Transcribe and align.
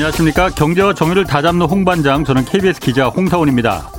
안녕하십니까. 0.00 0.48
경제와 0.48 0.94
정의를 0.94 1.26
다잡는 1.26 1.66
홍반장, 1.66 2.24
저는 2.24 2.46
KBS 2.46 2.80
기자 2.80 3.08
홍사원입니다. 3.08 3.90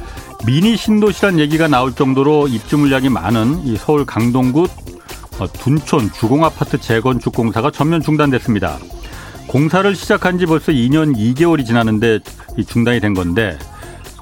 미니 0.48 0.76
신도시란 0.76 1.38
얘기가 1.38 1.68
나올 1.68 1.94
정도로 1.94 2.48
입주 2.48 2.76
물량이 2.76 3.10
많은 3.10 3.60
이 3.64 3.78
서울 3.78 4.04
강동구 4.04 4.68
어, 5.40 5.48
둔촌 5.48 6.12
주공아파트 6.12 6.80
재건축 6.80 7.36
공사가 7.36 7.70
전면 7.70 8.02
중단됐습니다. 8.02 8.80
공사를 9.46 9.96
시작한 9.96 10.40
지 10.40 10.48
벌써 10.48 10.72
2년 10.72 11.16
2개월이 11.16 11.68
지났는데 11.68 12.20
중단이 12.66 13.00
된 13.00 13.14
건데 13.14 13.60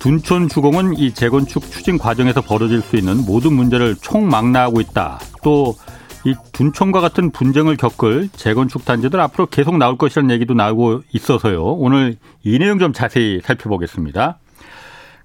둔촌 0.01 0.49
주공은 0.49 0.97
이 0.97 1.13
재건축 1.13 1.71
추진 1.71 1.97
과정에서 1.97 2.41
벌어질 2.41 2.81
수 2.81 2.97
있는 2.97 3.25
모든 3.25 3.53
문제를 3.53 3.95
총망라하고 4.01 4.81
있다. 4.81 5.19
또 5.43 5.77
이 6.25 6.35
둔촌과 6.51 6.99
같은 6.99 7.31
분쟁을 7.31 7.77
겪을 7.77 8.29
재건축 8.33 8.85
단지들 8.85 9.19
앞으로 9.19 9.45
계속 9.45 9.77
나올 9.77 9.97
것이라는 9.97 10.29
얘기도 10.31 10.53
나오고 10.53 11.03
있어서요. 11.13 11.63
오늘 11.63 12.17
이 12.43 12.59
내용 12.59 12.77
좀 12.79 12.91
자세히 12.91 13.39
살펴보겠습니다. 13.43 14.39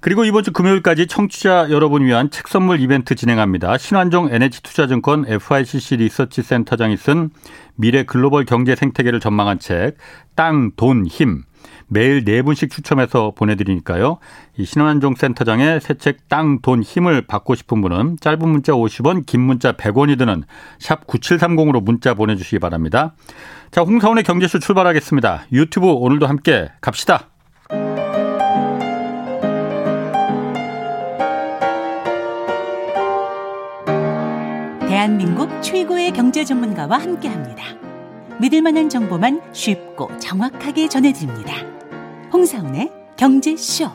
그리고 0.05 0.25
이번 0.25 0.45
주 0.45 0.53
금요일까지 0.53 1.07
청취자 1.07 1.71
여러분 1.71 2.05
위한 2.05 2.31
책 2.31 2.49
선물 2.49 2.79
이벤트 2.79 3.15
진행합니다. 3.15 3.79
신환종 3.79 4.29
NH투자증권 4.31 5.25
FICC 5.27 5.97
리서치 5.97 6.43
센터장이 6.43 6.99
쓴 6.99 7.31
미래 7.75 8.05
글로벌 8.05 8.45
경제 8.45 8.77
생태계를 8.77 9.19
전망한 9.19 9.59
책 9.59 9.97
땅, 10.35 10.73
돈, 10.77 11.07
힘. 11.07 11.45
매일 11.95 12.25
네 12.25 12.43
분씩 12.43 12.71
추첨해서 12.71 13.33
보내드리니까요. 13.37 14.19
이 14.59 14.65
신환종 14.65 15.15
센터장의 15.15 15.81
새 15.81 15.95
책 15.95 16.29
땅, 16.29 16.59
돈, 16.61 16.83
힘을 16.83 17.23
받고 17.23 17.55
싶은 17.55 17.81
분은 17.81 18.17
짧은 18.21 18.49
문자 18.49 18.73
50원, 18.73 19.25
긴 19.27 19.43
문자 19.43 19.73
100원이 19.73 20.19
드는 20.19 20.43
샵 20.81 21.07
9730으로 21.07 21.83
문자 21.83 22.15
보내주시기 22.15 22.59
바랍니다. 22.59 23.15
자, 23.71 23.83
홍사원의 23.83 24.25
경제쇼 24.25 24.59
출발하겠습니다. 24.59 25.47
유튜브 25.53 25.87
오늘도 25.87 26.27
함께 26.27 26.69
갑시다. 26.81 27.29
대한민국 34.81 35.63
최고의 35.63 36.13
경제 36.13 36.45
전문가와 36.45 36.99
함께합니다. 36.99 37.65
믿을 38.41 38.63
만한 38.63 38.89
정보만 38.89 39.41
쉽고 39.53 40.19
정확하게 40.19 40.89
전해드립니다. 40.89 41.74
홍사운의 42.35 42.91
경제쇼. 43.17 43.89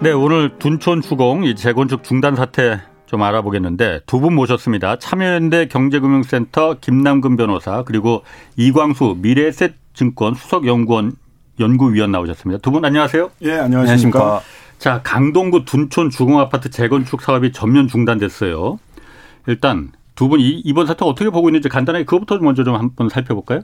네, 0.00 0.10
오늘 0.10 0.58
둔촌 0.58 1.02
주공 1.02 1.44
이 1.44 1.54
재건축 1.54 2.02
중단 2.02 2.34
사태 2.34 2.80
좀 3.06 3.22
알아보겠는데 3.22 4.00
두 4.06 4.18
분 4.18 4.34
모셨습니다. 4.34 4.98
참여연대 4.98 5.68
경제금융센터 5.68 6.78
김남근 6.80 7.36
변호사 7.36 7.84
그리고 7.84 8.24
이광수 8.56 9.18
미래에셋증권 9.20 10.34
수석연구원 10.34 11.12
연구위원 11.60 12.10
나오셨습니다. 12.10 12.60
두 12.60 12.72
분 12.72 12.84
안녕하세요. 12.84 13.30
예, 13.42 13.52
안녕하십니까. 13.52 14.40
자, 14.78 15.02
강동구 15.04 15.64
둔촌 15.64 16.10
주공아파트 16.10 16.70
재건축 16.70 17.22
사업이 17.22 17.52
전면 17.52 17.86
중단됐어요. 17.86 18.80
일단 19.46 19.92
두 20.16 20.26
분 20.28 20.40
이번 20.40 20.86
사태 20.86 21.04
어떻게 21.04 21.30
보고 21.30 21.48
있는지 21.48 21.68
간단하게 21.68 22.04
그것부터 22.04 22.38
먼저 22.38 22.64
좀 22.64 22.74
한번 22.74 23.08
살펴볼까요? 23.08 23.60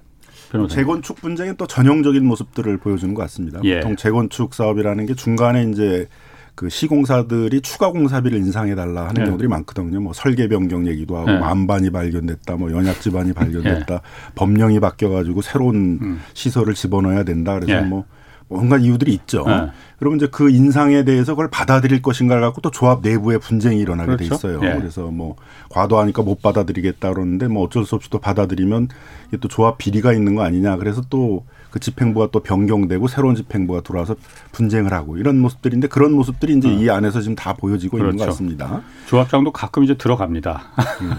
변호사님. 0.56 0.84
재건축 0.84 1.20
분쟁의 1.20 1.54
또 1.56 1.66
전형적인 1.66 2.24
모습들을 2.24 2.76
보여주는 2.78 3.14
것 3.14 3.22
같습니다. 3.22 3.60
예. 3.64 3.76
보통 3.76 3.96
재건축 3.96 4.54
사업이라는 4.54 5.06
게 5.06 5.14
중간에 5.14 5.64
이제 5.64 6.08
그 6.54 6.70
시공사들이 6.70 7.60
추가 7.60 7.90
공사비를 7.90 8.38
인상해 8.38 8.74
달라 8.74 9.08
하는 9.08 9.20
예. 9.20 9.26
경우들이 9.26 9.46
많거든요. 9.46 10.00
뭐 10.00 10.12
설계 10.14 10.48
변경 10.48 10.86
얘기도 10.86 11.18
하고 11.18 11.30
예. 11.30 11.38
만반이 11.38 11.90
발견됐다, 11.90 12.56
뭐 12.56 12.72
연약 12.72 13.00
지반이 13.00 13.34
발견됐다, 13.34 13.94
예. 13.94 14.00
법령이 14.34 14.80
바뀌어 14.80 15.10
가지고 15.10 15.42
새로운 15.42 15.98
음. 16.00 16.20
시설을 16.32 16.74
집어넣어야 16.74 17.24
된다. 17.24 17.54
그래서 17.60 17.72
예. 17.72 17.80
뭐 17.86 18.06
뭔가 18.48 18.78
이유들이 18.78 19.12
있죠. 19.12 19.44
네. 19.46 19.66
그러면 19.98 20.18
이제 20.18 20.28
그 20.30 20.50
인상에 20.50 21.04
대해서 21.04 21.32
그걸 21.32 21.50
받아들일 21.50 22.00
것인가를 22.00 22.42
갖고 22.42 22.60
또 22.60 22.70
조합 22.70 23.00
내부에 23.02 23.38
분쟁이 23.38 23.80
일어나게 23.80 24.16
그렇죠? 24.16 24.28
돼 24.28 24.34
있어요. 24.34 24.60
예. 24.62 24.78
그래서 24.78 25.06
뭐 25.10 25.36
과도하니까 25.70 26.22
못 26.22 26.42
받아들이겠다 26.42 27.12
그러는데 27.12 27.48
뭐 27.48 27.64
어쩔 27.64 27.84
수 27.84 27.96
없이 27.96 28.08
또 28.08 28.20
받아들이면 28.20 28.88
이게 29.28 29.36
또 29.38 29.48
조합 29.48 29.78
비리가 29.78 30.12
있는 30.12 30.34
거 30.34 30.42
아니냐. 30.42 30.76
그래서 30.76 31.02
또 31.08 31.44
그 31.76 31.80
집행부가 31.80 32.28
또 32.32 32.40
변경되고 32.40 33.06
새로운 33.06 33.34
집행부가 33.34 33.82
들어와서 33.82 34.16
분쟁을 34.52 34.94
하고 34.94 35.18
이런 35.18 35.38
모습들인데 35.38 35.88
그런 35.88 36.12
모습들이 36.12 36.56
이제 36.56 36.68
음. 36.68 36.78
이 36.78 36.88
안에서 36.88 37.20
지금 37.20 37.36
다 37.36 37.52
보여지고 37.52 37.98
그렇죠. 37.98 38.12
있는 38.12 38.16
것 38.16 38.24
그렇죠. 38.24 38.32
같습니다. 38.32 38.82
조합장도 39.08 39.52
가끔 39.52 39.84
이제 39.84 39.94
들어갑니다. 39.94 40.62
음. 41.02 41.12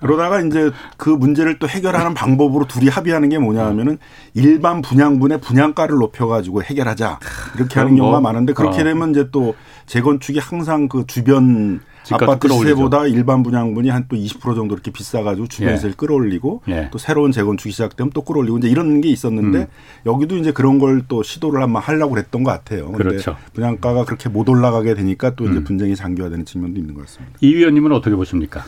그러다가 0.00 0.40
이제 0.40 0.70
그 0.96 1.10
문제를 1.10 1.58
또 1.58 1.68
해결하는 1.68 2.14
방법으로 2.14 2.66
둘이 2.66 2.88
합의하는 2.88 3.28
게 3.28 3.38
뭐냐 3.38 3.66
하면은 3.66 3.98
일반 4.32 4.80
분양분의 4.80 5.42
분양가를 5.42 5.96
높여가지고 5.98 6.62
해결하자 6.62 7.18
이렇게 7.56 7.78
하는 7.78 7.94
경우가 7.94 8.20
뭐, 8.20 8.32
많은데 8.32 8.54
그렇게 8.54 8.80
어. 8.80 8.84
되면 8.84 9.10
이제 9.10 9.28
또 9.30 9.54
재건축이 9.84 10.38
항상 10.38 10.88
그 10.88 11.04
주변 11.06 11.80
아파트 12.10 12.48
시세보다 12.48 13.06
일반 13.06 13.42
분양분이 13.42 13.88
한 13.88 14.06
또 14.08 14.16
20% 14.16 14.56
정도 14.56 14.74
이렇게 14.74 14.90
비싸가지고 14.90 15.46
주변 15.46 15.76
세를 15.76 15.90
예. 15.92 15.94
끌어올리고 15.96 16.62
예. 16.68 16.88
또 16.90 16.98
새로운 16.98 17.30
재건축이 17.32 17.70
시작되면 17.72 18.10
또 18.12 18.22
끌어올리고 18.22 18.58
이제 18.58 18.68
이런 18.68 19.00
게 19.00 19.08
있었는데 19.10 19.58
음. 19.58 19.66
여기도 20.06 20.36
이제 20.36 20.50
그런 20.52 20.78
걸 20.78 21.02
또 21.08 21.22
시도를 21.22 21.62
한번 21.62 21.82
하려고 21.82 22.14
그랬던 22.14 22.42
것 22.44 22.50
같아요. 22.50 22.92
그렇죠. 22.92 23.36
분양가가 23.54 24.04
그렇게 24.04 24.28
못 24.28 24.48
올라가게 24.48 24.94
되니까 24.94 25.34
또 25.36 25.44
이제 25.44 25.58
음. 25.58 25.64
분쟁이 25.64 25.94
장기화되는 25.96 26.44
측면도 26.44 26.78
있는 26.80 26.94
것 26.94 27.02
같습니다. 27.06 27.36
이 27.40 27.54
위원님은 27.54 27.92
어떻게 27.92 28.14
보십니까? 28.16 28.62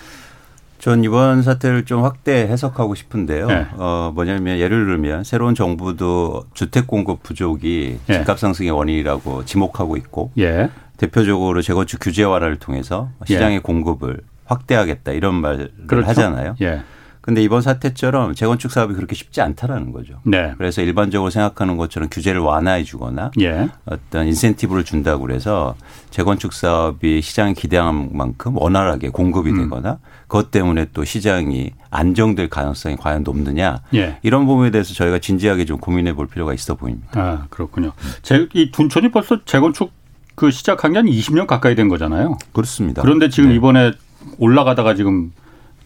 전 0.79 1.03
이번 1.03 1.43
사태를 1.43 1.85
좀 1.87 2.03
확대 2.05 2.33
해석하고 2.47 2.95
싶은데요. 2.95 3.47
네. 3.47 3.67
어, 3.73 4.13
뭐냐면 4.15 4.59
예를 4.59 4.85
들면 4.85 5.25
새로운 5.25 5.55
정부도 5.55 6.45
주택 6.55 6.87
공급 6.87 7.23
부족이 7.23 7.99
예. 8.09 8.13
집값 8.19 8.39
상승의 8.39 8.71
원인이라고 8.71 9.45
지목하고 9.47 9.97
있고 9.97 10.31
예. 10.39 10.69
대표적으로 10.97 11.63
재건축 11.63 12.01
규제 12.01 12.23
완화를 12.23 12.57
통해서 12.57 13.11
시장의 13.27 13.57
예. 13.57 13.61
공급을 13.61 14.21
확대하겠다 14.45 15.13
이런 15.13 15.35
말을 15.35 15.73
그렇죠? 15.87 16.09
하잖아요. 16.09 16.55
예. 16.63 16.83
근데 17.25 17.43
이번 17.43 17.63
사태처럼 17.63 18.35
재건축 18.35 18.71
사업이 18.71 18.93
그렇게 18.93 19.15
쉽지 19.15 19.41
않다라는 19.41 19.93
거죠. 19.93 20.21
네. 20.25 20.53
그래서 20.59 20.83
일반적으로 20.83 21.31
생각하는 21.31 21.79
것처럼 21.79 22.11
규제를 22.11 22.43
완화해 22.43 22.85
주거나 22.85 23.31
예. 23.41 23.71
어떤 23.87 24.27
인센티브를 24.27 24.85
준다고 24.85 25.23
그래서 25.23 25.75
재건축 26.11 26.53
사업이 26.53 27.23
시장이 27.23 27.55
기대한 27.55 28.11
만큼 28.13 28.59
원활하게 28.59 29.09
공급이 29.09 29.53
음. 29.53 29.63
되거나 29.63 30.01
그것 30.29 30.51
때문에 30.51 30.89
또 30.93 31.05
시장이 31.05 31.71
안정될 31.91 32.51
가능성이 32.51 32.97
과연 32.97 33.23
높느냐 33.23 33.81
예. 33.95 34.19
이런 34.21 34.45
부분에 34.45 34.71
대해서 34.71 34.93
저희가 34.93 35.19
진지하게 35.19 35.65
좀 35.65 35.79
고민해 35.79 36.13
볼 36.13 36.27
필요가 36.27 36.53
있어 36.53 36.75
보입니다. 36.75 37.09
아 37.19 37.47
그렇군요. 37.49 37.93
제, 38.21 38.47
이 38.53 38.71
둔촌이 38.71 39.13
벌써 39.13 39.43
재건축 39.47 39.93
그 40.35 40.51
시작한 40.51 40.93
게 40.93 40.99
한 40.99 41.07
20년 41.07 41.47
가까이 41.47 41.75
된 41.75 41.89
거잖아요. 41.89 42.37
그렇습니다. 42.53 43.03
그런데 43.03 43.29
지금 43.29 43.51
네. 43.51 43.57
이번에 43.57 43.93
올라가다가 44.39 44.95
지금 44.95 45.33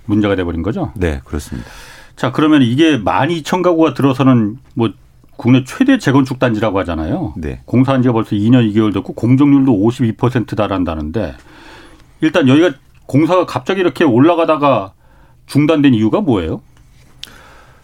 문제가 0.07 0.37
돼버린 0.37 0.63
거죠? 0.63 0.93
네, 0.97 1.21
그렇습니다. 1.25 1.69
자, 2.17 2.33
그러면 2.33 2.63
이게 2.63 2.99
12,000가구가 2.99 3.95
들어서는 3.95 4.59
뭐 4.75 4.91
국내 5.37 5.63
최대 5.65 5.99
재건축 5.99 6.39
단지라고 6.39 6.79
하잖아요. 6.81 7.35
네. 7.37 7.61
공사한 7.65 8.03
지가 8.03 8.13
벌써 8.13 8.31
2년 8.31 8.73
2개월 8.73 8.93
됐고 8.93 9.13
공정률도 9.13 9.73
52% 9.73 10.57
달한다는데 10.57 11.35
일단 12.21 12.49
여기가 12.49 12.73
공사가 13.07 13.47
갑자기 13.47 13.81
이렇게 13.81 14.03
올라가다가 14.05 14.93
중단된 15.47 15.95
이유가 15.95 16.21
뭐예요? 16.21 16.61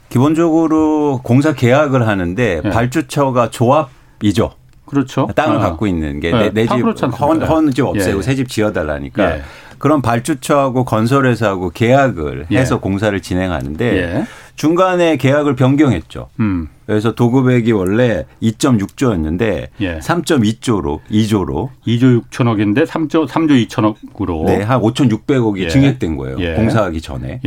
기본적으로 0.08 1.20
공사 1.22 1.52
계약을 1.54 2.06
하는데 2.06 2.60
네. 2.62 2.70
발주처가 2.70 3.50
조합이죠. 3.50 4.52
그렇죠. 4.86 5.28
땅을 5.34 5.56
아. 5.56 5.60
갖고 5.60 5.86
있는 5.86 6.20
게 6.20 6.31
내집 6.50 6.76
네, 6.76 7.06
헌집 7.46 7.84
없애고 7.84 8.19
예. 8.19 8.22
새집 8.22 8.48
지어달라니까 8.48 9.36
예. 9.36 9.42
그런 9.78 10.02
발주처하고 10.02 10.84
건설회사하고 10.84 11.70
계약을 11.70 12.46
예. 12.50 12.58
해서 12.58 12.81
공사를 12.81 13.19
진행하는데 13.20 13.96
예. 13.96 14.26
중간에 14.56 15.16
계약을 15.16 15.56
변경했죠. 15.56 16.28
음. 16.40 16.69
그래서 16.86 17.14
도급액이 17.14 17.72
원래 17.72 18.25
2.6조였는데 18.42 19.69
예. 19.81 19.98
3.2조로 19.98 21.00
2조로 21.10 21.70
2조 21.86 22.22
6천억인데 22.31 22.86
3조 22.86 23.26
3조 23.26 23.66
2천억으로 23.69 24.46
네, 24.46 24.62
한 24.62 24.81
5,600억이 24.81 25.58
예. 25.60 25.69
증액된 25.69 26.16
거예요. 26.16 26.36
예. 26.38 26.54
공사하기 26.54 27.00
전에. 27.00 27.40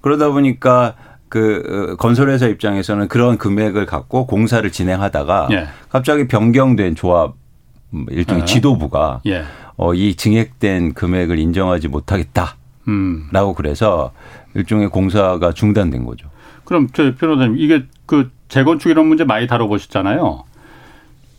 그러다 0.00 0.30
보니까 0.30 0.94
그 1.34 1.90
어, 1.90 1.96
건설회사 1.96 2.46
입장에서는 2.46 3.08
그런 3.08 3.38
금액을 3.38 3.86
갖고 3.86 4.24
공사를 4.24 4.70
진행하다가 4.70 5.48
예. 5.50 5.66
갑자기 5.88 6.28
변경된 6.28 6.94
조합 6.94 7.34
음, 7.92 8.06
일종의 8.08 8.42
예. 8.42 8.44
지도부가 8.44 9.20
예. 9.26 9.42
어, 9.76 9.94
이 9.94 10.14
증액된 10.14 10.94
금액을 10.94 11.40
인정하지 11.40 11.88
못하겠다라고 11.88 12.54
음. 12.86 13.28
그래서 13.56 14.12
일종의 14.54 14.90
공사가 14.90 15.50
중단된 15.50 16.04
거죠. 16.04 16.28
그럼 16.64 16.86
저 16.92 17.12
변호사님 17.16 17.56
이게 17.58 17.82
그 18.06 18.30
재건축 18.46 18.90
이런 18.90 19.08
문제 19.08 19.24
많이 19.24 19.48
다뤄보셨잖아요. 19.48 20.44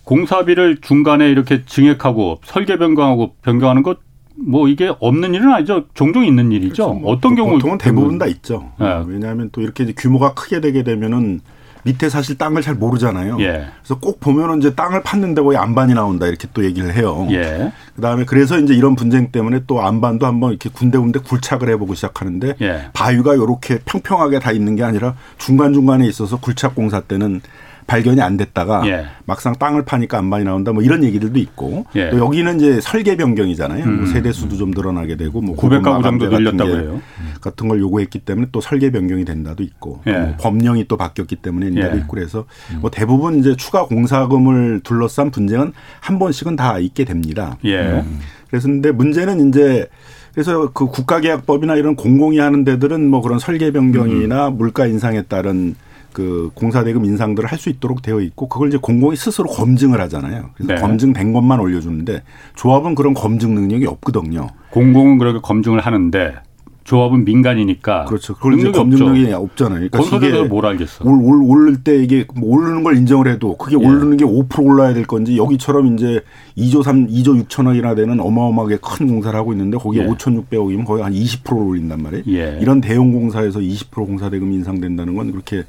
공사비를 0.03 0.81
중간에 0.81 1.29
이렇게 1.29 1.63
증액하고 1.63 2.41
설계 2.43 2.77
변경하고 2.77 3.35
변경하는 3.43 3.81
것 3.81 3.99
뭐 4.37 4.67
이게 4.67 4.93
없는 4.99 5.33
일은 5.33 5.51
아니죠. 5.51 5.85
종종 5.93 6.25
있는 6.25 6.51
일이죠. 6.51 6.87
그렇죠. 6.87 6.93
뭐 6.93 7.11
어떤 7.11 7.35
경우 7.35 7.51
보통은 7.51 7.77
대부분 7.77 8.17
다 8.17 8.25
있죠. 8.25 8.71
네. 8.79 9.03
왜냐하면 9.07 9.49
또 9.51 9.61
이렇게 9.61 9.85
규모가 9.93 10.33
크게 10.33 10.61
되게 10.61 10.83
되면은 10.83 11.41
밑에 11.85 12.09
사실 12.09 12.35
땅을 12.37 12.63
잘 12.63 12.73
모르잖아요. 12.73 13.37
예. 13.41 13.67
그래서 13.79 13.99
꼭 13.99 14.19
보면은 14.19 14.57
이제 14.57 14.73
땅을 14.73 15.03
팠는데 15.03 15.43
거의 15.43 15.57
안반이 15.57 15.93
나온다 15.93 16.25
이렇게 16.25 16.47
또 16.51 16.65
얘기를 16.65 16.91
해요. 16.95 17.27
예. 17.29 17.71
그다음에 17.95 18.25
그래서 18.25 18.57
이제 18.57 18.73
이런 18.73 18.95
분쟁 18.95 19.29
때문에 19.31 19.61
또 19.67 19.81
안반도 19.81 20.25
한번 20.25 20.49
이렇게 20.49 20.69
군데군데 20.69 21.19
굴착을 21.19 21.69
해보고 21.69 21.93
시작하는데 21.93 22.55
예. 22.61 22.89
바위가 22.93 23.35
이렇게 23.35 23.79
평평하게 23.85 24.39
다 24.39 24.51
있는 24.51 24.75
게 24.75 24.83
아니라 24.83 25.15
중간 25.37 25.73
중간에 25.73 26.07
있어서 26.07 26.39
굴착 26.39 26.73
공사 26.73 27.01
때는 27.01 27.41
발견이 27.87 28.21
안 28.21 28.37
됐다가 28.37 28.87
예. 28.87 29.05
막상 29.25 29.53
땅을 29.53 29.85
파니까 29.85 30.17
안반이 30.17 30.43
나온다 30.43 30.71
뭐 30.71 30.81
이런 30.81 31.03
얘기들도 31.03 31.37
있고 31.39 31.85
예. 31.95 32.09
또 32.09 32.17
여기는 32.17 32.57
이제 32.57 32.81
설계 32.81 33.15
변경이잖아요. 33.15 33.83
음. 33.83 33.97
뭐 33.97 34.05
세대 34.07 34.31
수도 34.31 34.57
좀 34.57 34.71
늘어나게 34.71 35.15
되고 35.15 35.41
뭐 35.41 35.55
900가구 35.55 36.01
정도 36.01 36.27
늘렸다고 36.27 36.69
해요. 36.71 37.01
같은 37.41 37.67
걸 37.67 37.79
요구했기 37.79 38.19
때문에 38.19 38.47
또 38.51 38.61
설계 38.61 38.91
변경이 38.91 39.23
된다도 39.23 39.63
있고 39.63 40.01
예. 40.07 40.17
뭐 40.17 40.35
법령이 40.39 40.87
또 40.87 40.97
바뀌었기 40.97 41.37
때문에 41.37 41.67
인다도 41.67 41.95
예. 41.95 42.01
있고 42.01 42.15
그래서 42.15 42.45
음. 42.71 42.79
뭐 42.81 42.89
대부분 42.89 43.39
이제 43.39 43.55
추가 43.55 43.85
공사금을 43.85 44.81
둘러싼 44.83 45.29
분쟁은 45.29 45.73
한 45.99 46.19
번씩은 46.19 46.55
다 46.55 46.79
있게 46.79 47.05
됩니다. 47.05 47.57
예. 47.65 47.81
음. 47.81 48.19
그래서 48.49 48.67
근데 48.67 48.91
문제는 48.91 49.49
이제 49.49 49.87
그래서 50.33 50.71
그 50.73 50.87
국가계약법이나 50.87 51.75
이런 51.75 51.95
공공이 51.95 52.39
하는 52.39 52.65
데들은 52.65 53.09
뭐 53.09 53.21
그런 53.21 53.39
설계 53.39 53.71
변경이나 53.71 54.49
음. 54.49 54.57
물가 54.57 54.85
인상에 54.85 55.21
따른 55.23 55.75
그 56.15 56.49
공사대금 56.53 57.03
인상들을 57.03 57.51
할 57.51 57.55
수 57.55 57.69
있도록 57.69 58.01
되어 58.01 58.19
있고 58.21 58.47
그걸 58.49 58.67
이제 58.67 58.77
공공이 58.77 59.15
스스로 59.15 59.47
검증을 59.47 59.99
하잖아요. 60.01 60.49
그래서 60.55 60.73
네. 60.75 60.81
검증된 60.81 61.31
것만 61.33 61.59
올려주는데 61.59 62.23
조합은 62.55 62.95
그런 62.95 63.13
검증 63.13 63.55
능력이 63.55 63.85
없거든요. 63.87 64.47
공공은 64.71 65.17
그렇게 65.17 65.39
검증을 65.41 65.79
하는데 65.79 66.35
조합은 66.83 67.25
민간이니까 67.25 68.05
그렇죠. 68.05 68.35
그걸 68.35 68.59
이제 68.59 68.71
검증력이 68.71 69.33
없잖아요. 69.33 69.89
그러니까 69.89 69.97
건설에서 69.97 70.45
뭘 70.45 70.65
알겠어? 70.67 71.03
올, 71.05 71.19
올, 71.19 71.41
오를 71.43 71.83
때 71.83 71.95
이게 71.95 72.25
뭐 72.35 72.55
오르는 72.55 72.83
걸 72.83 72.95
인정을 72.97 73.27
해도 73.27 73.57
그게 73.57 73.75
예. 73.79 73.83
오르는 73.83 74.17
게 74.17 74.25
5% 74.25 74.63
올라야 74.63 74.93
될 74.93 75.05
건지 75.05 75.35
여기처럼 75.37 75.95
이제 75.95 76.21
2조 76.57 76.83
3, 76.83 77.07
2조 77.07 77.47
6천억이나 77.47 77.95
되는 77.95 78.19
어마어마하게 78.19 78.77
큰 78.83 79.07
공사를 79.07 79.37
하고 79.37 79.51
있는데 79.53 79.77
거기에 79.77 80.03
예. 80.03 80.07
5,600억이면 80.07 80.85
거의 80.85 81.01
한 81.03 81.13
20%를 81.13 81.57
올린단 81.57 82.03
말이에요. 82.03 82.23
예. 82.27 82.59
이런 82.61 82.81
대형 82.81 83.11
공사에서 83.11 83.59
20% 83.59 83.91
공사 84.05 84.29
대금 84.29 84.51
인상된다는 84.51 85.15
건 85.15 85.31
그렇게 85.31 85.63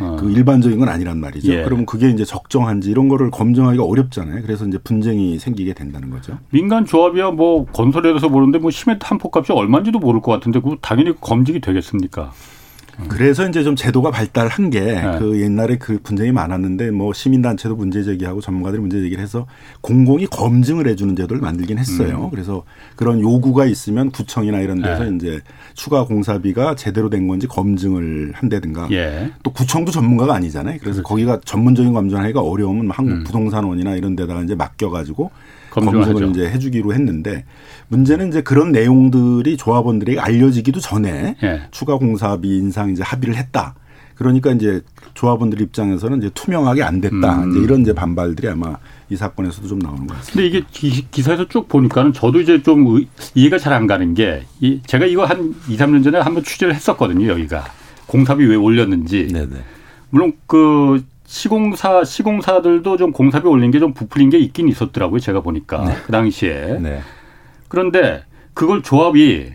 어. 0.00 0.16
그 0.18 0.30
일반적인 0.30 0.78
건 0.78 0.88
아니란 0.88 1.20
말이죠. 1.20 1.52
예. 1.52 1.62
그러면 1.62 1.86
그게 1.86 2.08
이제 2.08 2.24
적정한지 2.24 2.90
이런 2.90 3.08
거를 3.08 3.30
검증하기가 3.30 3.84
어렵잖아요. 3.84 4.42
그래서 4.42 4.66
이제 4.66 4.78
분쟁이 4.78 5.38
생기게 5.38 5.74
된다는 5.74 6.10
거죠. 6.10 6.38
민간 6.50 6.84
조합이야 6.84 7.32
뭐 7.32 7.66
건설에 7.66 8.08
대해서 8.08 8.28
모르는데 8.28 8.58
뭐 8.58 8.70
시멘트 8.70 9.04
한 9.06 9.18
포값이 9.18 9.52
얼마인지도 9.52 9.98
모를 9.98 10.20
것 10.20 10.32
같은데 10.32 10.60
그 10.60 10.76
당연히 10.80 11.14
검증이 11.20 11.60
되겠습니까? 11.60 12.32
그래서 13.08 13.48
이제 13.48 13.62
좀 13.62 13.76
제도가 13.76 14.10
발달한 14.10 14.70
게그 14.70 15.32
네. 15.34 15.40
옛날에 15.42 15.76
그 15.78 15.98
분쟁이 16.02 16.32
많았는데 16.32 16.90
뭐 16.90 17.12
시민단체도 17.12 17.76
문제 17.76 18.02
제기하고 18.02 18.40
전문가들이 18.40 18.80
문제 18.80 19.00
제기를 19.00 19.22
해서 19.22 19.46
공공이 19.80 20.26
검증을 20.26 20.86
해주는 20.88 21.16
제도를 21.16 21.40
만들긴 21.40 21.78
했어요. 21.78 22.24
음. 22.24 22.30
그래서 22.30 22.64
그런 22.96 23.20
요구가 23.20 23.66
있으면 23.66 24.10
구청이나 24.10 24.60
이런 24.60 24.82
데서 24.82 25.04
네. 25.04 25.16
이제 25.16 25.40
추가 25.74 26.04
공사비가 26.04 26.74
제대로 26.74 27.10
된 27.10 27.28
건지 27.28 27.46
검증을 27.46 28.32
한다든가 28.34 28.88
예. 28.92 29.30
또 29.42 29.52
구청도 29.52 29.90
전문가가 29.90 30.34
아니잖아요. 30.34 30.78
그래서 30.80 31.02
그렇지. 31.02 31.08
거기가 31.08 31.40
전문적인 31.44 31.92
검증하기가 31.92 32.40
어려우면 32.40 32.90
한국 32.90 33.24
부동산원이나 33.24 33.92
음. 33.92 33.96
이런 33.98 34.16
데다가 34.16 34.42
이제 34.42 34.54
맡겨가지고 34.54 35.30
검증을 35.70 36.30
이제 36.30 36.48
해주기로 36.48 36.92
했는데 36.94 37.44
문제는 37.88 38.28
이제 38.28 38.42
그런 38.42 38.72
내용들이 38.72 39.56
조합원들에게 39.56 40.18
알려지기도 40.20 40.80
전에 40.80 41.36
예. 41.42 41.62
추가 41.70 41.96
공사비 41.96 42.56
인상 42.58 42.90
이제 42.90 43.02
합의를 43.02 43.36
했다. 43.36 43.74
그러니까 44.14 44.52
이제 44.52 44.82
조합원들 45.14 45.62
입장에서는 45.62 46.18
이제 46.18 46.30
투명하게 46.34 46.82
안 46.82 47.00
됐다. 47.00 47.42
음. 47.42 47.50
이제 47.50 47.60
이런 47.60 47.80
이제 47.80 47.94
반발들이 47.94 48.48
아마 48.48 48.76
이 49.08 49.16
사건에서도 49.16 49.66
좀 49.66 49.78
나오는 49.78 50.06
것 50.06 50.14
같습니다. 50.18 50.42
근데 50.42 50.46
이게 50.46 51.00
기, 51.10 51.22
사에서쭉 51.22 51.68
보니까는 51.68 52.12
저도 52.12 52.40
이제 52.40 52.62
좀 52.62 53.02
이해가 53.34 53.58
잘 53.58 53.72
안 53.72 53.86
가는 53.86 54.12
게 54.12 54.44
이, 54.60 54.80
제가 54.86 55.06
이거 55.06 55.24
한 55.24 55.54
2, 55.68 55.76
3년 55.76 56.04
전에 56.04 56.18
한번 56.18 56.44
취재를 56.44 56.74
했었거든요, 56.74 57.28
여기가. 57.28 57.64
공사비 58.06 58.44
왜 58.44 58.56
올렸는지. 58.56 59.28
네네. 59.32 59.56
물론 60.10 60.32
그 60.46 61.02
시공사 61.34 62.02
시공사들도 62.02 62.96
좀 62.96 63.12
공사비 63.12 63.46
올린 63.46 63.70
게 63.70 63.78
좀 63.78 63.94
부풀린 63.94 64.30
게 64.30 64.38
있긴 64.38 64.68
있었더라고요. 64.68 65.20
제가 65.20 65.40
보니까 65.40 65.84
네. 65.84 65.94
그 66.04 66.10
당시에. 66.12 66.78
네. 66.80 67.00
그런데 67.68 68.24
그걸 68.52 68.82
조합이 68.82 69.52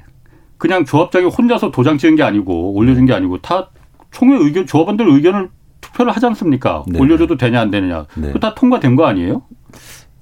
그냥 0.58 0.86
조합장이 0.86 1.26
혼자서 1.28 1.72
도장 1.72 1.98
찍은 1.98 2.16
게 2.16 2.24
아니고 2.24 2.74
올려준 2.74 3.06
게 3.06 3.14
아니고 3.14 3.42
다 3.42 3.70
총회 4.10 4.38
의견 4.38 4.66
조합원들 4.66 5.08
의견을 5.08 5.50
투표를 5.82 6.16
하지 6.16 6.26
않습니까? 6.28 6.86
네. 6.88 6.98
올려줘도 6.98 7.36
되냐 7.36 7.60
안 7.60 7.70
되느냐. 7.72 8.06
네. 8.16 8.32
그다 8.32 8.56
통과된 8.56 8.96
거 8.96 9.06
아니에요? 9.06 9.44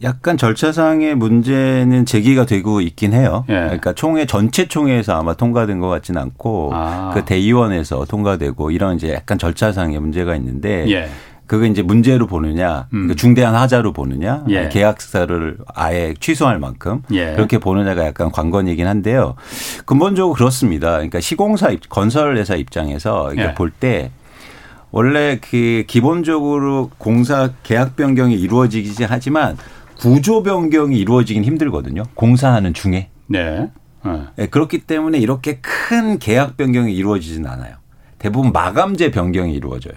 약간 0.01 0.35
절차상의 0.37 1.15
문제는 1.15 2.05
제기가 2.05 2.45
되고 2.47 2.81
있긴 2.81 3.13
해요. 3.13 3.45
예. 3.47 3.53
그러니까 3.53 3.93
총회 3.93 4.25
전체 4.25 4.67
총회에서 4.67 5.17
아마 5.17 5.35
통과된 5.35 5.79
것 5.79 5.87
같지는 5.87 6.19
않고 6.19 6.71
아. 6.73 7.11
그 7.13 7.23
대의원에서 7.23 8.03
통과되고 8.05 8.71
이런 8.71 8.95
이제 8.95 9.13
약간 9.13 9.37
절차상의 9.37 9.99
문제가 9.99 10.35
있는데 10.35 10.89
예. 10.89 11.07
그게 11.45 11.67
이제 11.67 11.81
문제로 11.81 12.25
보느냐, 12.25 12.87
음. 12.93 13.07
그 13.07 13.15
중대한 13.15 13.53
하자로 13.55 13.93
보느냐, 13.93 14.43
예. 14.49 14.69
계약서를 14.69 15.57
아예 15.73 16.13
취소할 16.19 16.59
만큼 16.59 17.01
예. 17.11 17.33
그렇게 17.33 17.57
보느냐가 17.57 18.05
약간 18.05 18.31
관건이긴 18.31 18.87
한데요. 18.87 19.35
근본적으로 19.85 20.33
그렇습니다. 20.33 20.93
그러니까 20.93 21.19
시공사 21.19 21.75
건설회사 21.89 22.55
입장에서 22.55 23.31
예. 23.37 23.53
볼때 23.53 24.11
원래 24.91 25.39
그 25.41 25.83
기본적으로 25.87 26.91
공사 26.99 27.49
계약 27.63 27.95
변경이 27.95 28.35
이루어지긴 28.35 29.07
하지만 29.09 29.57
구조 29.97 30.43
변경이 30.43 30.97
이루어지긴 30.97 31.43
힘들거든요. 31.43 32.03
공사하는 32.13 32.73
중에. 32.75 33.09
네. 33.27 33.69
네. 34.35 34.47
그렇기 34.47 34.79
때문에 34.79 35.17
이렇게 35.17 35.59
큰 35.61 36.19
계약 36.19 36.57
변경이 36.57 36.93
이루어지진 36.93 37.47
않아요. 37.47 37.75
대부분 38.19 38.51
마감재 38.51 39.11
변경이 39.11 39.53
이루어져요. 39.53 39.95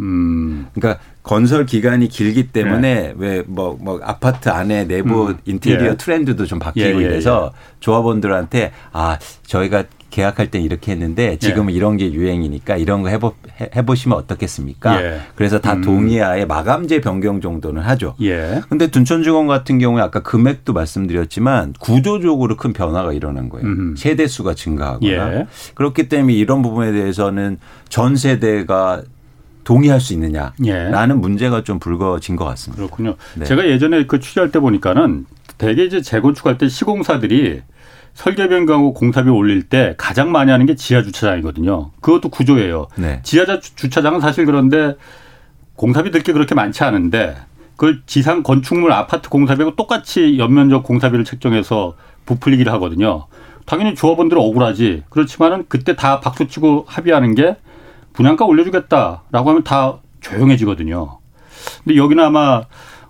음. 0.00 0.66
그러니까 0.74 1.02
건설 1.22 1.66
기간이 1.66 2.08
길기 2.08 2.48
때문에 2.48 2.94
네. 2.94 3.14
왜뭐뭐 3.16 3.78
뭐 3.80 4.00
아파트 4.02 4.48
안에 4.48 4.84
내부 4.84 5.28
음. 5.28 5.38
인테리어 5.44 5.90
예. 5.90 5.96
트렌드도 5.96 6.46
좀 6.46 6.58
바뀌고 6.58 6.88
예, 6.88 6.94
예, 6.94 6.98
이래서 6.98 7.52
예. 7.54 7.58
조합원들한테 7.80 8.72
아 8.92 9.18
저희가 9.42 9.84
계약할 10.10 10.50
땐 10.50 10.62
이렇게 10.62 10.92
했는데 10.92 11.36
지금은 11.38 11.72
예. 11.72 11.76
이런 11.76 11.96
게 11.96 12.12
유행이니까 12.12 12.76
이런 12.76 13.02
거 13.02 13.08
해보, 13.08 13.34
해보시면 13.76 14.18
어떻겠습니까? 14.18 15.02
예. 15.02 15.20
그래서 15.36 15.60
다 15.60 15.74
음. 15.74 15.82
동의하에 15.82 16.44
마감재 16.44 17.00
변경 17.00 17.40
정도는 17.40 17.82
하죠. 17.82 18.16
예. 18.20 18.60
근데 18.68 18.88
둔촌주공 18.88 19.46
같은 19.46 19.78
경우에 19.78 20.02
아까 20.02 20.20
금액도 20.20 20.72
말씀드렸지만 20.72 21.74
구조적으로 21.78 22.56
큰 22.56 22.72
변화가 22.72 23.12
일어난 23.12 23.48
거예요. 23.48 23.66
음. 23.66 23.94
세대 23.96 24.26
수가 24.26 24.54
증가하거나 24.54 25.34
예. 25.34 25.46
그렇기 25.74 26.08
때문에 26.08 26.34
이런 26.34 26.62
부분에 26.62 26.92
대해서는 26.92 27.58
전 27.88 28.16
세대가 28.16 29.02
동의할 29.64 30.00
수 30.00 30.12
있느냐라는 30.14 30.54
예. 30.66 31.12
문제가 31.14 31.62
좀 31.62 31.78
불거진 31.78 32.36
것 32.36 32.44
같습니다. 32.46 32.82
그렇군요. 32.82 33.16
네. 33.34 33.44
제가 33.44 33.66
예전에 33.66 34.06
그 34.06 34.20
취재할 34.20 34.50
때 34.50 34.58
보니까는 34.60 35.26
대개 35.58 35.84
이제 35.84 36.00
재건축할 36.00 36.58
때 36.58 36.68
시공사들이 36.68 37.62
설계 38.14 38.48
변경하고 38.48 38.92
공사비 38.94 39.30
올릴 39.30 39.62
때 39.62 39.94
가장 39.96 40.32
많이 40.32 40.50
하는 40.50 40.66
게 40.66 40.74
지하 40.74 41.02
주차장이거든요. 41.02 41.90
그것도 42.00 42.28
구조예요. 42.30 42.88
네. 42.96 43.20
지하 43.22 43.44
주차장은 43.60 44.20
사실 44.20 44.46
그런데 44.46 44.94
공사비 45.76 46.10
들 46.10 46.22
게 46.22 46.32
그렇게 46.32 46.54
많지 46.54 46.84
않은데 46.84 47.36
그걸 47.76 48.02
지상 48.06 48.42
건축물 48.42 48.92
아파트 48.92 49.28
공사비하고 49.30 49.76
똑같이 49.76 50.38
연면적 50.38 50.82
공사비를 50.82 51.24
책정해서 51.24 51.94
부풀리기를 52.26 52.70
하거든요. 52.74 53.26
당연히 53.64 53.94
조합원들은 53.94 54.40
억울하지. 54.42 55.04
그렇지만은 55.08 55.64
그때 55.68 55.96
다 55.96 56.20
박수치고 56.20 56.84
합의하는 56.88 57.34
게 57.34 57.56
분양가 58.20 58.44
올려주겠다라고 58.44 59.48
하면 59.48 59.64
다 59.64 59.96
조용해지거든요. 60.20 61.18
근데 61.82 61.96
여기는 61.96 62.22
아마 62.22 62.64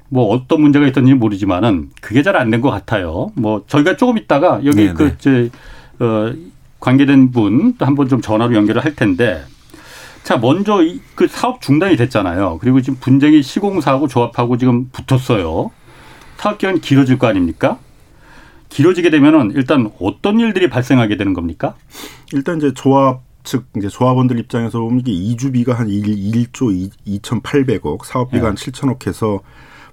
뭐 0.09 0.26
어떤 0.33 0.61
문제가 0.61 0.87
있던지 0.87 1.14
모르지만은 1.14 1.90
그게 2.00 2.23
잘 2.23 2.37
안 2.37 2.49
된 2.50 2.61
것 2.61 2.71
같아요. 2.71 3.33
뭐 3.35 3.64
저희가 3.67 3.97
조금 3.97 4.19
있다가 4.19 4.61
여기 4.64 4.76
네네. 4.76 4.93
그 4.93 5.02
네. 5.02 5.14
이제 5.19 5.50
어 5.99 6.33
관계된 6.79 7.33
분 7.33 7.75
한번 7.81 8.09
좀 8.09 8.21
전화로 8.21 8.55
연결을 8.55 8.85
할 8.85 8.95
텐데 8.95 9.43
자 10.23 10.37
먼저 10.37 10.79
그 11.17 11.26
사업 11.26 11.61
중단이 11.61 11.97
됐잖아요. 11.97 12.59
그리고 12.61 12.81
지금 12.81 13.00
분쟁이 13.00 13.43
시공사하고 13.43 14.07
조합하고 14.07 14.59
지금 14.59 14.90
붙었어요. 14.90 15.73
사업 16.37 16.59
기간이 16.59 16.81
길어질 16.81 17.19
거 17.19 17.26
아닙니까? 17.26 17.79
길어지게 18.69 19.11
되면은 19.11 19.52
일단 19.57 19.90
어떤 20.00 20.38
일들이 20.38 20.71
발생하게 20.71 21.17
되는 21.17 21.35
겁니까? 21.35 21.75
일단 22.33 22.59
이제 22.59 22.73
조합 22.73 23.23
즉 23.42 23.66
이제 23.76 23.88
조합원들 23.88 24.38
입장에서 24.38 24.80
보면 24.80 25.00
이게 25.00 25.12
이주비가 25.12 25.75
한 25.75 25.88
1, 25.88 26.02
1조 26.02 26.90
2,800억, 27.06 28.04
사업비가 28.04 28.44
예. 28.44 28.47
한 28.49 28.54
7천억 28.54 29.06
해서 29.06 29.40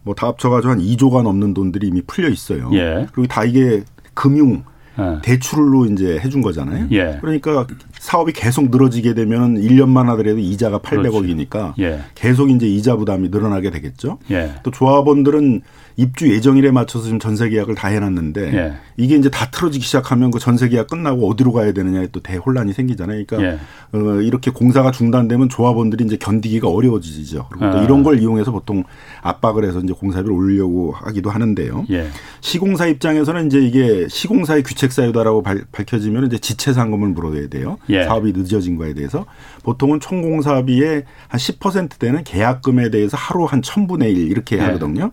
뭐 0.04 0.16
다 0.16 0.28
합쳐가지고 0.28 0.72
한 0.72 0.80
2조가 0.80 1.22
넘는 1.24 1.54
돈들이 1.54 1.88
이미 1.88 2.02
풀려 2.02 2.30
있어요. 2.30 2.70
예. 2.74 3.08
그리고 3.12 3.28
다 3.28 3.44
이게 3.44 3.84
금융 4.14 4.64
예. 5.00 5.20
대출로 5.22 5.86
이제 5.86 6.20
해준 6.20 6.42
거잖아요. 6.42 6.88
예. 6.92 7.18
그러니까 7.22 7.68
사업이 8.00 8.34
계속 8.34 8.70
늘어지게 8.70 9.14
되면 9.14 9.56
1년만 9.56 10.06
하더라도 10.06 10.40
이자가 10.40 10.80
800억이니까 10.80 11.74
예. 11.80 12.02
계속 12.16 12.50
이제 12.50 12.68
이자 12.68 12.96
부담이 12.96 13.30
늘어나게 13.30 13.72
되겠죠. 13.72 14.20
예. 14.32 14.54
또 14.64 14.72
조합원들은 14.72 15.62
입주 16.00 16.32
예정일에 16.32 16.70
맞춰서 16.70 17.06
지금 17.06 17.18
전세 17.18 17.50
계약을 17.50 17.74
다 17.74 17.88
해놨는데 17.88 18.54
예. 18.54 18.74
이게 18.98 19.16
이제 19.16 19.30
다 19.30 19.50
틀어지기 19.50 19.84
시작하면 19.84 20.30
그 20.30 20.38
전세 20.38 20.70
계약 20.70 20.88
끝나고 20.88 21.28
어디로 21.28 21.52
가야 21.52 21.74
되느냐에 21.74 22.10
또 22.12 22.20
대혼란이 22.20 22.74
생기잖아요. 22.74 23.24
그러니까 23.26 23.42
예. 23.42 23.98
어, 23.98 24.22
이렇게 24.22 24.52
공사가 24.52 24.92
중단되면 24.92 25.50
조합원들이 25.50 26.06
이제 26.06 26.18
견디기가 26.18 26.70
어려워지죠. 26.70 27.48
그리고 27.50 27.72
또 27.72 27.80
아. 27.80 27.84
이런 27.84 28.04
걸 28.04 28.20
이용해서 28.20 28.52
보통 28.52 28.84
압박을 29.24 29.66
해서 29.66 29.80
이제 29.80 29.92
공사비를 29.94 30.32
올리려고 30.32 30.92
하기도 30.92 31.32
하는데요. 31.32 31.86
예. 31.90 32.08
시공사 32.42 32.86
입장에서는 32.86 33.48
이제 33.48 33.60
이게 33.60 34.08
시공사의 34.08 34.62
규책 34.62 34.92
사유다라고 34.92 35.44
밝혀지면 35.72 36.28
이제 36.28 36.38
지체 36.38 36.74
상금을 36.74 37.10
물어야 37.10 37.48
돼요. 37.48 37.80
예. 37.90 38.04
사업이 38.04 38.34
늦어진 38.36 38.76
거에 38.78 38.94
대해서 38.94 39.26
보통은 39.64 40.00
총 40.00 40.22
공사비의 40.22 41.04
한 41.28 41.40
10% 41.40 42.00
되는 42.00 42.24
계약금에 42.24 42.90
대해서 42.90 43.18
하루 43.18 43.46
한 43.46 43.62
천분의 43.62 44.12
일 44.12 44.30
이렇게 44.32 44.58
예. 44.58 44.62
하거든요. 44.62 45.12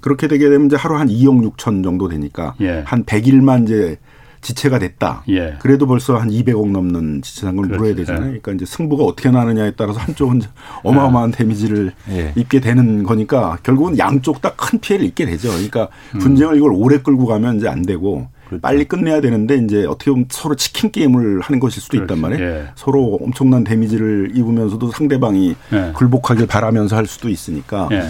그렇게 0.00 0.28
되게 0.28 0.48
되면 0.48 0.66
이제 0.66 0.76
하루 0.76 0.96
한 0.96 1.08
2억 1.08 1.56
6천 1.56 1.82
정도 1.82 2.08
되니까 2.08 2.54
예. 2.60 2.82
한 2.86 3.04
100일만 3.04 3.64
이제 3.64 3.98
지체가 4.42 4.78
됐다. 4.78 5.24
예. 5.30 5.54
그래도 5.58 5.86
벌써 5.86 6.16
한 6.18 6.28
200억 6.28 6.70
넘는 6.70 7.22
지체상금을 7.22 7.68
그렇죠. 7.68 7.80
물어야 7.82 7.96
되잖아요. 7.96 8.24
예. 8.24 8.40
그러니까 8.40 8.52
이제 8.52 8.66
승부가 8.66 9.02
어떻게 9.04 9.30
나느냐에 9.30 9.70
따라서 9.74 9.98
한쪽은 10.00 10.42
어마어마한 10.82 11.30
예. 11.32 11.36
데미지를 11.38 11.92
예. 12.10 12.32
입게 12.36 12.60
되는 12.60 13.04
거니까 13.04 13.56
결국은 13.62 13.96
양쪽 13.96 14.42
다 14.42 14.50
큰 14.54 14.78
피해를 14.80 15.06
입게 15.06 15.24
되죠. 15.24 15.48
그러니까 15.48 15.88
음. 16.14 16.18
분쟁을 16.18 16.58
이걸 16.58 16.72
오래 16.74 16.98
끌고 16.98 17.24
가면 17.24 17.56
이제 17.56 17.68
안 17.68 17.80
되고 17.82 18.28
그렇죠. 18.48 18.60
빨리 18.60 18.84
끝내야 18.84 19.20
되는데 19.20 19.56
이제 19.56 19.84
어떻게 19.86 20.10
보면 20.10 20.26
서로 20.30 20.54
치킨 20.54 20.90
게임을 20.90 21.40
하는 21.40 21.60
것일 21.60 21.80
수도 21.82 21.96
그렇죠. 21.98 22.14
있단 22.14 22.20
말이에요. 22.20 22.50
예. 22.50 22.64
서로 22.74 23.18
엄청난 23.22 23.64
데미지를 23.64 24.32
입으면서도 24.34 24.90
상대방이 24.90 25.54
예. 25.72 25.92
굴복하길 25.94 26.46
바라면서 26.46 26.96
할 26.96 27.06
수도 27.06 27.28
있으니까 27.28 27.88
예. 27.92 28.02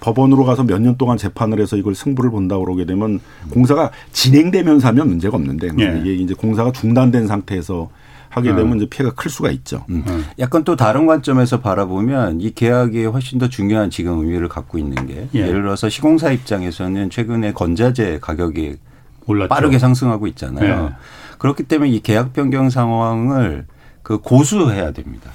법원으로 0.00 0.44
가서 0.44 0.62
몇 0.64 0.78
년 0.78 0.96
동안 0.96 1.16
재판을 1.18 1.60
해서 1.60 1.76
이걸 1.76 1.94
승부를 1.94 2.30
본다 2.30 2.56
그러게 2.58 2.84
되면 2.84 3.20
공사가 3.50 3.90
진행되면서 4.12 4.86
하면 4.88 5.08
문제가 5.08 5.36
없는데 5.36 5.68
예. 5.80 5.98
이게 6.00 6.14
이제 6.14 6.34
공사가 6.34 6.70
중단된 6.72 7.26
상태에서 7.26 7.88
하게 8.28 8.50
되면 8.50 8.72
음. 8.72 8.76
이제 8.76 8.86
피해가 8.86 9.14
클 9.14 9.30
수가 9.30 9.50
있죠. 9.52 9.84
음. 9.88 10.04
음. 10.06 10.24
약간 10.38 10.62
또 10.62 10.76
다른 10.76 11.06
관점에서 11.06 11.60
바라보면 11.60 12.42
이 12.42 12.50
계약이 12.54 13.06
훨씬 13.06 13.38
더 13.38 13.48
중요한 13.48 13.88
지금 13.88 14.18
의미를 14.20 14.48
갖고 14.48 14.78
있는 14.78 15.06
게 15.06 15.28
예. 15.34 15.46
를 15.50 15.62
들어서 15.62 15.88
시공사 15.88 16.30
입장에서는 16.30 17.08
최근에 17.10 17.52
건자재 17.54 18.18
가격이 18.20 18.76
올랐죠. 19.28 19.48
빠르게 19.48 19.78
상승하고 19.78 20.26
있잖아요. 20.28 20.88
네. 20.88 20.94
그렇기 21.38 21.64
때문에 21.64 21.90
이 21.90 22.00
계약 22.00 22.32
변경 22.32 22.70
상황을 22.70 23.66
그 24.02 24.18
고수해야 24.18 24.92
됩니다. 24.92 25.30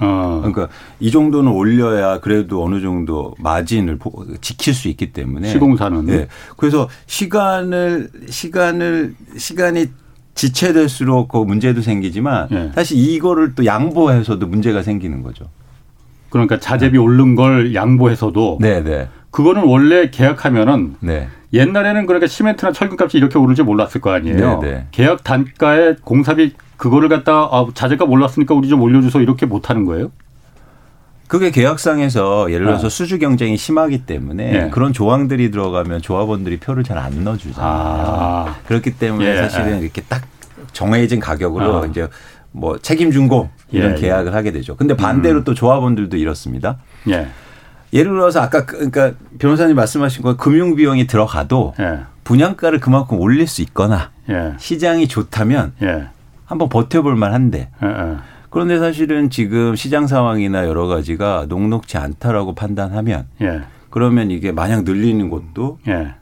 어. 0.00 0.38
그러니까 0.42 0.68
이 1.00 1.10
정도는 1.10 1.50
올려야 1.50 2.20
그래도 2.20 2.62
어느 2.62 2.80
정도 2.80 3.34
마진을 3.38 3.98
지킬 4.40 4.74
수 4.74 4.88
있기 4.88 5.12
때문에 5.12 5.48
시공사는 5.48 6.06
네. 6.06 6.28
그래서 6.56 6.88
시간을 7.06 8.10
시간을 8.28 9.14
시간이 9.36 9.86
지체될수록 10.34 11.28
그 11.28 11.38
문제도 11.38 11.80
생기지만 11.82 12.46
네. 12.48 12.70
사실 12.76 12.96
이거를 12.96 13.56
또 13.56 13.66
양보해서도 13.66 14.46
문제가 14.46 14.82
생기는 14.82 15.24
거죠. 15.24 15.46
그러니까 16.30 16.60
자재비 16.60 16.92
네. 16.92 16.98
오른 16.98 17.34
걸 17.34 17.74
양보해서도 17.74 18.58
네, 18.60 18.82
네. 18.84 19.08
그거는 19.30 19.64
원래 19.64 20.10
계약하면은 20.10 20.96
네. 21.00 21.28
옛날에는 21.52 22.06
그러니까 22.06 22.26
시멘트나 22.26 22.72
철근값이 22.72 23.16
이렇게 23.16 23.38
오를지 23.38 23.62
몰랐을 23.62 24.00
거 24.00 24.12
아니에요. 24.12 24.60
네네. 24.60 24.74
네. 24.74 24.86
계약 24.90 25.24
단가에 25.24 25.96
공사비 26.02 26.54
그거를 26.76 27.08
갖다 27.08 27.32
아, 27.50 27.66
자재값 27.74 28.08
올랐으니까 28.10 28.54
우리 28.54 28.68
좀 28.68 28.80
올려줘서 28.82 29.20
이렇게 29.20 29.46
못 29.46 29.70
하는 29.70 29.84
거예요? 29.84 30.10
그게 31.26 31.50
계약상에서 31.50 32.50
예를 32.52 32.66
들어서 32.66 32.86
아. 32.86 32.90
수주 32.90 33.18
경쟁이 33.18 33.56
심하기 33.58 34.06
때문에 34.06 34.50
네. 34.50 34.70
그런 34.70 34.92
조항들이 34.94 35.50
들어가면 35.50 36.00
조합원들이 36.00 36.58
표를 36.58 36.84
잘 36.84 36.96
안 36.98 37.22
넣어주잖아요. 37.22 37.70
아. 37.70 38.56
그렇기 38.66 38.92
때문에 38.98 39.26
예. 39.26 39.36
사실은 39.36 39.82
이렇게 39.82 40.02
딱 40.08 40.22
정해진 40.72 41.20
가격으로 41.20 41.82
아. 41.82 41.86
이제 41.86 42.08
뭐 42.50 42.78
책임 42.78 43.10
준고 43.10 43.50
이런 43.70 43.92
예. 43.92 44.00
계약을 44.00 44.34
하게 44.34 44.52
되죠. 44.52 44.74
근데 44.76 44.96
반대로 44.96 45.40
음. 45.40 45.44
또 45.44 45.52
조합원들도 45.54 46.16
이렇습니다. 46.16 46.78
예. 47.10 47.28
예를 47.92 48.12
들어서 48.12 48.40
아까 48.40 48.64
그, 48.66 48.90
그러니까 48.90 49.12
변호사님 49.38 49.76
말씀하신 49.76 50.22
거 50.22 50.36
금융 50.36 50.74
비용이 50.74 51.06
들어가도 51.06 51.74
예. 51.80 52.00
분양가를 52.24 52.80
그만큼 52.80 53.18
올릴 53.20 53.46
수 53.46 53.62
있거나 53.62 54.10
예. 54.28 54.54
시장이 54.58 55.08
좋다면 55.08 55.72
예. 55.82 56.08
한번 56.44 56.68
버텨볼 56.68 57.16
만한데 57.16 57.70
예, 57.82 57.86
예. 57.86 58.16
그런데 58.50 58.78
사실은 58.78 59.30
지금 59.30 59.76
시장 59.76 60.06
상황이나 60.06 60.66
여러 60.66 60.86
가지가 60.86 61.46
녹록지 61.48 61.98
않다라고 61.98 62.54
판단하면 62.54 63.26
예. 63.40 63.62
그러면 63.90 64.30
이게 64.30 64.52
마냥 64.52 64.84
늘리는 64.84 65.30
것도 65.30 65.78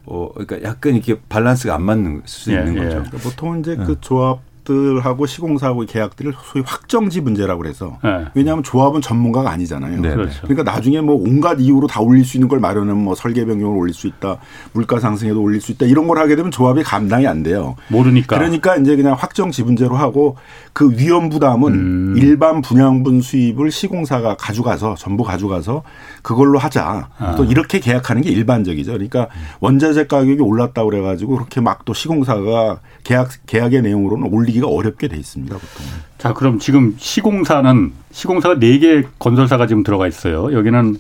어 0.07 0.29
그러니까 0.33 0.63
약간 0.63 0.95
이렇게 0.95 1.17
밸런스가 1.29 1.75
안 1.75 1.83
맞는 1.83 2.23
수 2.25 2.53
있는 2.53 2.77
거죠. 2.77 2.89
그러니까 2.89 3.19
보통 3.19 3.59
이제 3.59 3.75
그 3.77 4.01
조합 4.01 4.39
조합들하고 4.67 5.27
시공사하고 5.27 5.87
계약들을 5.87 6.35
소위 6.45 6.63
확정지 6.67 7.21
문제라고 7.21 7.63
그래서 7.63 7.99
네. 8.03 8.27
왜냐하면 8.35 8.63
조합은 8.63 9.01
전문가가 9.01 9.51
아니잖아요. 9.51 10.01
네. 10.01 10.15
그렇죠. 10.15 10.43
그러니까 10.43 10.71
나중에 10.71 11.01
뭐 11.01 11.17
온갖 11.17 11.59
이유로 11.61 11.87
다 11.87 12.01
올릴 12.01 12.25
수 12.25 12.37
있는 12.37 12.49
걸 12.49 12.61
마련하면 12.61 13.03
뭐 13.03 13.15
설계 13.15 13.45
변경을 13.45 13.77
올릴 13.77 13.95
수 13.95 14.07
있다, 14.07 14.39
물가 14.73 14.99
상승에도 15.01 15.41
올릴 15.41 15.61
수 15.61 15.73
있다 15.73 15.87
이런 15.87 16.07
걸 16.07 16.19
하게 16.19 16.37
되면 16.37 16.51
조합이 16.51 16.83
감당이 16.83 17.27
안 17.27 17.43
돼요. 17.43 17.77
모르니까. 17.89 18.37
그러니까 18.37 18.77
이제 18.77 18.97
그냥 18.97 19.15
확정지 19.15 19.63
문제로 19.63 19.97
하고 19.97 20.37
그 20.77 20.91
위험 20.99 21.31
부담은 21.31 21.73
음. 21.73 22.15
일반 22.19 22.61
분양분 22.61 23.23
수입을 23.23 23.71
시공사가 23.71 24.37
가져가서 24.37 24.97
전부 24.97 25.25
가져가서 25.25 25.83
그걸로 26.21 26.59
하자. 26.59 27.09
아. 27.17 27.35
또 27.35 27.45
이렇게 27.45 27.81
계약하는 27.81 28.21
게 28.21 28.29
일반적이죠. 28.29 28.93
그러니까 28.93 29.29
원자재 29.61 30.07
가격이 30.07 30.43
올랐다고 30.43 30.91
그래가지고 30.91 31.37
그렇게 31.37 31.63
막 31.63 31.87
또 31.87 31.95
시공사가 31.95 32.81
계약 33.05 33.31
계약의 33.47 33.81
내용으로는 33.81 34.31
올리기가 34.31 34.67
어렵게 34.69 35.09
돼 35.09 35.17
있습니다. 35.17 35.55
보통. 35.55 35.87
자, 36.19 36.35
그럼 36.35 36.59
지금 36.59 36.95
시공사는 36.99 37.93
시공사가 38.11 38.59
네 38.59 38.79
개 38.79 39.05
건설사가 39.19 39.67
지금 39.67 39.83
들어가 39.83 40.07
있어요. 40.07 40.53
여기는 40.53 40.97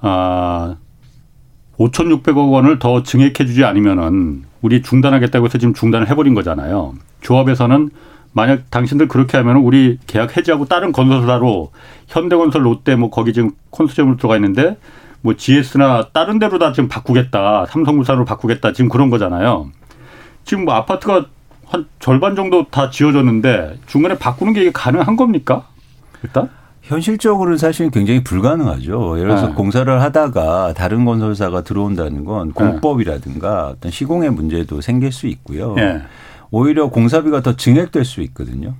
아 0.00 0.76
5,600억 1.78 2.52
원을 2.52 2.78
더 2.78 3.02
증액해 3.02 3.46
주지 3.46 3.64
않으면은 3.64 4.44
우리 4.60 4.82
중단하겠다고 4.82 5.46
해서 5.46 5.56
지금 5.56 5.72
중단을 5.72 6.10
해버린 6.10 6.34
거잖아요. 6.34 6.94
조합에서는 7.22 7.88
만약 8.36 8.70
당신들 8.70 9.08
그렇게 9.08 9.38
하면 9.38 9.56
우리 9.56 9.98
계약 10.06 10.36
해지하고 10.36 10.66
다른 10.66 10.92
건설사로 10.92 11.72
현대건설, 12.06 12.66
롯데 12.66 12.94
뭐 12.94 13.08
거기 13.08 13.32
지금 13.32 13.52
콘소시엄으로 13.70 14.18
들어가 14.18 14.36
있는데 14.36 14.76
뭐 15.22 15.34
GS나 15.34 16.08
다른 16.12 16.38
데로 16.38 16.58
다 16.58 16.70
지금 16.72 16.86
바꾸겠다. 16.86 17.64
삼성물산으로 17.64 18.26
바꾸겠다. 18.26 18.74
지금 18.74 18.90
그런 18.90 19.08
거잖아요. 19.08 19.70
지금 20.44 20.66
뭐 20.66 20.74
아파트가 20.74 21.24
한 21.64 21.86
절반 21.98 22.36
정도 22.36 22.66
다 22.68 22.90
지어졌는데 22.90 23.78
중간에 23.86 24.18
바꾸는 24.18 24.52
게 24.52 24.60
이게 24.60 24.70
가능한 24.70 25.16
겁니까? 25.16 25.68
일단? 26.22 26.50
현실적으로는 26.82 27.56
사실 27.56 27.90
굉장히 27.90 28.22
불가능하죠. 28.22 29.16
예를 29.16 29.30
들어서 29.30 29.48
네. 29.48 29.54
공사를 29.54 30.02
하다가 30.02 30.74
다른 30.74 31.06
건설사가 31.06 31.64
들어온다는 31.64 32.26
건 32.26 32.48
네. 32.48 32.52
공법이라든가 32.52 33.68
어떤 33.68 33.90
시공의 33.90 34.30
문제도 34.30 34.82
생길 34.82 35.10
수 35.10 35.26
있고요. 35.26 35.72
네. 35.72 36.02
오히려 36.50 36.88
공사비가 36.88 37.40
더 37.42 37.56
증액될 37.56 38.04
수 38.04 38.20
있거든요. 38.22 38.74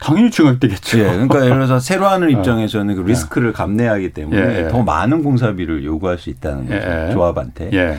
당연히 0.00 0.30
증액되겠죠. 0.30 0.98
예, 0.98 1.04
그러니까 1.04 1.44
예를 1.44 1.56
들어서 1.56 1.78
새로 1.80 2.06
하는 2.06 2.28
네. 2.28 2.32
입장에서는 2.32 2.96
그 2.96 3.02
리스크를 3.02 3.52
감내하기 3.52 4.12
때문에 4.14 4.40
예, 4.40 4.64
예. 4.64 4.68
더 4.68 4.82
많은 4.82 5.22
공사비를 5.22 5.84
요구할 5.84 6.18
수 6.18 6.30
있다는 6.30 6.68
거죠. 6.68 6.86
예. 6.88 7.12
조합한테. 7.12 7.70
예. 7.74 7.98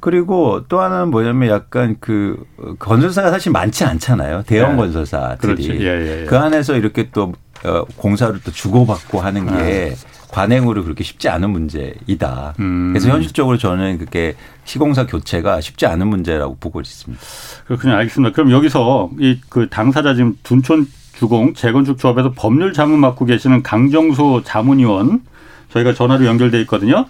그리고 0.00 0.64
또 0.68 0.80
하나는 0.80 1.10
뭐냐면 1.10 1.48
약간 1.48 1.96
그 2.00 2.44
건설사가 2.78 3.30
사실 3.30 3.50
많지 3.52 3.84
않잖아요. 3.84 4.42
대형 4.46 4.72
네. 4.72 4.76
건설사들이. 4.78 5.80
예, 5.80 5.86
예, 5.86 6.20
예. 6.22 6.24
그 6.26 6.36
안에서 6.36 6.76
이렇게 6.76 7.10
또 7.12 7.32
어, 7.64 7.84
공사를 7.96 8.40
또 8.44 8.52
주고받고 8.52 9.20
하는 9.20 9.46
게 9.46 9.52
네. 9.52 9.94
관행으로 10.30 10.84
그렇게 10.84 11.02
쉽지 11.04 11.28
않은 11.28 11.50
문제이다. 11.50 12.54
음. 12.60 12.92
그래서 12.92 13.08
현실적으로 13.10 13.56
저는 13.58 13.98
그렇게 13.98 14.34
시공사 14.64 15.06
교체가 15.06 15.60
쉽지 15.60 15.86
않은 15.86 16.06
문제라고 16.06 16.56
보고 16.60 16.80
있습니다. 16.80 17.22
그렇군요. 17.66 17.94
알겠습니다. 17.94 18.34
그럼 18.34 18.50
여기서 18.50 19.10
이 19.20 19.40
그 19.48 19.68
당사자 19.68 20.14
지금 20.14 20.36
둔촌 20.42 20.86
주공 21.16 21.54
재건축 21.54 21.98
조합에서 21.98 22.32
법률 22.36 22.72
자문 22.72 23.00
맡고 23.00 23.24
계시는 23.24 23.62
강정수 23.62 24.42
자문위원 24.44 25.22
저희가 25.70 25.92
전화로 25.94 26.24
연결돼 26.26 26.60
있거든요. 26.62 27.06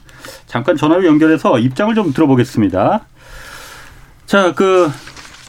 잠깐 0.47 0.77
전화로 0.77 1.05
연결해서 1.07 1.59
입장을 1.59 1.95
좀 1.95 2.13
들어보겠습니다. 2.13 3.01
자, 4.27 4.55
그 4.55 4.91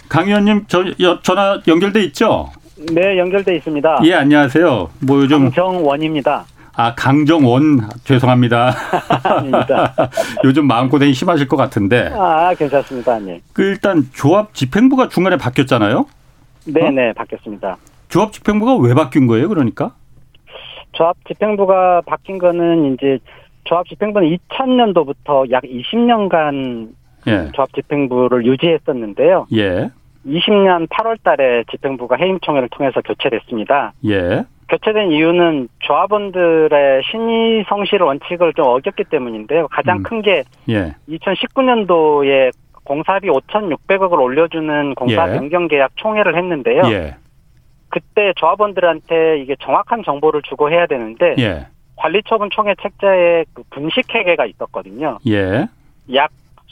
강 0.09 0.27
의원님 0.27 0.65
저, 0.67 0.83
전화 1.21 1.61
연결돼 1.67 2.03
있죠? 2.05 2.49
네, 2.91 3.19
연결돼 3.19 3.55
있습니다. 3.57 3.99
예, 4.05 4.15
안녕하세요. 4.15 4.89
뭐 5.01 5.21
요즘 5.21 5.51
강정원입니다. 5.51 6.45
아, 6.75 6.93
강정원 6.95 7.81
죄송합니다. 8.03 8.73
요즘 10.43 10.67
마음고생이 10.67 11.13
심하실 11.13 11.47
것 11.47 11.57
같은데. 11.57 12.09
아, 12.13 12.53
괜찮습니다, 12.53 13.19
네. 13.19 13.41
그 13.53 13.63
일단 13.63 14.03
조합 14.13 14.53
집행부가 14.53 15.09
중간에 15.09 15.37
바뀌었잖아요. 15.37 16.05
네, 16.67 16.87
어? 16.87 16.91
네, 16.91 17.13
바뀌었습니다. 17.13 17.77
조합 18.09 18.31
집행부가 18.31 18.77
왜 18.77 18.93
바뀐 18.93 19.27
거예요? 19.27 19.49
그러니까? 19.49 19.93
조합 20.93 21.15
집행부가 21.27 22.01
바뀐 22.05 22.37
거는 22.37 22.93
이제 22.93 23.19
조합 23.63 23.87
집행부는 23.87 24.37
2000년도부터 24.49 25.51
약 25.51 25.63
20년간 25.63 26.89
예. 27.27 27.51
조합 27.53 27.71
집행부를 27.73 28.45
유지했었는데요. 28.45 29.47
예. 29.53 29.91
20년 30.25 30.87
8월 30.89 31.17
달에 31.23 31.63
집행부가 31.71 32.15
해임총회를 32.17 32.69
통해서 32.69 33.01
교체됐습니다. 33.01 33.93
예. 34.05 34.45
교체된 34.69 35.11
이유는 35.11 35.67
조합원들의 35.79 37.01
신의 37.03 37.65
성실 37.67 38.01
원칙을 38.01 38.53
좀 38.53 38.67
어겼기 38.67 39.05
때문인데요. 39.05 39.67
가장 39.69 39.97
음. 39.97 40.03
큰게 40.03 40.43
예. 40.69 40.95
2019년도에 41.09 42.51
공사비 42.83 43.27
5,600억을 43.27 44.19
올려주는 44.19 44.95
공사 44.95 45.27
예. 45.27 45.33
변경 45.33 45.67
계약 45.67 45.91
총회를 45.95 46.37
했는데요. 46.37 46.83
예. 46.91 47.15
그때 47.89 48.33
조합원들한테 48.35 49.39
이게 49.41 49.55
정확한 49.59 50.03
정보를 50.03 50.41
주고 50.43 50.69
해야 50.69 50.85
되는데 50.85 51.35
예. 51.39 51.67
관리처분 51.95 52.49
총회 52.51 52.75
책자에 52.81 53.45
그 53.53 53.63
분식회계가 53.71 54.45
있었거든요. 54.45 55.17
예. 55.27 55.67
약 56.13 56.29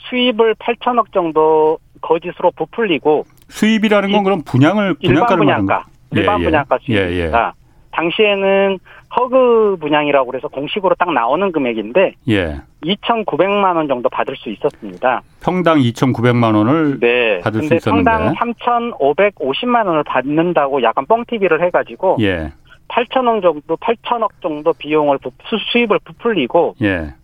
수입을 0.08 0.54
8천억 0.54 1.12
정도 1.12 1.78
거짓으로 2.00 2.52
부풀리고 2.52 3.26
수입이라는 3.48 4.12
건 4.12 4.22
그럼 4.22 4.42
분양을 4.44 4.94
일반 5.00 5.26
분양가 5.26 5.84
일반 6.12 6.38
예, 6.38 6.42
예. 6.42 6.44
분양가 6.46 6.78
수입입니다. 6.78 7.54
당시에는 7.98 8.78
허그 9.16 9.78
분양이라고 9.80 10.26
그래서 10.30 10.48
공식으로 10.48 10.94
딱 10.98 11.12
나오는 11.12 11.50
금액인데 11.50 12.14
예. 12.28 12.60
2,900만 12.84 13.76
원 13.76 13.88
정도 13.88 14.08
받을 14.08 14.36
수 14.36 14.50
있었습니다. 14.50 15.22
평당 15.42 15.78
2,900만 15.78 16.54
원을 16.54 17.00
네. 17.00 17.40
받을 17.40 17.62
수 17.62 17.74
있었는데 17.74 18.10
평당 18.10 18.34
3,550만 18.34 19.86
원을 19.86 20.04
받는다고 20.04 20.82
약간 20.82 21.06
뻥튀기를 21.06 21.64
해가지고 21.64 22.18
예. 22.20 22.52
8천억 22.88 23.42
정도, 23.42 23.76
8천억 23.76 24.28
정도 24.40 24.72
비용을 24.72 25.18
수입을 25.72 25.98
부풀리고 26.04 26.76
예. 26.82 27.14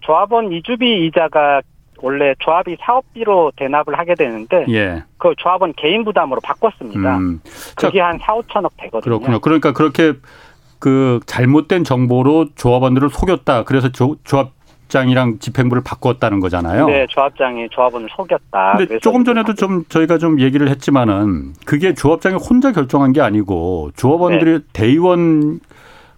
조합원 0.00 0.52
이주비 0.52 1.06
이자가 1.06 1.60
원래 2.02 2.34
조합이 2.38 2.76
사업비로 2.80 3.52
대납을 3.56 3.98
하게 3.98 4.14
되는데 4.14 4.64
예. 4.70 5.02
그 5.18 5.34
조합원 5.36 5.72
개인 5.76 6.04
부담으로 6.04 6.40
바꿨습니다. 6.40 7.18
음. 7.18 7.40
그게 7.76 7.98
자, 7.98 8.06
한 8.06 8.18
4, 8.18 8.34
5천억 8.34 8.70
되거든요. 8.76 9.00
그렇군요. 9.00 9.40
그러니까 9.40 9.72
그렇게 9.72 10.14
그 10.78 11.20
잘못된 11.26 11.84
정보로 11.84 12.54
조합원들을 12.54 13.10
속였다. 13.10 13.64
그래서 13.64 13.90
조, 13.90 14.16
조합 14.24 14.52
장이랑 14.88 15.38
집행부를 15.38 15.82
바꿨다는 15.84 16.40
거잖아요. 16.40 16.86
네, 16.86 17.06
조합장이 17.08 17.68
조합원을 17.70 18.08
속였다. 18.10 18.76
근데 18.76 18.98
조금 18.98 19.24
전에도 19.24 19.54
좀 19.54 19.84
저희가 19.84 20.18
좀 20.18 20.40
얘기를 20.40 20.68
했지만은 20.68 21.54
그게 21.64 21.94
조합장이 21.94 22.36
혼자 22.36 22.72
결정한 22.72 23.12
게 23.12 23.20
아니고 23.20 23.92
조합원들이 23.96 24.50
네. 24.50 24.58
대의원 24.72 25.60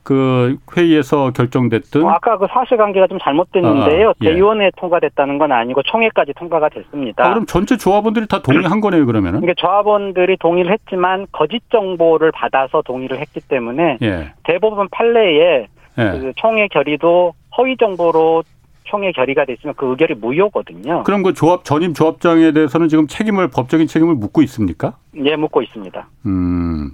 그 0.02 0.56
회의에서 0.76 1.30
결정됐던 1.30 2.02
어, 2.04 2.08
아까 2.08 2.36
그 2.36 2.46
사실관계가 2.50 3.06
좀 3.06 3.18
잘못됐는데요. 3.20 4.08
아, 4.08 4.10
아, 4.10 4.14
예. 4.22 4.30
대의원에 4.30 4.70
통과됐다는 4.76 5.38
건 5.38 5.52
아니고 5.52 5.82
총회까지 5.84 6.32
통과가 6.34 6.70
됐습니다. 6.70 7.24
아, 7.24 7.30
그럼 7.30 7.46
전체 7.46 7.76
조합원들이 7.76 8.26
다 8.26 8.42
동의한 8.42 8.80
거네요, 8.82 9.06
그러면은? 9.06 9.40
그러니까 9.40 9.60
조합원들이 9.60 10.38
동의를 10.38 10.72
했지만 10.72 11.26
거짓 11.30 11.62
정보를 11.70 12.32
받아서 12.32 12.82
동의를 12.82 13.18
했기 13.18 13.40
때문에 13.40 13.98
예. 14.02 14.32
대부분 14.42 14.88
판례에 14.90 15.68
예. 15.98 16.10
그 16.10 16.32
총회 16.36 16.66
결의도 16.68 17.34
허위 17.56 17.76
정보로 17.76 18.42
총회 18.84 19.12
결의가 19.12 19.44
됐으면 19.44 19.74
그 19.76 19.88
의결이 19.90 20.14
무효거든요. 20.14 21.04
그럼 21.04 21.22
그 21.22 21.32
조합 21.32 21.64
전임 21.64 21.94
조합장에 21.94 22.50
대해서는 22.52 22.88
지금 22.88 23.06
책임을 23.06 23.48
법적인 23.48 23.86
책임을 23.86 24.16
묻고 24.16 24.42
있습니까? 24.42 24.96
예, 25.24 25.36
묻고 25.36 25.62
있습니다. 25.62 26.08
음. 26.26 26.90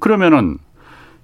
그러면은 0.00 0.58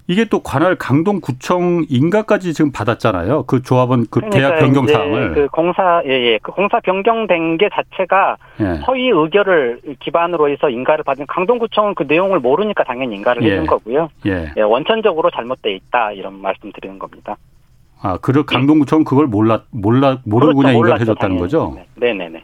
이게 0.07 0.23
또 0.25 0.39
관할 0.39 0.75
강동구청 0.75 1.85
인가까지 1.89 2.53
지금 2.53 2.71
받았잖아요. 2.71 3.43
그 3.43 3.61
조합은 3.61 4.07
그 4.09 4.21
그러니까 4.21 4.37
계약 4.37 4.59
변경 4.59 4.87
사항을. 4.87 5.33
그 5.33 5.47
공사 5.47 6.01
예예 6.05 6.33
예. 6.33 6.39
그 6.41 6.53
공사 6.53 6.79
변경된 6.79 7.57
게 7.57 7.67
자체가 7.69 8.37
예. 8.61 8.63
허위 8.87 9.09
의결을 9.09 9.81
기반으로 9.99 10.49
해서 10.49 10.69
인가를 10.69 11.03
받은 11.03 11.25
강동구청은 11.27 11.95
그 11.95 12.03
내용을 12.03 12.39
모르니까 12.39 12.85
당연히 12.85 13.17
인가를 13.17 13.43
예. 13.43 13.51
해준 13.51 13.65
거고요. 13.65 14.09
예. 14.25 14.53
예. 14.55 14.61
원천적으로 14.61 15.29
잘못돼 15.29 15.73
있다 15.75 16.13
이런 16.13 16.41
말씀드리는 16.41 16.97
겁니다. 16.97 17.35
아, 18.01 18.17
그리고 18.21 18.45
강동구청은 18.45 19.03
그걸 19.03 19.27
몰라 19.27 19.63
몰라 19.71 20.19
모르고 20.23 20.53
그렇죠. 20.53 20.61
그냥 20.61 20.75
인가를 20.75 21.01
해줬다는 21.01 21.37
거죠. 21.37 21.77
네, 21.95 22.13
네, 22.13 22.29
네. 22.29 22.43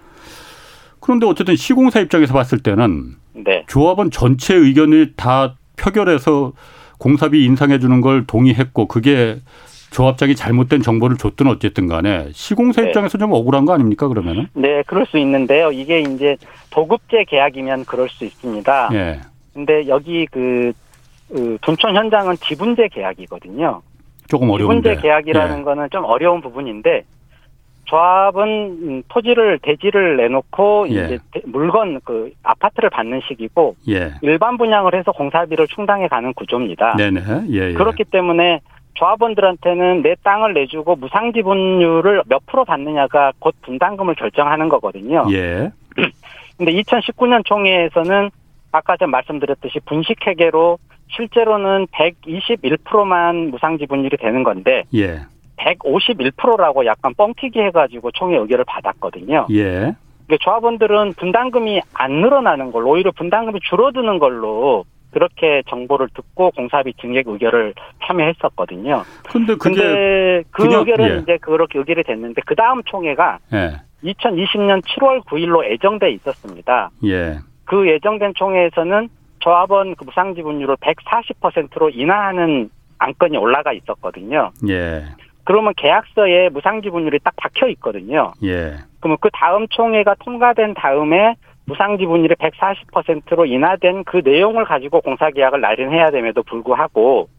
그런데 0.99 1.27
어쨌든 1.27 1.55
시공사 1.55 1.99
입장에서 2.01 2.33
봤을 2.33 2.59
때는 2.59 3.15
네. 3.33 3.63
조합원 3.67 4.11
전체 4.11 4.53
의견을 4.55 5.13
다 5.15 5.55
표결해서 5.77 6.53
공사비 7.03 7.43
인상해 7.43 7.79
주는 7.79 7.99
걸 7.99 8.25
동의했고 8.25 8.87
그게 8.87 9.35
조합장이 9.91 10.35
잘못된 10.35 10.81
정보를 10.81 11.17
줬든 11.17 11.47
어쨌든 11.47 11.87
간에 11.87 12.29
시공사 12.31 12.81
네. 12.81 12.87
입장에서 12.87 13.17
좀 13.17 13.33
억울한 13.33 13.65
거 13.65 13.73
아닙니까 13.73 14.07
그러면은? 14.07 14.47
네, 14.53 14.81
그럴 14.87 15.05
수 15.05 15.17
있는데요. 15.17 15.73
이게 15.73 15.99
이제 15.99 16.37
도급제 16.69 17.25
계약이면 17.27 17.83
그럴 17.85 18.07
수 18.07 18.23
있습니다. 18.23 18.89
예. 18.93 19.19
근데 19.53 19.85
여기 19.89 20.25
그, 20.27 20.71
그 21.27 21.57
둔촌 21.61 21.93
현장은 21.93 22.37
지분제 22.37 22.87
계약이거든요. 22.87 23.81
조금 24.29 24.49
어려운데. 24.49 24.91
지분제 24.91 25.01
계약이라는 25.01 25.59
예. 25.59 25.63
거는 25.63 25.89
좀 25.91 26.05
어려운 26.05 26.39
부분인데 26.39 27.03
조합은 27.93 29.03
토지를 29.07 29.59
대지를 29.61 30.17
내놓고 30.17 30.87
예. 30.89 30.93
이제 30.93 31.19
물건 31.45 31.99
그 32.03 32.31
아파트를 32.41 32.89
받는 32.89 33.21
식이고 33.27 33.75
예. 33.89 34.13
일반 34.23 34.57
분양을 34.57 34.95
해서 34.95 35.11
공사비를 35.11 35.67
충당해 35.67 36.07
가는 36.07 36.33
구조입니다. 36.33 36.95
네네. 36.95 37.21
예, 37.51 37.69
예. 37.69 37.73
그렇기 37.73 38.05
때문에 38.05 38.61
조합원들한테는 38.95 40.01
내 40.01 40.15
땅을 40.23 40.53
내주고 40.53 40.95
무상 40.95 41.33
지분율을 41.33 42.23
몇 42.25 42.43
프로 42.47 42.65
받느냐가 42.65 43.31
곧 43.37 43.53
분담금을 43.61 44.15
결정하는 44.15 44.69
거거든요. 44.69 45.27
예. 45.31 45.71
근데 46.57 46.71
2019년 46.71 47.45
총회에서는 47.45 48.31
아까 48.71 48.97
전 48.97 49.11
말씀드렸듯이 49.11 49.79
분식회계로 49.85 50.79
실제로는 51.09 51.85
121%만 51.87 53.51
무상 53.51 53.77
지분율이 53.77 54.17
되는 54.17 54.43
건데 54.43 54.83
예. 54.95 55.19
151%라고 55.57 56.85
약간 56.85 57.13
뻥튀기 57.15 57.59
해가지고 57.59 58.11
총회 58.11 58.37
의결을 58.37 58.65
받았거든요. 58.65 59.47
예. 59.51 59.95
조합원들은 60.39 61.13
분담금이 61.13 61.81
안 61.93 62.11
늘어나는 62.21 62.71
걸로 62.71 62.91
오히려 62.91 63.11
분담금이 63.11 63.59
줄어드는 63.69 64.19
걸로 64.19 64.85
그렇게 65.11 65.61
정보를 65.69 66.09
듣고 66.15 66.49
공사비 66.51 66.93
증액 66.95 67.27
의결을 67.27 67.75
참여했었거든요. 68.03 69.03
근데 69.29 69.55
근데 69.55 70.43
그 70.49 70.63
그냥, 70.63 70.79
의결은 70.79 71.09
예. 71.09 71.19
이제 71.19 71.37
그렇게 71.37 71.77
의결이 71.77 72.03
됐는데 72.03 72.41
그 72.45 72.55
다음 72.55 72.81
총회가 72.83 73.37
예. 73.53 73.81
2020년 74.03 74.81
7월 74.81 75.23
9일로 75.25 75.69
예정돼 75.71 76.11
있었습니다. 76.13 76.89
예. 77.05 77.37
그 77.65 77.87
예정된 77.87 78.33
총회에서는 78.35 79.09
조합원 79.39 79.95
그 79.95 80.03
무상 80.03 80.33
지분율을 80.33 80.77
140%로 80.77 81.89
인하하는 81.89 82.69
안건이 82.97 83.37
올라가 83.37 83.71
있었거든요. 83.71 84.51
예. 84.67 85.03
그러면 85.43 85.73
계약서에 85.75 86.49
무상 86.49 86.81
지분율이 86.81 87.19
딱 87.23 87.33
박혀 87.35 87.67
있거든요. 87.69 88.31
예. 88.43 88.75
그러면 88.99 89.17
그 89.19 89.29
다음 89.33 89.67
총회가 89.67 90.15
통과된 90.19 90.73
다음에 90.75 91.35
무상 91.65 91.97
지분율이 91.97 92.35
140%로 92.35 93.45
인하된 93.45 94.03
그 94.03 94.21
내용을 94.23 94.65
가지고 94.65 95.01
공사 95.01 95.29
계약을 95.29 95.61
날인해야 95.61 96.11
됨에도 96.11 96.43
불구하고 96.43 97.29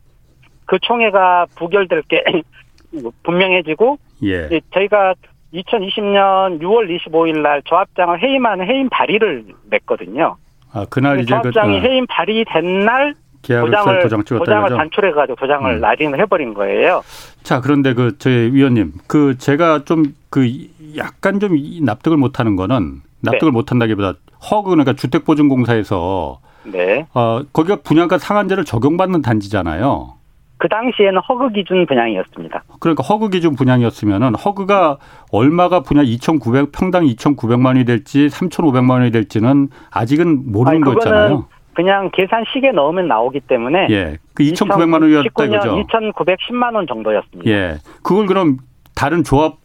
그 0.66 0.78
총회가 0.80 1.46
부결될 1.56 2.02
게 2.02 2.24
분명해지고 3.22 3.98
예. 4.24 4.48
저희가 4.72 5.14
2020년 5.52 6.60
6월 6.60 6.88
25일 6.98 7.40
날 7.40 7.62
조합장을 7.62 8.22
해임하는 8.22 8.66
해임 8.66 8.88
발의를 8.88 9.44
냈거든요. 9.70 10.36
아, 10.72 10.84
그날 10.90 11.20
이제 11.20 11.34
그 11.36 11.50
조합장이 11.52 11.80
그, 11.80 11.86
해임 11.86 12.06
발의된 12.08 12.80
날 12.80 13.14
도장을 13.46 14.02
도장 14.02 14.24
도장을 14.24 14.68
단출해 14.70 15.12
가지고 15.12 15.36
도장을 15.36 15.70
음. 15.70 15.80
날인을 15.80 16.18
해버린 16.20 16.54
거예요. 16.54 17.02
자 17.42 17.60
그런데 17.60 17.94
그 17.94 18.18
저희 18.18 18.52
위원님 18.52 18.92
그 19.06 19.36
제가 19.38 19.84
좀 19.84 20.14
그 20.34 20.50
약간 20.96 21.38
좀 21.38 21.56
납득을 21.82 22.18
못하는 22.18 22.56
거는 22.56 23.02
납득을 23.20 23.52
네. 23.52 23.54
못한다기보다 23.54 24.14
허그 24.50 24.70
그러니까 24.70 24.94
주택보증공사에서 24.94 26.40
네. 26.64 27.06
어 27.14 27.42
거기가 27.52 27.76
분양가 27.76 28.18
상한제를 28.18 28.64
적용받는 28.64 29.22
단지잖아요. 29.22 30.14
그 30.56 30.68
당시에는 30.68 31.20
허그 31.20 31.52
기준 31.52 31.86
분양이었습니다. 31.86 32.64
그러니까 32.80 33.04
허그 33.04 33.28
기준 33.28 33.54
분양이었으면은 33.54 34.34
허그가 34.34 34.98
얼마가 35.30 35.82
분양 35.82 36.04
2,900 36.04 36.72
평당 36.72 37.04
2,900만 37.04 37.66
원이 37.66 37.84
될지 37.84 38.26
3,500만 38.26 38.90
원이 38.90 39.12
될지는 39.12 39.68
아직은 39.92 40.50
모르는 40.50 40.82
아니, 40.82 40.94
거잖아요. 40.96 41.46
그냥 41.74 42.10
계산식에 42.12 42.72
넣으면 42.72 43.08
나오기 43.08 43.40
때문에 43.40 43.88
예. 43.90 44.18
그 44.34 44.42
2,900만 44.42 45.02
원이었다 45.02 45.44
이거죠. 45.44 45.76
2,910만 45.76 46.74
원 46.74 46.86
정도였습니다. 46.86 47.50
예. 47.50 47.78
그걸 48.02 48.26
그럼 48.26 48.58
다른 48.94 49.24
조합 49.24 49.56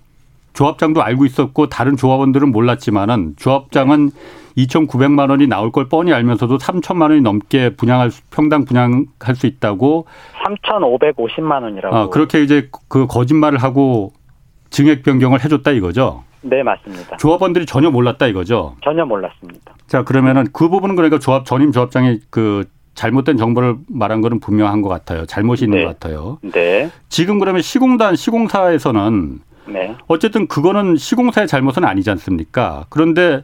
조합장도 0.54 1.02
알고 1.02 1.26
있었고 1.26 1.68
다른 1.68 1.96
조합원들은 1.96 2.52
몰랐지만은 2.52 3.36
조합장은 3.38 4.10
2,900만 4.58 5.30
원이 5.30 5.48
나올 5.48 5.72
걸 5.72 5.88
뻔히 5.88 6.12
알면서도 6.12 6.58
3천만 6.58 7.04
원이 7.04 7.22
넘게 7.22 7.76
분양할 7.76 8.12
수, 8.12 8.22
평당 8.30 8.66
분양할 8.66 9.36
수 9.36 9.48
있다고 9.48 10.06
3,550만 10.44 11.64
원이라고. 11.64 11.96
아, 11.96 12.10
그렇게 12.10 12.42
이제 12.42 12.70
그 12.90 13.08
거짓말을 13.08 13.60
하고 13.60 14.12
증액 14.70 15.04
변경을 15.04 15.44
해줬다 15.44 15.72
이거죠. 15.72 16.24
네 16.42 16.64
맞습니다. 16.64 17.18
조합원들이 17.18 17.66
전혀 17.66 17.90
몰랐다 17.92 18.28
이거죠. 18.28 18.76
전혀 18.84 19.06
몰랐습니다. 19.06 19.76
자 19.88 20.04
그러면은 20.04 20.48
그 20.54 20.70
부분은 20.70 20.96
그러니까 20.96 21.20
조합 21.20 21.46
전임 21.46 21.72
조합장이 21.72 22.20
그 22.30 22.66
잘못된 22.96 23.38
정보를 23.38 23.76
말한 23.88 24.22
거는 24.22 24.40
분명한 24.40 24.82
것 24.82 24.90
같아요. 24.90 25.26
잘못이 25.26 25.66
있는 25.66 25.80
네. 25.80 25.86
것 25.86 26.00
같아요. 26.00 26.40
네. 26.42 26.90
지금 27.08 27.40
그러면 27.40 27.62
시공단 27.62 28.16
시공사에서는 28.16 29.40
네. 29.68 29.96
어쨌든 30.08 30.48
그거는 30.48 30.98
시공사의 30.98 31.48
잘못은 31.48 31.86
아니지 31.86 32.10
않습니까? 32.10 32.86
그런데 32.90 33.44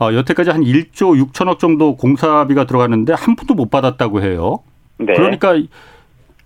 어, 0.00 0.12
여태까지 0.12 0.50
한 0.50 0.62
1조 0.62 1.32
6천억 1.32 1.58
정도 1.58 1.96
공사비가 1.96 2.64
들어갔는데 2.64 3.12
한 3.12 3.36
푼도 3.36 3.54
못 3.54 3.70
받았다고 3.70 4.22
해요. 4.22 4.60
네. 4.98 5.14
그러니까 5.14 5.54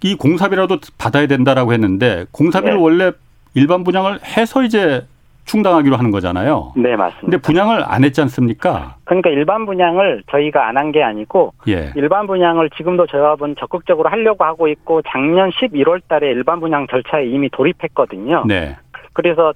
이 0.02 0.14
공사비라도 0.14 0.78
받아야 0.98 1.26
된다라고 1.26 1.72
했는데 1.72 2.26
공사비를 2.30 2.76
네. 2.76 2.82
원래 2.82 3.12
일반 3.54 3.84
분양을 3.84 4.20
해서 4.24 4.62
이제 4.62 5.06
충당하기로 5.46 5.96
하는 5.96 6.10
거잖아요. 6.10 6.72
네 6.76 6.96
맞습니다. 6.96 7.20
근데 7.22 7.36
분양을 7.38 7.82
안 7.86 8.04
했지 8.04 8.20
않습니까? 8.20 8.96
그러니까 9.04 9.30
일반 9.30 9.64
분양을 9.66 10.22
저희가 10.30 10.68
안 10.68 10.76
한 10.76 10.92
게 10.92 11.02
아니고 11.02 11.52
예. 11.68 11.92
일반 11.96 12.26
분양을 12.26 12.68
지금도 12.70 13.06
저희합은 13.06 13.56
적극적으로 13.58 14.08
하려고 14.10 14.44
하고 14.44 14.68
있고 14.68 15.00
작년 15.08 15.50
11월 15.50 16.00
달에 16.08 16.28
일반 16.30 16.60
분양 16.60 16.86
절차에 16.86 17.26
이미 17.26 17.48
돌입했거든요. 17.50 18.44
네. 18.46 18.76
그래서 19.12 19.52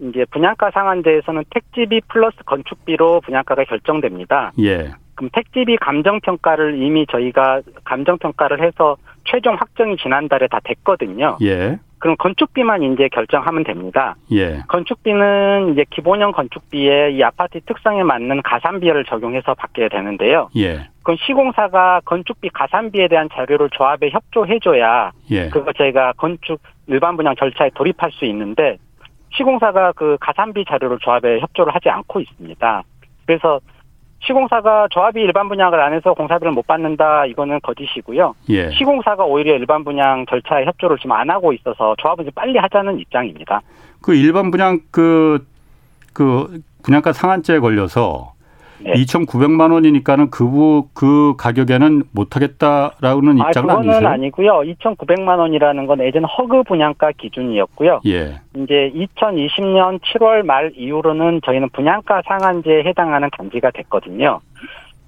이제 0.00 0.24
분양가 0.30 0.70
상한제에서는 0.72 1.44
택지비 1.50 2.00
플러스 2.08 2.36
건축비로 2.46 3.20
분양가가 3.20 3.64
결정됩니다. 3.64 4.52
예. 4.60 4.90
그럼 5.14 5.30
택지비 5.32 5.76
감정 5.76 6.18
평가를 6.20 6.82
이미 6.82 7.06
저희가 7.06 7.60
감정 7.84 8.18
평가를 8.18 8.60
해서 8.64 8.96
최종 9.24 9.54
확정이 9.54 9.96
지난달에 9.96 10.48
다 10.48 10.58
됐거든요. 10.64 11.38
예. 11.42 11.78
그럼 12.04 12.16
건축비만 12.18 12.82
이제 12.82 13.08
결정하면 13.08 13.64
됩니다. 13.64 14.14
예. 14.30 14.58
건축비는 14.68 15.72
이제 15.72 15.86
기본형 15.88 16.32
건축비에 16.32 17.12
이 17.12 17.22
아파트 17.22 17.62
특성에 17.62 18.02
맞는 18.02 18.42
가산비를 18.42 19.06
적용해서 19.06 19.54
받게 19.54 19.88
되는데요. 19.88 20.50
예. 20.54 20.90
그건 20.98 21.16
시공사가 21.26 22.02
건축비 22.04 22.50
가산비에 22.50 23.08
대한 23.08 23.30
자료를 23.32 23.70
조합에 23.70 24.10
협조해줘야 24.10 25.12
예. 25.30 25.48
그거 25.48 25.72
저희가 25.72 26.12
건축 26.18 26.60
일반 26.88 27.16
분양 27.16 27.34
절차에 27.36 27.70
돌입할 27.74 28.12
수 28.12 28.26
있는데 28.26 28.76
시공사가 29.30 29.92
그 29.92 30.18
가산비 30.20 30.66
자료를 30.68 30.98
조합에 30.98 31.40
협조를 31.40 31.74
하지 31.74 31.88
않고 31.88 32.20
있습니다. 32.20 32.82
그래서 33.24 33.60
시공사가 34.26 34.88
조합이 34.90 35.20
일반 35.20 35.48
분양을 35.48 35.80
안 35.80 35.92
해서 35.92 36.14
공사비를 36.14 36.52
못 36.52 36.66
받는다 36.66 37.26
이거는 37.26 37.60
거짓이고요. 37.62 38.34
예. 38.50 38.70
시공사가 38.70 39.24
오히려 39.24 39.54
일반 39.54 39.84
분양 39.84 40.24
절차에 40.26 40.64
협조를 40.64 40.98
지금 40.98 41.12
안 41.12 41.30
하고 41.30 41.52
있어서 41.52 41.94
조합은 41.98 42.24
좀 42.24 42.32
빨리 42.34 42.58
하자는 42.58 42.98
입장입니다. 43.00 43.60
그 44.00 44.14
일반 44.14 44.50
분양 44.50 44.80
그, 44.90 45.46
그 46.12 46.60
분양가 46.82 47.12
상한제에 47.12 47.58
걸려서 47.58 48.32
네. 48.78 48.92
2,900만 48.92 49.72
원이니까는 49.72 50.30
그, 50.30 50.82
그 50.94 51.34
가격에는 51.38 52.04
못 52.12 52.36
하겠다라는 52.36 53.40
아, 53.40 53.48
입장은 53.48 53.68
그거는 53.68 53.90
아니세요? 53.90 54.08
아니고요. 54.08 54.52
2,900만 54.74 55.38
원이라는 55.38 55.86
건 55.86 56.00
예전 56.00 56.24
허그 56.24 56.64
분양가 56.64 57.12
기준이었고요. 57.12 58.00
예. 58.06 58.40
이제 58.56 58.92
2020년 58.94 60.00
7월 60.00 60.44
말 60.44 60.72
이후로는 60.76 61.40
저희는 61.44 61.70
분양가 61.70 62.22
상한제에 62.26 62.84
해당하는 62.84 63.28
단지가 63.36 63.70
됐거든요. 63.70 64.40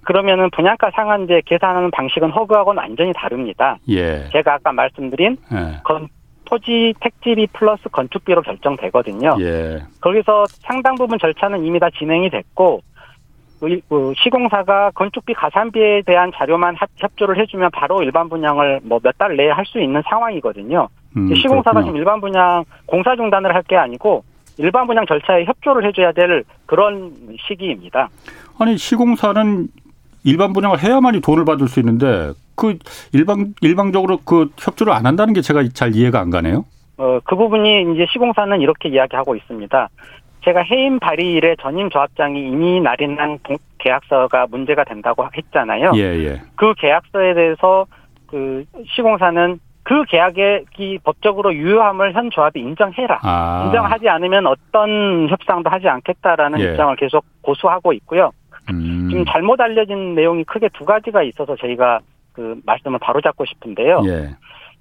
그러면은 0.02 0.48
분양가 0.50 0.90
상한제 0.94 1.42
계산하는 1.44 1.90
방식은 1.90 2.30
허그하고는 2.30 2.80
완전히 2.80 3.12
다릅니다. 3.12 3.76
예. 3.88 4.28
제가 4.30 4.54
아까 4.54 4.72
말씀드린 4.72 5.36
예. 5.52 5.80
건 5.82 6.08
토지 6.44 6.94
택지비 7.00 7.48
플러스 7.52 7.88
건축비로 7.88 8.42
결정되거든요. 8.42 9.36
예. 9.40 9.82
거기서 10.00 10.44
상당 10.48 10.94
부분 10.94 11.18
절차는 11.18 11.64
이미 11.64 11.80
다 11.80 11.88
진행이 11.98 12.30
됐고 12.30 12.82
시공사가 14.22 14.90
건축비 14.94 15.34
가산비에 15.34 16.02
대한 16.06 16.30
자료만 16.34 16.76
합- 16.76 16.88
협조를 16.96 17.38
해주면 17.38 17.70
바로 17.72 18.02
일반 18.02 18.28
분양을 18.28 18.80
뭐 18.84 18.98
몇 19.02 19.16
달 19.18 19.36
내에 19.36 19.50
할 19.50 19.64
수 19.66 19.80
있는 19.80 20.02
상황이거든요. 20.08 20.88
음, 21.16 21.34
시공사가 21.34 21.72
그렇군요. 21.80 21.86
지금 21.86 21.96
일반 21.98 22.20
분양 22.20 22.64
공사 22.86 23.16
중단을 23.16 23.54
할 23.54 23.62
게 23.62 23.76
아니고 23.76 24.24
일반 24.58 24.86
분양 24.86 25.04
절차에 25.06 25.44
협조를 25.44 25.86
해줘야 25.88 26.12
될 26.12 26.44
그런 26.66 27.12
시기입니다. 27.46 28.08
아니 28.58 28.76
시공사는 28.78 29.68
일반 30.24 30.52
분양을 30.52 30.82
해야만이 30.82 31.20
돈을 31.20 31.44
받을 31.44 31.68
수 31.68 31.80
있는데 31.80 32.32
그 32.54 32.78
일방 33.12 33.54
일방적으로 33.60 34.18
그 34.24 34.50
협조를 34.58 34.92
안 34.92 35.06
한다는 35.06 35.34
게 35.34 35.40
제가 35.40 35.62
잘 35.74 35.94
이해가 35.94 36.20
안 36.20 36.30
가네요. 36.30 36.64
어, 36.98 37.18
그 37.24 37.36
부분이 37.36 37.92
이제 37.94 38.06
시공사는 38.10 38.58
이렇게 38.60 38.88
이야기하고 38.88 39.36
있습니다. 39.36 39.88
제가 40.46 40.62
해임 40.62 40.98
발의일에 41.00 41.56
전임 41.60 41.90
조합장이 41.90 42.40
이미 42.40 42.80
날인한 42.80 43.40
동- 43.42 43.56
계약서가 43.78 44.46
문제가 44.48 44.84
된다고 44.84 45.28
했잖아요. 45.36 45.90
예, 45.96 46.00
예. 46.00 46.40
그 46.54 46.72
계약서에 46.74 47.34
대해서 47.34 47.84
그 48.26 48.64
시공사는 48.94 49.58
그 49.82 50.04
계약이 50.04 50.98
법적으로 51.04 51.52
유효함을 51.54 52.14
현 52.14 52.30
조합이 52.30 52.60
인정해라. 52.60 53.20
아. 53.22 53.64
인정하지 53.66 54.08
않으면 54.08 54.46
어떤 54.46 55.28
협상도 55.28 55.68
하지 55.70 55.88
않겠다라는 55.88 56.60
예. 56.60 56.64
입장을 56.70 56.94
계속 56.96 57.24
고수하고 57.42 57.92
있고요. 57.92 58.30
음. 58.70 59.08
지금 59.10 59.24
잘못 59.26 59.60
알려진 59.60 60.14
내용이 60.14 60.44
크게 60.44 60.68
두 60.72 60.84
가지가 60.84 61.22
있어서 61.24 61.54
저희가 61.56 62.00
그 62.32 62.60
말씀을 62.64 62.98
바로잡고 63.00 63.44
싶은데요. 63.44 64.02
예. 64.06 64.30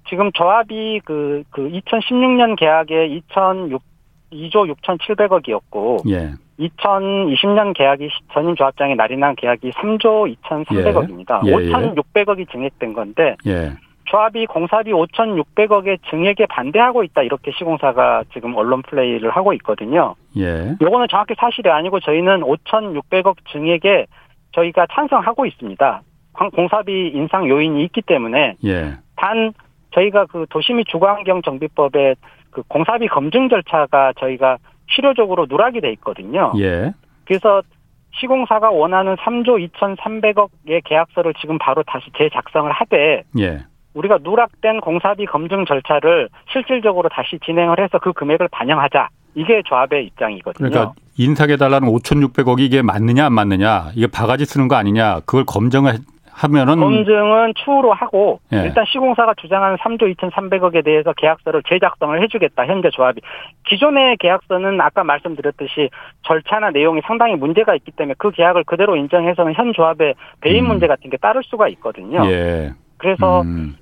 지금 0.08 0.30
조합이 0.32 1.00
그, 1.04 1.42
그 1.50 1.68
2016년 1.68 2.56
계약에 2.56 3.06
2006, 3.06 3.82
2조 4.32 4.72
6,700억이었고, 4.74 6.08
예. 6.10 6.30
2020년 6.58 7.74
계약이 7.74 8.08
시- 8.08 8.28
전임 8.32 8.54
조합장의 8.54 8.96
날인한 8.96 9.34
계약이 9.36 9.70
3조 9.72 10.34
2,300억입니다. 10.42 11.46
예, 11.46 11.50
예, 11.52 11.64
예. 11.66 11.70
5,600억이 11.72 12.50
증액된 12.50 12.92
건데, 12.92 13.36
예. 13.46 13.72
조합이 14.06 14.46
공사비 14.46 14.92
5,600억의 14.92 15.98
증액에 16.08 16.46
반대하고 16.46 17.02
있다. 17.02 17.22
이렇게 17.22 17.50
시공사가 17.58 18.22
지금 18.32 18.54
언론 18.54 18.82
플레이를 18.82 19.30
하고 19.30 19.52
있거든요. 19.54 20.14
예. 20.38 20.74
요거는 20.80 21.08
정확히 21.10 21.34
사실이 21.36 21.68
아니고 21.68 21.98
저희는 22.00 22.40
5,600억 22.42 23.34
증액에 23.50 24.06
저희가 24.52 24.86
찬성하고 24.92 25.44
있습니다. 25.46 26.02
광- 26.32 26.50
공사비 26.50 27.08
인상 27.14 27.48
요인이 27.48 27.82
있기 27.84 28.02
때문에 28.02 28.54
예. 28.64 28.92
단 29.16 29.52
저희가 29.92 30.26
그 30.26 30.46
도시및 30.50 30.86
주거환경 30.88 31.42
정비법에 31.42 32.14
그 32.56 32.62
공사비 32.68 33.06
검증 33.08 33.50
절차가 33.50 34.14
저희가 34.18 34.56
실효적으로 34.88 35.44
누락이 35.46 35.82
돼 35.82 35.92
있거든요. 35.92 36.54
예. 36.56 36.94
그래서 37.26 37.60
시공사가 38.18 38.70
원하는 38.70 39.14
3조 39.16 39.68
2,300억의 39.72 40.82
계약서를 40.84 41.34
지금 41.38 41.58
바로 41.58 41.82
다시 41.82 42.06
재작성을 42.16 42.72
하되 42.72 43.24
예. 43.38 43.58
우리가 43.92 44.20
누락된 44.22 44.80
공사비 44.80 45.26
검증 45.26 45.66
절차를 45.66 46.30
실질적으로 46.50 47.10
다시 47.10 47.38
진행을 47.44 47.78
해서 47.78 47.98
그 47.98 48.14
금액을 48.14 48.48
반영하자. 48.48 49.08
이게 49.34 49.60
조합의 49.66 50.06
입장이거든요. 50.06 50.70
그러니까 50.70 50.94
인상해달라는 51.18 51.88
5,600억이 51.88 52.60
이게 52.60 52.80
맞느냐 52.80 53.26
안 53.26 53.34
맞느냐 53.34 53.90
이게 53.94 54.06
바가지 54.06 54.46
쓰는 54.46 54.66
거 54.66 54.76
아니냐 54.76 55.20
그걸 55.26 55.44
검증을 55.44 55.98
하면은 56.40 56.78
검증은 56.78 57.54
추후로 57.54 57.94
하고 57.94 58.40
예. 58.52 58.58
일단 58.64 58.84
시공사가 58.86 59.32
주장하는 59.34 59.76
3조 59.78 60.14
2,300억에 60.16 60.84
대해서 60.84 61.14
계약서를 61.14 61.62
재작성을 61.66 62.22
해주겠다 62.22 62.66
현재 62.66 62.90
조합이 62.90 63.22
기존의 63.66 64.18
계약서는 64.18 64.78
아까 64.82 65.02
말씀드렸듯이 65.02 65.88
절차나 66.26 66.70
내용이 66.70 67.00
상당히 67.06 67.36
문제가 67.36 67.74
있기 67.76 67.90
때문에 67.92 68.14
그 68.18 68.30
계약을 68.30 68.64
그대로 68.64 68.96
인정해서는 68.96 69.54
현 69.54 69.72
조합의 69.72 70.14
배임 70.42 70.66
음. 70.66 70.68
문제 70.68 70.86
같은 70.86 71.08
게 71.08 71.16
따를 71.16 71.42
수가 71.44 71.68
있거든요. 71.68 72.26
예. 72.30 72.70
그래서 72.98 73.40
음. 73.40 73.76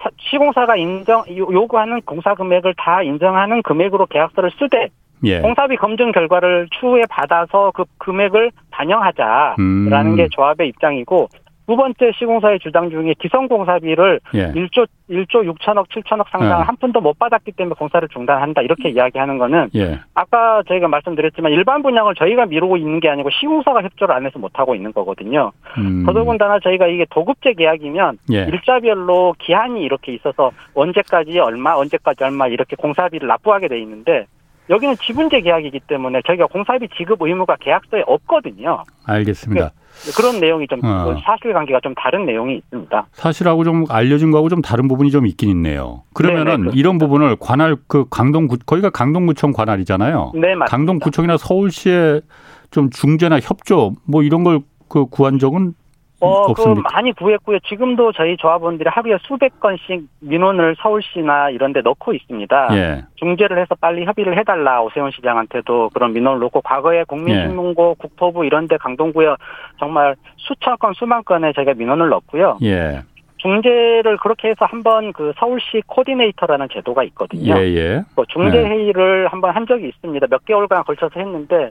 사- 0.00 0.10
시공사가 0.18 0.74
인정 0.76 1.20
요- 1.36 1.48
요구하는 1.52 2.00
공사 2.02 2.34
금액을 2.34 2.74
다 2.76 3.02
인정하는 3.04 3.62
금액으로 3.62 4.06
계약서를 4.06 4.50
쓰되 4.58 4.88
예. 5.22 5.40
공사비 5.40 5.76
검증 5.76 6.10
결과를 6.10 6.66
추후에 6.72 7.02
받아서 7.08 7.70
그 7.72 7.84
금액을 7.98 8.50
반영하자라는 8.72 9.56
음. 9.60 10.16
게 10.16 10.26
조합의 10.30 10.68
입장이고 10.68 11.28
두 11.70 11.76
번째 11.76 12.10
시공사의 12.18 12.58
주장 12.58 12.90
중에 12.90 13.14
기성 13.20 13.46
공사비를 13.46 14.18
예. 14.34 14.50
1조 14.50 14.88
1조 15.08 15.54
6천억 15.54 15.86
7천억 15.88 16.28
상당 16.28 16.58
네. 16.58 16.64
한 16.64 16.74
푼도 16.74 17.00
못 17.00 17.16
받았기 17.16 17.52
때문에 17.52 17.76
공사를 17.78 18.08
중단한다 18.08 18.62
이렇게 18.62 18.88
이야기하는 18.88 19.38
거는 19.38 19.70
예. 19.76 20.00
아까 20.12 20.64
저희가 20.66 20.88
말씀드렸지만 20.88 21.52
일반 21.52 21.80
분양을 21.84 22.16
저희가 22.16 22.46
미루고 22.46 22.76
있는 22.76 22.98
게 22.98 23.08
아니고 23.08 23.30
시공사가 23.30 23.84
협조를 23.84 24.12
안 24.12 24.26
해서 24.26 24.40
못 24.40 24.50
하고 24.58 24.74
있는 24.74 24.92
거거든요. 24.92 25.52
음. 25.78 26.04
더더군다나 26.06 26.58
저희가 26.58 26.88
이게 26.88 27.06
도급제 27.08 27.52
계약이면 27.52 28.18
예. 28.32 28.48
일자별로 28.50 29.36
기한이 29.38 29.84
이렇게 29.84 30.12
있어서 30.14 30.50
언제까지 30.74 31.38
얼마 31.38 31.74
언제까지 31.74 32.24
얼마 32.24 32.48
이렇게 32.48 32.74
공사비를 32.74 33.28
납부하게 33.28 33.68
돼 33.68 33.78
있는데 33.78 34.26
여기는 34.70 34.96
지분제 35.04 35.40
계약이기 35.40 35.80
때문에 35.88 36.20
저희가 36.26 36.46
공사비 36.46 36.88
지급 36.96 37.20
의무가 37.20 37.56
계약서에 37.56 38.04
없거든요. 38.06 38.84
알겠습니다. 39.04 39.70
네, 39.70 40.12
그런 40.16 40.40
내용이 40.40 40.66
좀 40.68 40.78
어. 40.84 41.14
사실관계가 41.24 41.80
좀 41.82 41.94
다른 41.96 42.24
내용이 42.24 42.56
있습니다. 42.58 43.06
사실하고 43.12 43.64
좀 43.64 43.84
알려진 43.90 44.30
거하고 44.30 44.48
좀 44.48 44.62
다른 44.62 44.86
부분이 44.86 45.10
좀 45.10 45.26
있긴 45.26 45.48
있네요. 45.50 46.04
그러면은 46.14 46.62
네네, 46.64 46.70
이런 46.74 46.98
부분을 46.98 47.36
관할 47.40 47.76
그 47.88 48.06
강동구 48.08 48.58
거기가 48.64 48.90
강동구청 48.90 49.52
관할이잖아요. 49.52 50.32
네, 50.34 50.54
맞습니다. 50.54 50.64
강동구청이나 50.66 51.36
서울시의 51.36 52.22
좀 52.70 52.90
중재나 52.90 53.40
협조 53.40 53.92
뭐 54.06 54.22
이런 54.22 54.44
걸 54.44 54.60
그 54.90 55.06
구한 55.06 55.38
적은 55.38 55.72
어, 56.20 56.52
그 56.52 56.74
많이 56.92 57.12
구했고요. 57.12 57.58
지금도 57.60 58.12
저희 58.12 58.36
조합원들이 58.36 58.88
하루에 58.90 59.16
수백 59.22 59.58
건씩 59.58 60.02
민원을 60.20 60.76
서울시나 60.78 61.50
이런 61.50 61.72
데 61.72 61.80
넣고 61.80 62.12
있습니다. 62.12 62.68
예. 62.72 63.04
중재를 63.16 63.58
해서 63.58 63.74
빨리 63.80 64.04
협의를 64.04 64.38
해달라 64.38 64.82
오세훈 64.82 65.10
시장한테도 65.12 65.90
그런 65.94 66.12
민원을 66.12 66.40
넣고 66.40 66.60
과거에 66.60 67.04
국민신문고 67.04 67.90
예. 67.90 67.94
국토부 67.98 68.44
이런 68.44 68.68
데 68.68 68.76
강동구에 68.76 69.34
정말 69.78 70.14
수천 70.36 70.76
건 70.78 70.92
수만 70.94 71.24
건에 71.24 71.52
저희가 71.54 71.72
민원을 71.74 72.10
넣고요. 72.10 72.58
예. 72.62 73.00
중재를 73.38 74.18
그렇게 74.18 74.48
해서 74.48 74.66
한번 74.66 75.14
그 75.14 75.32
서울시 75.38 75.82
코디네이터라는 75.86 76.68
제도가 76.70 77.04
있거든요. 77.04 77.56
예, 77.56 77.62
예. 77.74 78.02
그 78.14 78.22
중재 78.28 78.62
네. 78.62 78.68
회의를 78.68 79.28
한번 79.28 79.56
한 79.56 79.66
적이 79.66 79.88
있습니다. 79.88 80.26
몇 80.28 80.44
개월간 80.44 80.84
걸쳐서 80.84 81.18
했는데 81.18 81.70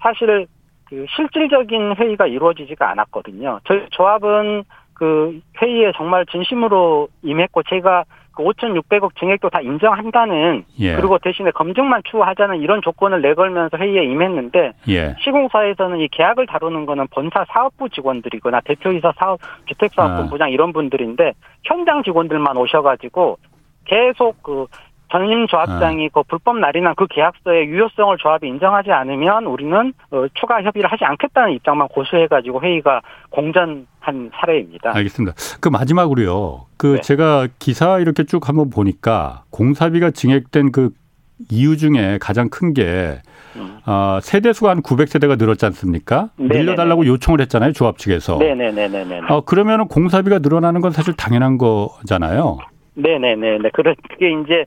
사실 0.00 0.46
그 0.88 1.06
실질적인 1.16 1.96
회의가 1.96 2.26
이루어지지가 2.26 2.90
않았거든요. 2.90 3.60
저희 3.64 3.86
조합은 3.90 4.64
그 4.94 5.40
회의에 5.60 5.92
정말 5.96 6.24
진심으로 6.26 7.08
임했고 7.22 7.62
제가 7.64 8.04
그 8.36 8.42
5,600억 8.42 9.16
증액도 9.18 9.50
다 9.50 9.60
인정한다는 9.60 10.64
예. 10.80 10.96
그리고 10.96 11.18
대신에 11.18 11.50
검증만 11.52 12.02
추구하자는 12.04 12.60
이런 12.60 12.82
조건을 12.82 13.22
내걸면서 13.22 13.76
회의에 13.76 14.04
임했는데 14.04 14.72
예. 14.88 15.14
시공사에서는 15.22 16.00
이 16.00 16.08
계약을 16.08 16.46
다루는 16.46 16.86
거는 16.86 17.06
본사 17.08 17.44
사업부 17.48 17.88
직원들이거나 17.88 18.60
대표이사 18.62 19.12
사업 19.16 19.40
주택사업본부장 19.66 20.46
아. 20.46 20.48
이런 20.48 20.72
분들인데 20.72 21.32
현장 21.62 22.02
직원들만 22.02 22.56
오셔가지고 22.56 23.38
계속 23.84 24.42
그 24.42 24.66
전임 25.14 25.46
조합장이 25.46 26.02
네. 26.02 26.08
그 26.12 26.22
불법 26.24 26.58
날인한 26.58 26.96
그 26.96 27.06
계약서의 27.08 27.68
유효성을 27.68 28.16
조합이 28.18 28.48
인정하지 28.48 28.90
않으면 28.90 29.46
우리는 29.46 29.92
어, 30.10 30.26
추가 30.34 30.60
협의를 30.60 30.90
하지 30.90 31.04
않겠다는 31.04 31.52
입장만 31.52 31.86
고수해가지고 31.86 32.60
회의가 32.62 33.00
공전한 33.30 33.86
사례입니다. 34.34 34.92
알겠습니다. 34.96 35.36
그 35.60 35.68
마지막으로요. 35.68 36.66
그 36.76 36.96
네. 36.96 37.00
제가 37.00 37.46
기사 37.60 38.00
이렇게 38.00 38.24
쭉 38.24 38.48
한번 38.48 38.70
보니까 38.70 39.44
공사비가 39.50 40.10
증액된 40.10 40.72
그 40.72 40.90
이유 41.48 41.76
중에 41.76 42.18
가장 42.20 42.48
큰게 42.48 43.20
음. 43.54 43.78
어, 43.86 44.18
세대 44.20 44.52
수가 44.52 44.70
한 44.70 44.82
900세대가 44.82 45.38
늘었지 45.38 45.64
않습니까? 45.66 46.30
네네네. 46.38 46.60
늘려달라고 46.60 47.06
요청을 47.06 47.40
했잖아요, 47.42 47.72
조합 47.72 47.98
측에서. 47.98 48.38
네네네네. 48.38 49.20
어, 49.28 49.42
그러면은 49.42 49.86
공사비가 49.86 50.40
늘어나는 50.40 50.80
건 50.80 50.90
사실 50.90 51.14
당연한 51.14 51.56
거잖아요. 51.58 52.58
네네네. 52.94 53.58
그래, 53.72 53.94
그게 54.08 54.32
이제 54.32 54.64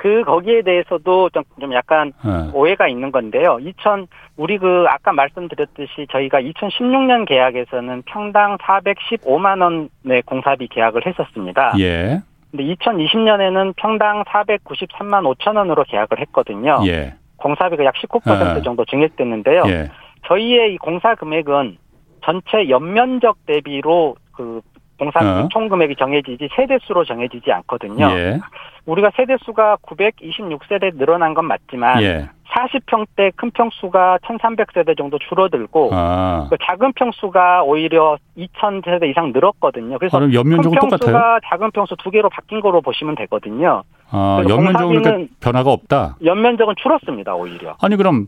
그 0.00 0.22
거기에 0.24 0.62
대해서도 0.62 1.28
좀, 1.28 1.42
좀 1.60 1.74
약간 1.74 2.14
네. 2.24 2.50
오해가 2.54 2.88
있는 2.88 3.12
건데요. 3.12 3.58
2000 3.60 4.06
우리 4.38 4.56
그 4.56 4.86
아까 4.88 5.12
말씀드렸듯이 5.12 6.06
저희가 6.10 6.40
2016년 6.40 7.28
계약에서는 7.28 8.02
평당 8.06 8.56
415만 8.56 9.60
원의 9.60 10.22
공사비 10.22 10.68
계약을 10.68 11.06
했었습니다. 11.06 11.74
예. 11.80 12.22
근데 12.50 12.64
2020년에는 12.64 13.74
평당 13.76 14.24
493만 14.24 15.36
5천 15.36 15.56
원으로 15.56 15.84
계약을 15.84 16.18
했거든요. 16.20 16.80
예. 16.86 17.12
공사비가 17.36 17.84
약 17.84 17.94
19% 17.96 18.56
예. 18.56 18.62
정도 18.62 18.86
증액됐는데요. 18.86 19.64
예. 19.66 19.90
저희의 20.28 20.72
이 20.72 20.78
공사 20.78 21.14
금액은 21.14 21.76
전체 22.24 22.70
연면적 22.70 23.36
대비로 23.44 24.16
그 24.32 24.62
공사 25.00 25.18
어. 25.20 25.48
총 25.50 25.70
금액이 25.70 25.96
정해지지 25.96 26.50
세대수로 26.54 27.04
정해지지 27.06 27.50
않거든요. 27.50 28.10
예. 28.10 28.38
우리가 28.84 29.10
세대수가 29.16 29.78
926세대 29.82 30.96
늘어난 30.98 31.32
건 31.32 31.46
맞지만 31.46 32.02
예. 32.02 32.28
40평대 32.50 33.32
큰 33.36 33.50
평수가 33.52 34.18
1300세대 34.18 34.98
정도 34.98 35.18
줄어들고 35.18 35.90
아. 35.92 36.48
그 36.50 36.56
작은 36.62 36.92
평수가 36.94 37.62
오히려 37.62 38.18
2000세대 38.36 39.08
이상 39.08 39.32
늘었거든요. 39.32 39.98
그래서 39.98 40.18
아, 40.18 40.22
연면적은 40.22 40.78
큰 40.78 40.88
평수가 40.88 40.96
똑같아요? 40.98 41.40
작은 41.48 41.70
평수 41.70 41.96
두 41.96 42.10
개로 42.10 42.28
바뀐 42.28 42.60
거로 42.60 42.82
보시면 42.82 43.14
되거든요. 43.14 43.84
아, 44.10 44.42
연면적은 44.48 45.28
변화가 45.40 45.70
없다. 45.70 46.16
연면적은 46.24 46.74
줄었습니다, 46.76 47.34
오히려. 47.36 47.76
아니 47.80 47.96
그럼 47.96 48.26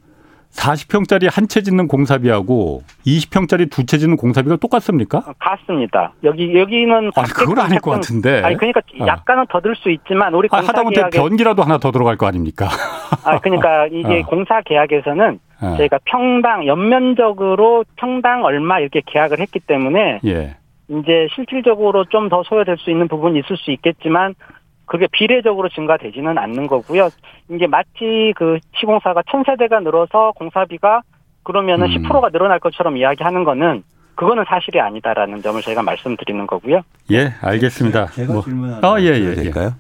40평짜리 0.55 1.29
한 1.31 1.47
채 1.49 1.63
짓는 1.63 1.89
공사비하고 1.89 2.83
20평짜리 3.07 3.71
두 3.71 3.85
채 3.85 3.99
짓는 3.99 4.17
공사비가 4.17 4.57
똑같습니까? 4.57 5.19
어, 5.19 5.33
같습니다. 5.39 6.13
여기 6.25 6.55
여기는 6.59 7.11
아 7.17 7.23
그건 7.25 7.59
아닐 7.59 7.81
것 7.81 7.91
같은데. 7.93 8.43
아니 8.43 8.57
그러니까 8.57 8.81
어. 9.01 9.07
약간은 9.07 9.47
더 9.49 9.61
들 9.61 9.75
수 9.77 9.91
있지만 9.91 10.35
우리 10.35 10.49
공사 10.49 10.65
아, 10.65 10.69
하다못해 10.69 11.11
변기라도 11.11 11.63
하나 11.63 11.79
더 11.79 11.91
들어갈 11.91 12.17
거 12.17 12.27
아닙니까? 12.27 12.69
아 13.25 13.39
그러니까 13.41 13.87
이게 13.93 14.21
어. 14.21 14.27
공사 14.27 14.61
계약에서는 14.63 15.39
어. 15.63 15.75
저희가 15.79 15.99
평당 16.05 16.67
연면적으로 16.67 17.85
평당 17.97 18.45
얼마 18.45 18.79
이렇게 18.81 19.03
계약을 19.07 19.39
했기 19.41 19.59
때문에 19.61 20.21
예. 20.25 20.57
이제 20.89 21.29
실질적으로 21.35 22.05
좀 22.07 22.29
더 22.29 22.43
소요될 22.45 22.77
수 22.79 22.91
있는 22.91 23.09
부분이 23.09 23.39
있을 23.41 23.57
수 23.57 23.71
있겠지만 23.73 24.35
그게 24.93 25.07
비례적으로 25.11 25.71
증가되지는 25.71 26.37
않는 26.37 26.67
거고요. 26.67 27.09
이게 27.49 27.67
마치 27.67 28.35
그 28.37 28.59
시공사가 28.79 29.23
천세대가 29.31 29.81
늘어서 29.81 30.33
공사비가 30.37 31.01
그러면은 31.45 31.87
음. 31.87 32.03
10%가 32.03 32.29
늘어날 32.29 32.61
것처럼 32.61 32.99
이야기하는 32.99 33.43
거는 33.45 33.85
그거는 34.17 34.45
사실이 34.47 34.79
아니다라는 34.81 35.41
점을 35.41 35.63
저희가 35.63 35.83
말씀드리는 35.83 36.47
거고요. 36.47 36.83
예, 37.11 37.33
알겠습니다. 37.41 38.09
제가 38.09 38.35
뭐. 38.35 38.43
질문 38.43 38.71
하나 38.71 38.87
어, 38.87 39.01
예, 39.01 39.07
예, 39.07 39.31
예, 39.31 39.35
될까요? 39.35 39.73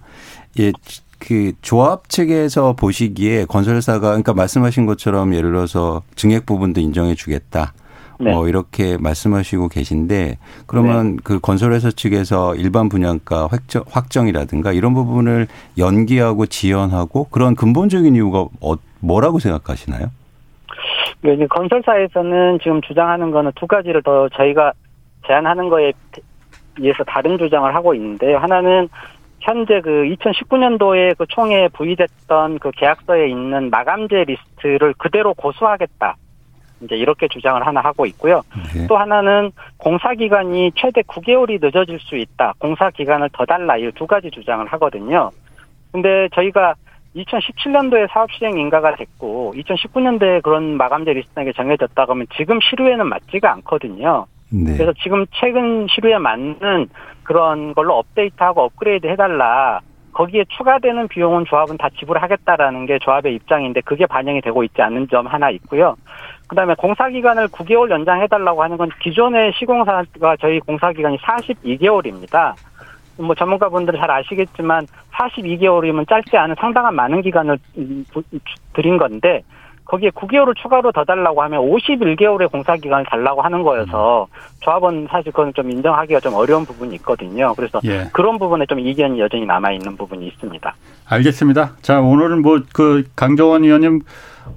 예. 0.59 0.73
그 1.19 1.53
조합 1.61 2.09
측에서 2.09 2.73
보시기에 2.73 3.45
건설사가 3.45 4.01
그러니까 4.01 4.33
말씀하신 4.33 4.87
것처럼 4.87 5.35
예를 5.35 5.51
들어서 5.51 6.01
증액 6.15 6.47
부분도 6.47 6.81
인정해 6.81 7.15
주겠다. 7.15 7.75
네. 8.23 8.33
뭐 8.33 8.49
이렇게 8.49 8.97
말씀하시고 8.99 9.69
계신데 9.69 10.39
그러면 10.67 11.17
네. 11.17 11.23
그 11.25 11.41
건설회사 11.41 11.91
측에서 11.91 12.55
일반 12.55 12.89
분양가 12.89 13.49
확정, 13.49 13.83
확정이라든가 13.91 14.73
이런 14.73 14.95
부분을 14.95 15.49
연기하고 15.77 16.47
지연하고 16.47 17.25
그런 17.31 17.57
근본적인 17.57 18.15
이유가 18.15 18.47
어, 18.61 18.75
뭐라고 19.01 19.39
생각하시나요? 19.39 20.07
네, 21.23 21.47
건설사에서는 21.47 22.59
지금 22.63 22.81
주장하는 22.83 23.31
거는 23.31 23.53
두 23.57 23.67
가지를 23.67 24.03
더 24.03 24.29
저희가 24.31 24.73
제안하는 25.27 25.69
거에 25.69 25.93
의해서 26.79 27.05
다른 27.05 27.39
주장을 27.39 27.73
하고 27.75 27.95
있는데요. 27.95 28.39
하나는 28.39 28.89
현재 29.41 29.81
그 29.81 29.91
2019년도에 29.91 31.17
그 31.19 31.27
총회에 31.29 31.69
부의됐던 31.69 32.61
그 32.61 32.71
계약서에 32.71 33.29
있는 33.29 33.71
마감재 33.71 34.25
리스트를 34.25 34.95
그대로 34.95 35.35
고수하겠다. 35.35 36.17
이제 36.83 36.97
이렇게 36.97 37.29
주장을 37.29 37.65
하나 37.67 37.81
하고 37.81 38.07
있고요. 38.07 38.43
네. 38.75 38.87
또 38.89 38.97
하나는 38.97 39.53
공사 39.77 40.15
기간이 40.15 40.73
최대 40.77 41.03
9개월이 41.03 41.59
늦어질 41.63 41.99
수 42.01 42.17
있다. 42.17 42.55
공사 42.59 42.91
기간을 42.91 43.31
더 43.33 43.45
달라. 43.45 43.77
이 43.77 43.91
두 43.95 44.07
가지 44.07 44.31
주장을 44.31 44.65
하거든요. 44.67 45.31
근데 45.93 46.29
저희가 46.35 46.75
2017년도에 47.17 48.09
사업 48.11 48.33
시행 48.33 48.57
인가가 48.59 48.95
됐고 48.97 49.53
2019년도에 49.57 50.43
그런 50.43 50.77
마감재 50.77 51.13
리스트에 51.13 51.53
정해졌다 51.53 52.05
그러면 52.05 52.27
지금 52.37 52.59
시류에는 52.63 53.07
맞지가 53.07 53.53
않거든요. 53.53 54.27
네. 54.51 54.73
그래서 54.77 54.93
지금 55.03 55.27
최근 55.33 55.87
시류에 55.89 56.19
맞는 56.19 56.89
그런 57.23 57.75
걸로 57.75 57.99
업데이트하고 57.99 58.63
업그레이드 58.63 59.07
해달라. 59.07 59.81
거기에 60.13 60.45
추가되는 60.49 61.09
비용은 61.09 61.47
조합은 61.47 61.79
다 61.79 61.89
지불하겠다라는 61.99 62.85
게 62.87 62.99
조합의 62.99 63.35
입장인데 63.35 63.81
그게 63.81 64.05
반영이 64.05 64.43
되고 64.43 64.63
있지 64.63 64.83
않는 64.83 65.09
점 65.09 65.27
하나 65.27 65.49
있고요. 65.51 65.97
그다음에 66.53 66.75
공사 66.77 67.09
기간을 67.09 67.49
9개월 67.49 67.89
연장해 67.89 68.27
달라고 68.27 68.63
하는 68.63 68.77
건 68.77 68.91
기존의 69.01 69.53
시공사가 69.55 70.37
저희 70.39 70.61
공사 70.61 70.93
기간이 70.93 71.17
42개월입니다. 71.17 72.53
뭐 73.17 73.35
전문가분들 73.35 73.95
잘 73.97 74.11
아시겠지만 74.11 74.87
42개월이면 75.15 76.07
짧지 76.07 76.37
않은 76.37 76.55
상당한 76.59 76.95
많은 76.95 77.23
기간을 77.23 77.59
드린 78.75 78.99
건데 78.99 79.43
거기에 79.87 80.11
9개월을 80.11 80.55
추가로 80.57 80.93
더 80.93 81.05
달라고 81.05 81.43
하면 81.43 81.63
51개월의 81.63 82.51
공사 82.51 82.77
기간을 82.77 83.07
달라고 83.07 83.41
하는 83.41 83.63
거여서 83.63 84.29
조합은 84.61 85.09
사실 85.11 85.33
그건 85.33 85.55
좀 85.55 85.71
인정하기가 85.71 86.21
좀 86.21 86.35
어려운 86.35 86.67
부분이 86.67 86.95
있거든요. 86.97 87.55
그래서 87.57 87.81
예. 87.85 88.05
그런 88.13 88.39
부분에 88.39 88.67
좀 88.67 88.79
이견이 88.79 89.19
여전히 89.21 89.47
남아 89.47 89.73
있는 89.73 89.97
부분이 89.97 90.27
있습니다. 90.27 90.75
알겠습니다. 91.09 91.77
자 91.81 92.01
오늘은 92.01 92.43
뭐 92.43 92.61
그 92.75 93.05
강정원 93.17 93.65
의원님 93.65 94.03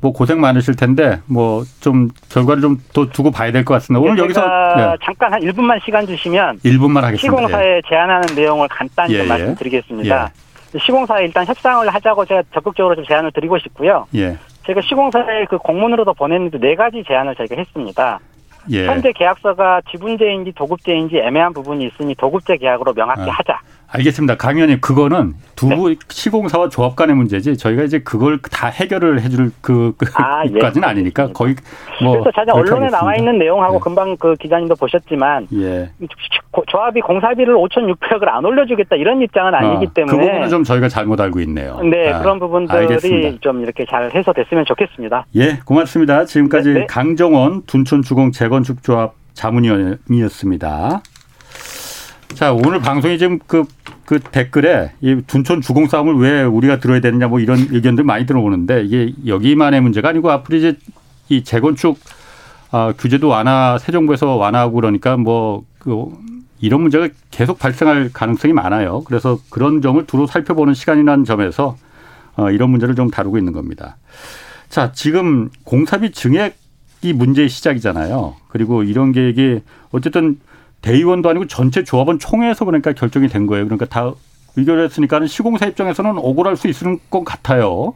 뭐 0.01 0.11
고생 0.13 0.39
많으실 0.41 0.75
텐데 0.75 1.19
뭐 1.25 1.63
좀 1.79 2.09
결과를 2.29 2.61
좀 2.61 2.77
더 2.93 3.05
두고 3.07 3.31
봐야 3.31 3.51
될 3.51 3.63
것 3.65 3.73
같습니다. 3.75 4.01
오늘 4.03 4.17
여기서 4.17 4.41
네. 4.75 4.95
잠깐 5.03 5.33
한 5.33 5.41
1분만 5.41 5.83
시간 5.83 6.05
주시면 6.05 6.59
1분만 6.59 7.01
하겠습니다. 7.01 7.17
시공사에 7.17 7.77
예. 7.77 7.81
제안하는 7.87 8.35
내용을 8.35 8.67
간단히 8.69 9.13
예, 9.13 9.17
좀 9.17 9.25
예. 9.25 9.29
말씀드리겠습니다. 9.29 10.31
예. 10.75 10.79
시공사에 10.79 11.23
일단 11.25 11.45
협상을 11.45 11.87
하자고 11.93 12.25
제가 12.25 12.43
적극적으로 12.53 12.95
좀 12.95 13.05
제안을 13.05 13.31
드리고 13.31 13.57
싶고요. 13.59 14.05
예. 14.15 14.37
제가 14.65 14.81
시공사에 14.81 15.45
그 15.49 15.57
공문으로도 15.57 16.13
보냈는데 16.13 16.57
네 16.59 16.75
가지 16.75 17.03
제안을 17.07 17.35
저희가 17.35 17.55
했습니다. 17.55 18.19
예. 18.71 18.87
현재 18.87 19.11
계약서가 19.13 19.81
지분제인지 19.91 20.53
도급제인지 20.53 21.17
애매한 21.17 21.53
부분이 21.53 21.85
있으니 21.85 22.15
도급제 22.15 22.57
계약으로 22.57 22.93
명확히 22.93 23.21
아. 23.29 23.33
하자. 23.33 23.59
알겠습니다. 23.87 24.35
강 24.37 24.55
의원님, 24.55 24.81
그거는 24.81 25.33
두 25.55 25.67
네. 25.67 25.95
시공사와 26.09 26.69
조합 26.69 26.95
간의 26.95 27.15
문제지 27.15 27.57
저희가 27.57 27.83
이제 27.83 27.99
그걸 27.99 28.39
다 28.39 28.67
해결을 28.67 29.21
해줄 29.21 29.51
그, 29.61 29.93
그까지는 29.97 30.83
아, 30.83 30.87
예. 30.87 30.91
아니니까 30.91 31.27
거의 31.33 31.55
뭐. 32.03 32.13
그래서 32.13 32.31
자자 32.35 32.53
언론에 32.53 32.87
나와 32.87 33.15
있는 33.15 33.37
내용하고 33.37 33.75
네. 33.75 33.79
금방 33.81 34.17
그 34.17 34.35
기자님도 34.35 34.75
보셨지만 34.75 35.47
예. 35.53 35.89
조합이 36.67 37.01
공사비를 37.01 37.53
5,600을 37.55 38.27
안 38.27 38.45
올려주겠다 38.45 38.95
이런 38.95 39.21
입장은 39.21 39.53
아, 39.53 39.59
아니기 39.59 39.93
때문에 39.93 40.17
그 40.17 40.23
부분은 40.25 40.49
좀 40.49 40.63
저희가 40.63 40.87
잘못 40.87 41.19
알고 41.19 41.39
있네요. 41.41 41.79
네, 41.81 42.11
아, 42.11 42.19
그런 42.19 42.39
부분들이 42.39 42.77
알겠습니다. 42.77 43.37
좀 43.41 43.61
이렇게 43.61 43.85
잘 43.89 44.11
해소됐으면 44.13 44.65
좋겠습니다. 44.65 45.25
예, 45.35 45.59
고맙습니다. 45.65 46.25
지금까지 46.25 46.73
네, 46.73 46.79
네. 46.81 46.85
강정원 46.87 47.63
둔촌주공 47.65 48.31
재건축조합 48.31 49.13
자문위원이었습니다. 49.33 51.01
자, 52.33 52.51
오늘 52.51 52.79
방송에 52.79 53.17
지금 53.17 53.39
그, 53.47 53.63
그 54.05 54.19
댓글에 54.19 54.91
이 55.01 55.21
둔촌 55.25 55.61
주공 55.61 55.87
싸움을 55.87 56.15
왜 56.15 56.43
우리가 56.43 56.79
들어야 56.79 56.99
되느냐 56.99 57.27
뭐 57.27 57.39
이런 57.39 57.59
의견들 57.71 58.03
많이 58.03 58.25
들어오는데 58.25 58.83
이게 58.83 59.13
여기만의 59.25 59.81
문제가 59.81 60.09
아니고 60.09 60.29
앞으로 60.31 60.57
이제 60.57 60.77
이 61.29 61.43
재건축 61.43 61.99
아, 62.71 62.93
규제도 62.97 63.29
완화, 63.29 63.77
새 63.79 63.91
정부에서 63.91 64.35
완화하고 64.35 64.75
그러니까 64.75 65.15
뭐 65.17 65.63
그 65.85 66.09
이런 66.59 66.81
문제가 66.81 67.07
계속 67.29 67.59
발생할 67.59 68.09
가능성이 68.11 68.53
많아요. 68.53 69.03
그래서 69.03 69.37
그런 69.51 69.83
점을 69.83 70.03
두루 70.07 70.25
살펴보는 70.25 70.73
시간이라는 70.73 71.23
점에서 71.23 71.77
어, 72.35 72.49
이런 72.49 72.71
문제를 72.71 72.95
좀 72.95 73.11
다루고 73.11 73.37
있는 73.37 73.53
겁니다. 73.53 73.97
자, 74.67 74.91
지금 74.91 75.49
공사비 75.63 76.11
증액이 76.11 77.13
문제의 77.13 77.49
시작이잖아요. 77.49 78.35
그리고 78.47 78.81
이런 78.81 79.11
계획이 79.11 79.61
어쨌든 79.91 80.39
대의원도 80.85 81.29
아니고 81.29 81.47
전체 81.47 81.83
조합원 81.83 82.19
총회에서 82.19 82.63
그러니까 82.63 82.93
결정이 82.93 83.27
된 83.27 83.47
거예요. 83.47 83.65
그러니까 83.65 83.85
다 83.85 84.13
의결을 84.55 84.85
했으니까는 84.85 85.27
시공사 85.27 85.65
입장에서는 85.65 86.17
억울할 86.17 86.55
수 86.55 86.67
있을 86.67 86.97
것 87.09 87.23
같아요. 87.23 87.95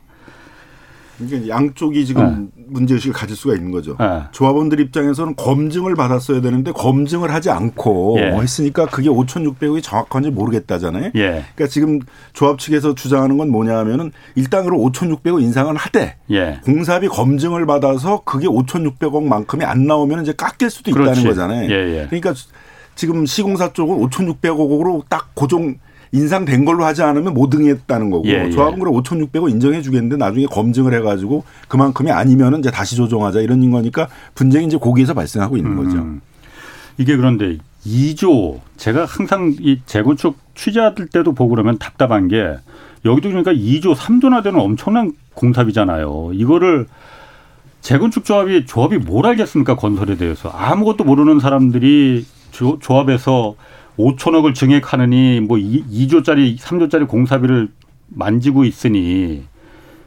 이게 1.21 1.49
양쪽이 1.49 2.05
지금 2.05 2.49
네. 2.55 2.63
문제의식을 2.67 3.13
가질 3.13 3.35
수가 3.35 3.55
있는 3.55 3.71
거죠. 3.71 3.95
네. 3.99 4.21
조합원들 4.31 4.79
입장에서는 4.79 5.35
검증을 5.35 5.95
받았어야 5.95 6.41
되는데 6.41 6.71
검증을 6.71 7.33
하지 7.33 7.49
않고 7.49 8.17
예. 8.19 8.31
했으니까 8.31 8.85
그게 8.85 9.09
5,600억이 9.09 9.83
정확한지 9.83 10.31
모르겠다잖아요. 10.31 11.11
예. 11.15 11.43
그러니까 11.55 11.67
지금 11.67 11.99
조합 12.33 12.57
측에서 12.57 12.95
주장하는 12.95 13.37
건 13.37 13.49
뭐냐 13.49 13.77
하면은 13.79 14.11
일단 14.35 14.65
으로 14.65 14.77
5,600억 14.77 15.41
인상은 15.41 15.75
하되 15.75 16.15
예. 16.31 16.61
공사비 16.63 17.09
검증을 17.09 17.65
받아서 17.65 18.21
그게 18.23 18.47
5,600억만큼이 18.47 19.65
안 19.65 19.85
나오면 19.87 20.21
이제 20.21 20.33
깎일 20.33 20.69
수도 20.69 20.91
있다는 20.91 21.05
그렇지. 21.05 21.27
거잖아요. 21.27 21.69
예, 21.69 21.99
예. 21.99 22.07
그러니까 22.09 22.33
지금 22.99 23.25
시공사 23.25 23.71
쪽은 23.71 23.95
5,600억 24.09 24.81
으로 24.81 25.05
딱 25.07 25.33
고정 25.33 25.75
인상된 26.11 26.65
걸로 26.65 26.83
하지 26.83 27.01
않으면 27.01 27.33
못 27.33 27.55
응했다는 27.55 28.09
거고 28.09 28.27
예, 28.27 28.47
예. 28.47 28.51
조합은 28.51 28.77
그럼 28.77 28.93
5,600억 28.95 29.49
인정해 29.49 29.81
주겠는데 29.81 30.17
나중에 30.17 30.47
검증을 30.47 30.93
해가지고 30.95 31.45
그만큼이 31.69 32.11
아니면은 32.11 32.59
이제 32.59 32.69
다시 32.69 32.97
조정하자 32.97 33.39
이런 33.39 33.71
거니까 33.71 34.09
분쟁이 34.35 34.65
이제 34.65 34.77
거기에서 34.77 35.13
발생하고 35.13 35.55
있는 35.55 35.77
거죠. 35.77 35.95
음. 35.95 36.19
이게 36.97 37.15
그런데 37.15 37.59
2조 37.85 38.59
제가 38.75 39.05
항상 39.05 39.55
이 39.61 39.79
재건축 39.85 40.35
취재할 40.53 40.93
때도 40.93 41.31
보고 41.31 41.51
그러면 41.51 41.77
답답한 41.77 42.27
게 42.27 42.57
여기도 43.05 43.29
그러니까 43.29 43.53
2조 43.53 43.95
3조나 43.95 44.43
되는 44.43 44.59
엄청난 44.59 45.13
공사비잖아요. 45.35 46.31
이거를 46.33 46.87
재건축 47.79 48.25
조합이 48.25 48.65
조합이 48.65 48.97
뭘 48.97 49.25
알겠습니까 49.25 49.77
건설에 49.77 50.17
대해서 50.17 50.49
아무것도 50.49 51.05
모르는 51.05 51.39
사람들이 51.39 52.25
조, 52.51 52.79
조합에서 52.79 53.55
5천억을 53.97 54.55
증액하느니 54.55 55.41
뭐 55.41 55.57
2 55.57 56.07
조짜리 56.07 56.55
3조짜리 56.55 57.07
공사비를 57.07 57.69
만지고 58.07 58.63
있으니 58.63 59.43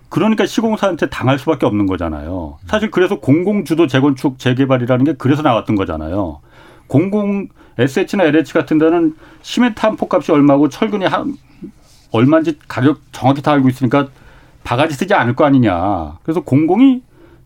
그러니까 0.09 0.45
시공사한테 0.45 1.09
당할 1.09 1.39
수밖에 1.39 1.65
없는 1.65 1.87
거잖아요. 1.87 2.59
사실 2.67 2.91
그래서 2.91 3.19
공공주도 3.19 3.87
재건축 3.87 4.39
재개발이라는 4.39 5.05
게 5.05 5.15
그래서 5.15 5.41
나왔던 5.43 5.77
거잖아요. 5.77 6.41
공공 6.87 7.49
SH나 7.79 8.25
LH 8.25 8.53
같은 8.53 8.77
데는 8.77 9.15
시멘트 9.41 9.81
한 9.81 9.97
포값이 9.97 10.31
얼마고 10.33 10.69
철근이 10.69 11.07
한 11.07 11.35
얼마인지 12.11 12.59
가격 12.69 13.01
정확히 13.13 13.41
다 13.41 13.53
알고 13.53 13.71
있으니까 13.71 14.09
바가지 14.65 14.95
쓰지 14.95 15.15
않을 15.15 15.35
거 15.35 15.45
아니냐. 15.45 16.19
그래서 16.23 16.43
공공이 16.43 17.03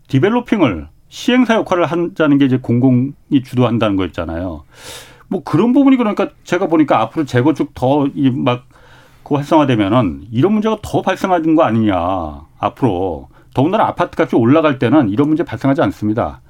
디벨로핑을 0.07 0.89
시행사 1.09 1.55
역할을 1.55 1.85
한다는 1.85 2.37
게 2.37 2.45
이제 2.45 2.57
공공이 2.57 3.43
주도한다는 3.43 3.95
거였잖아요. 3.95 4.63
뭐 5.29 5.43
그런 5.43 5.73
부분이 5.73 5.97
그러니까 5.97 6.29
제가 6.43 6.67
보니까 6.67 7.01
앞으로 7.01 7.25
재건축 7.25 7.73
더막 7.73 8.65
그 9.23 9.35
활성화되면은 9.35 10.27
이런 10.31 10.53
문제가 10.53 10.77
더 10.81 11.01
발생하는 11.01 11.55
거 11.55 11.63
아니냐 11.63 12.45
앞으로 12.59 13.27
더군다나 13.53 13.85
아파트 13.85 14.21
값이 14.21 14.35
올라갈 14.35 14.79
때는 14.79 15.09
이런 15.09 15.27
문제 15.27 15.43
발생하지 15.43 15.81
않습니다. 15.81 16.41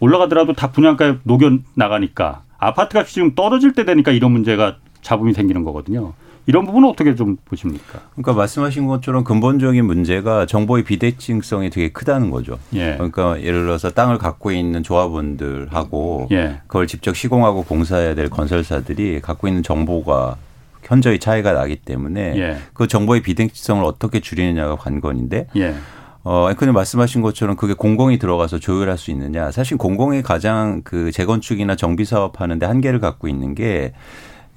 올라가더라도 0.00 0.52
다 0.52 0.72
분양가에 0.72 1.18
녹여 1.22 1.58
나가니까 1.74 2.42
아파트 2.58 2.98
값이 2.98 3.14
지금 3.14 3.34
떨어질 3.34 3.72
때 3.72 3.84
되니까 3.84 4.12
이런 4.12 4.32
문제가 4.32 4.78
잡음이 5.02 5.32
생기는 5.32 5.62
거거든요. 5.62 6.14
이런 6.46 6.64
부분은 6.64 6.88
어떻게 6.88 7.14
좀 7.14 7.36
보십니까? 7.44 8.00
그러니까 8.12 8.32
말씀하신 8.34 8.86
것처럼 8.86 9.24
근본적인 9.24 9.84
문제가 9.84 10.46
정보의 10.46 10.84
비대칭성이 10.84 11.70
되게 11.70 11.90
크다는 11.90 12.30
거죠. 12.30 12.58
예. 12.74 12.94
그러니까 12.94 13.40
예를 13.42 13.62
들어서 13.62 13.90
땅을 13.90 14.18
갖고 14.18 14.52
있는 14.52 14.82
조합원들하고 14.82 16.28
예. 16.30 16.60
그걸 16.68 16.86
직접 16.86 17.16
시공하고 17.16 17.64
공사해야 17.64 18.14
될 18.14 18.30
건설사들이 18.30 19.20
갖고 19.20 19.48
있는 19.48 19.64
정보가 19.64 20.36
현저히 20.84 21.18
차이가 21.18 21.52
나기 21.52 21.74
때문에 21.74 22.36
예. 22.36 22.56
그 22.72 22.86
정보의 22.86 23.22
비대칭성을 23.22 23.84
어떻게 23.84 24.20
줄이느냐가 24.20 24.76
관건인데 24.76 25.48
예. 25.56 25.74
어, 26.22 26.48
앵커님 26.50 26.74
말씀하신 26.74 27.22
것처럼 27.22 27.56
그게 27.56 27.72
공공이 27.72 28.18
들어가서 28.18 28.58
조율할 28.58 28.98
수 28.98 29.12
있느냐. 29.12 29.52
사실 29.52 29.76
공공이 29.76 30.22
가장 30.22 30.82
그 30.82 31.12
재건축이나 31.12 31.76
정비 31.76 32.04
사업 32.04 32.40
하는데 32.40 32.64
한계를 32.66 32.98
갖고 32.98 33.28
있는 33.28 33.54
게 33.54 33.92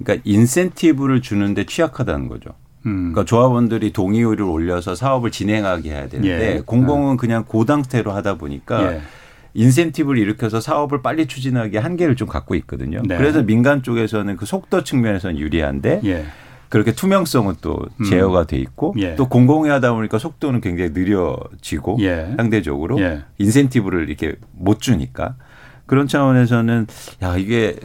그러니까 0.03 0.23
인센티브를 0.25 1.21
주는데 1.21 1.65
취약하다는 1.65 2.27
거죠. 2.27 2.51
음. 2.85 3.11
그러니까 3.11 3.25
조합원들이 3.25 3.91
동의율을 3.91 4.43
올려서 4.45 4.95
사업을 4.95 5.31
진행하게 5.31 5.89
해야 5.91 6.07
되는데 6.07 6.55
예. 6.55 6.61
공공은 6.65 7.13
아. 7.13 7.17
그냥 7.17 7.43
고당태로 7.45 8.11
하다 8.11 8.37
보니까 8.37 8.93
예. 8.93 9.01
인센티브를 9.53 10.21
일으켜서 10.21 10.61
사업을 10.61 11.01
빨리 11.01 11.25
추진하기 11.25 11.77
한계를 11.77 12.15
좀 12.15 12.27
갖고 12.27 12.55
있거든요. 12.55 13.01
네. 13.03 13.17
그래서 13.17 13.41
민간 13.41 13.83
쪽에서는 13.83 14.37
그 14.37 14.45
속도 14.45 14.83
측면에서는 14.83 15.37
유리한데 15.37 16.01
예. 16.05 16.25
그렇게 16.69 16.93
투명성은 16.93 17.55
또 17.61 17.79
음. 17.99 18.05
제어가 18.05 18.45
돼 18.45 18.57
있고 18.57 18.93
예. 18.99 19.15
또 19.15 19.27
공공이 19.27 19.69
하다 19.69 19.93
보니까 19.93 20.19
속도는 20.19 20.61
굉장히 20.61 20.91
느려지고 20.91 21.97
예. 22.01 22.33
상대적으로 22.37 22.99
예. 23.01 23.23
인센티브를 23.39 24.07
이렇게 24.07 24.35
못 24.51 24.79
주니까 24.79 25.35
그런 25.89 26.07
차원에서는 26.07 26.85
야 27.23 27.35
이게 27.35 27.75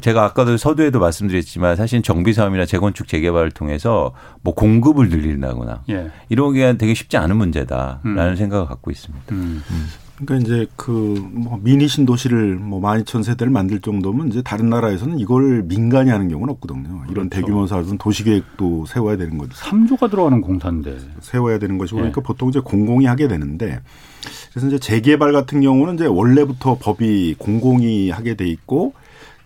제가 0.00 0.24
아까도 0.24 0.56
서두에도 0.56 1.00
말씀드렸지만 1.00 1.76
사실 1.76 2.00
정비 2.00 2.32
사업이나 2.32 2.64
재건축 2.64 3.06
재개발을 3.08 3.50
통해서 3.50 4.14
뭐 4.40 4.54
공급을 4.54 5.10
늘린다거나 5.10 5.82
예. 5.90 6.10
이런 6.30 6.54
게 6.54 6.78
되게 6.78 6.94
쉽지 6.94 7.18
않은 7.18 7.36
문제다라는 7.36 8.32
음. 8.32 8.36
생각을 8.36 8.64
갖고 8.66 8.90
있습니다. 8.90 9.34
음. 9.34 9.62
음. 9.70 9.86
그러니까 10.24 10.46
이제 10.46 10.66
그 10.76 10.92
뭐 11.32 11.58
미니 11.62 11.88
신도시를 11.88 12.56
뭐 12.56 12.80
만이천 12.80 13.22
세대를 13.22 13.50
만들 13.52 13.80
정도면 13.80 14.28
이제 14.28 14.42
다른 14.42 14.70
나라에서는 14.70 15.18
이걸 15.18 15.62
민간이 15.64 16.08
하는 16.10 16.28
경우는 16.28 16.52
없거든요. 16.54 17.02
이런 17.10 17.28
그렇죠. 17.28 17.30
대규모 17.30 17.66
사업은 17.66 17.98
도시 17.98 18.24
계획도 18.24 18.86
세워야 18.86 19.16
되는 19.16 19.36
거죠. 19.36 19.52
3조가 19.52 20.10
들어가는 20.10 20.40
공사인데 20.40 20.96
세워야 21.20 21.58
되는 21.58 21.78
것이고 21.78 21.96
그러니까 21.96 22.20
예. 22.20 22.24
보통 22.24 22.48
이제 22.48 22.60
공공이 22.60 23.06
하게 23.06 23.28
되는데 23.28 23.80
그래서 24.50 24.66
이제 24.66 24.78
재개발 24.78 25.32
같은 25.32 25.60
경우는 25.60 25.94
이제 25.94 26.06
원래부터 26.06 26.78
법이 26.78 27.36
공공이 27.38 28.10
하게 28.10 28.34
돼 28.34 28.46
있고 28.46 28.94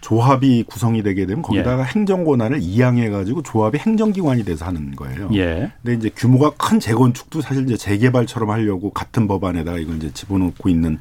조합이 0.01 0.62
구성이 0.62 1.03
되게 1.03 1.27
되면 1.27 1.43
거기다가 1.43 1.83
예. 1.83 1.85
행정 1.85 2.24
권한을 2.24 2.61
이양해 2.61 3.11
가지고 3.11 3.43
조합이 3.43 3.79
행정기관이 3.79 4.45
돼서 4.45 4.64
하는 4.64 4.95
거예요. 4.95 5.29
예. 5.35 5.72
근데 5.83 5.97
이제 5.97 6.11
규모가 6.14 6.51
큰 6.51 6.79
재건축도 6.79 7.41
사실 7.41 7.64
이제 7.64 7.77
재개발처럼 7.77 8.51
하려고 8.51 8.91
같은 8.91 9.27
법안에다가 9.27 9.79
이걸 9.79 9.97
이제 9.97 10.12
집어넣고 10.12 10.68
있는 10.68 10.99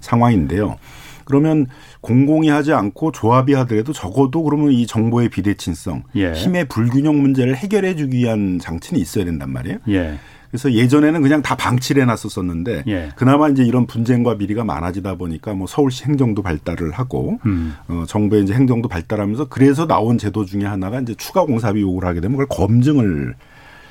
상황인데요. 0.00 0.76
그러면 1.24 1.66
공공이 2.00 2.48
하지 2.48 2.72
않고 2.72 3.12
조합이 3.12 3.52
하더라도 3.52 3.92
적어도 3.92 4.42
그러면 4.42 4.72
이 4.72 4.86
정보의 4.86 5.28
비대칭성, 5.28 6.04
예. 6.16 6.32
힘의 6.32 6.68
불균형 6.68 7.20
문제를 7.20 7.54
해결해 7.54 7.94
주기 7.96 8.18
위한 8.18 8.58
장치는 8.58 9.00
있어야 9.00 9.24
된단 9.24 9.52
말이에요. 9.52 9.78
예. 9.90 10.18
그래서 10.50 10.72
예전에는 10.72 11.20
그냥 11.22 11.42
다 11.42 11.54
방치를 11.56 12.02
해놨었었는데 12.02 12.84
예. 12.88 13.10
그나마 13.16 13.48
이제 13.48 13.62
이런 13.62 13.86
분쟁과 13.86 14.38
비리가 14.38 14.64
많아지다 14.64 15.16
보니까 15.16 15.52
뭐 15.52 15.66
서울시 15.66 16.04
행정도 16.04 16.42
발달을 16.42 16.92
하고 16.92 17.38
음. 17.44 17.74
어, 17.88 18.04
정부의 18.06 18.44
이제 18.44 18.54
행정도 18.54 18.88
발달하면서 18.88 19.48
그래서 19.48 19.86
나온 19.86 20.16
제도 20.16 20.44
중에 20.44 20.64
하나가 20.64 21.00
이제 21.00 21.14
추가 21.14 21.44
공사비 21.44 21.80
요구를 21.82 22.08
하게 22.08 22.20
되면 22.20 22.38
그걸 22.38 22.46
검증을 22.48 23.34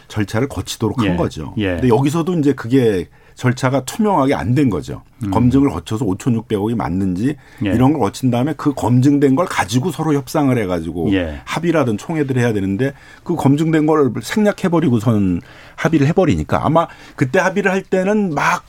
절차를 0.07 0.47
거치도록 0.47 1.03
예. 1.03 1.09
한 1.09 1.17
거죠. 1.17 1.53
예. 1.57 1.73
근데 1.73 1.89
여기서도 1.89 2.39
이제 2.39 2.53
그게 2.53 3.07
절차가 3.37 3.85
투명하게 3.85 4.33
안 4.33 4.55
된 4.57 4.69
거죠. 4.71 5.03
음. 5.23 5.29
검증을 5.29 5.69
거쳐서 5.69 6.03
5,600억이 6.05 6.73
맞는지 6.75 7.35
예. 7.63 7.69
이런 7.69 7.93
걸 7.93 8.01
거친 8.01 8.31
다음에 8.31 8.55
그 8.57 8.73
검증된 8.73 9.35
걸 9.35 9.45
가지고 9.45 9.91
서로 9.91 10.13
협상을 10.15 10.57
해가지고 10.57 11.13
예. 11.13 11.41
합의라든 11.45 11.97
총회들을 11.97 12.41
해야 12.41 12.53
되는데 12.53 12.93
그 13.23 13.35
검증된 13.35 13.85
걸 13.85 14.11
생략해버리고선 14.21 15.41
합의를 15.75 16.07
해버리니까 16.07 16.65
아마 16.65 16.87
그때 17.15 17.37
합의를 17.39 17.71
할 17.71 17.83
때는 17.83 18.33
막 18.33 18.63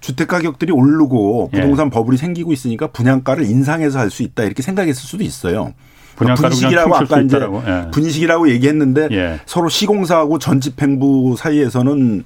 주택 0.00 0.28
가격들이 0.28 0.72
오르고 0.72 1.50
예. 1.52 1.60
부동산 1.60 1.86
예. 1.86 1.90
버블이 1.90 2.16
생기고 2.16 2.52
있으니까 2.54 2.86
분양가를 2.86 3.44
인상해서 3.44 3.98
할 3.98 4.10
수 4.10 4.22
있다 4.22 4.44
이렇게 4.44 4.62
생각했을 4.62 5.02
수도 5.02 5.22
있어요. 5.22 5.74
그러니까 6.16 6.48
분식이라고 6.48 6.96
아까 6.96 7.20
이제 7.20 7.38
예. 7.38 7.90
분식이라고 7.90 8.48
얘기했는데 8.48 9.08
예. 9.12 9.40
서로 9.44 9.68
시공사하고 9.68 10.38
전집행부 10.38 11.36
사이에서는 11.38 12.24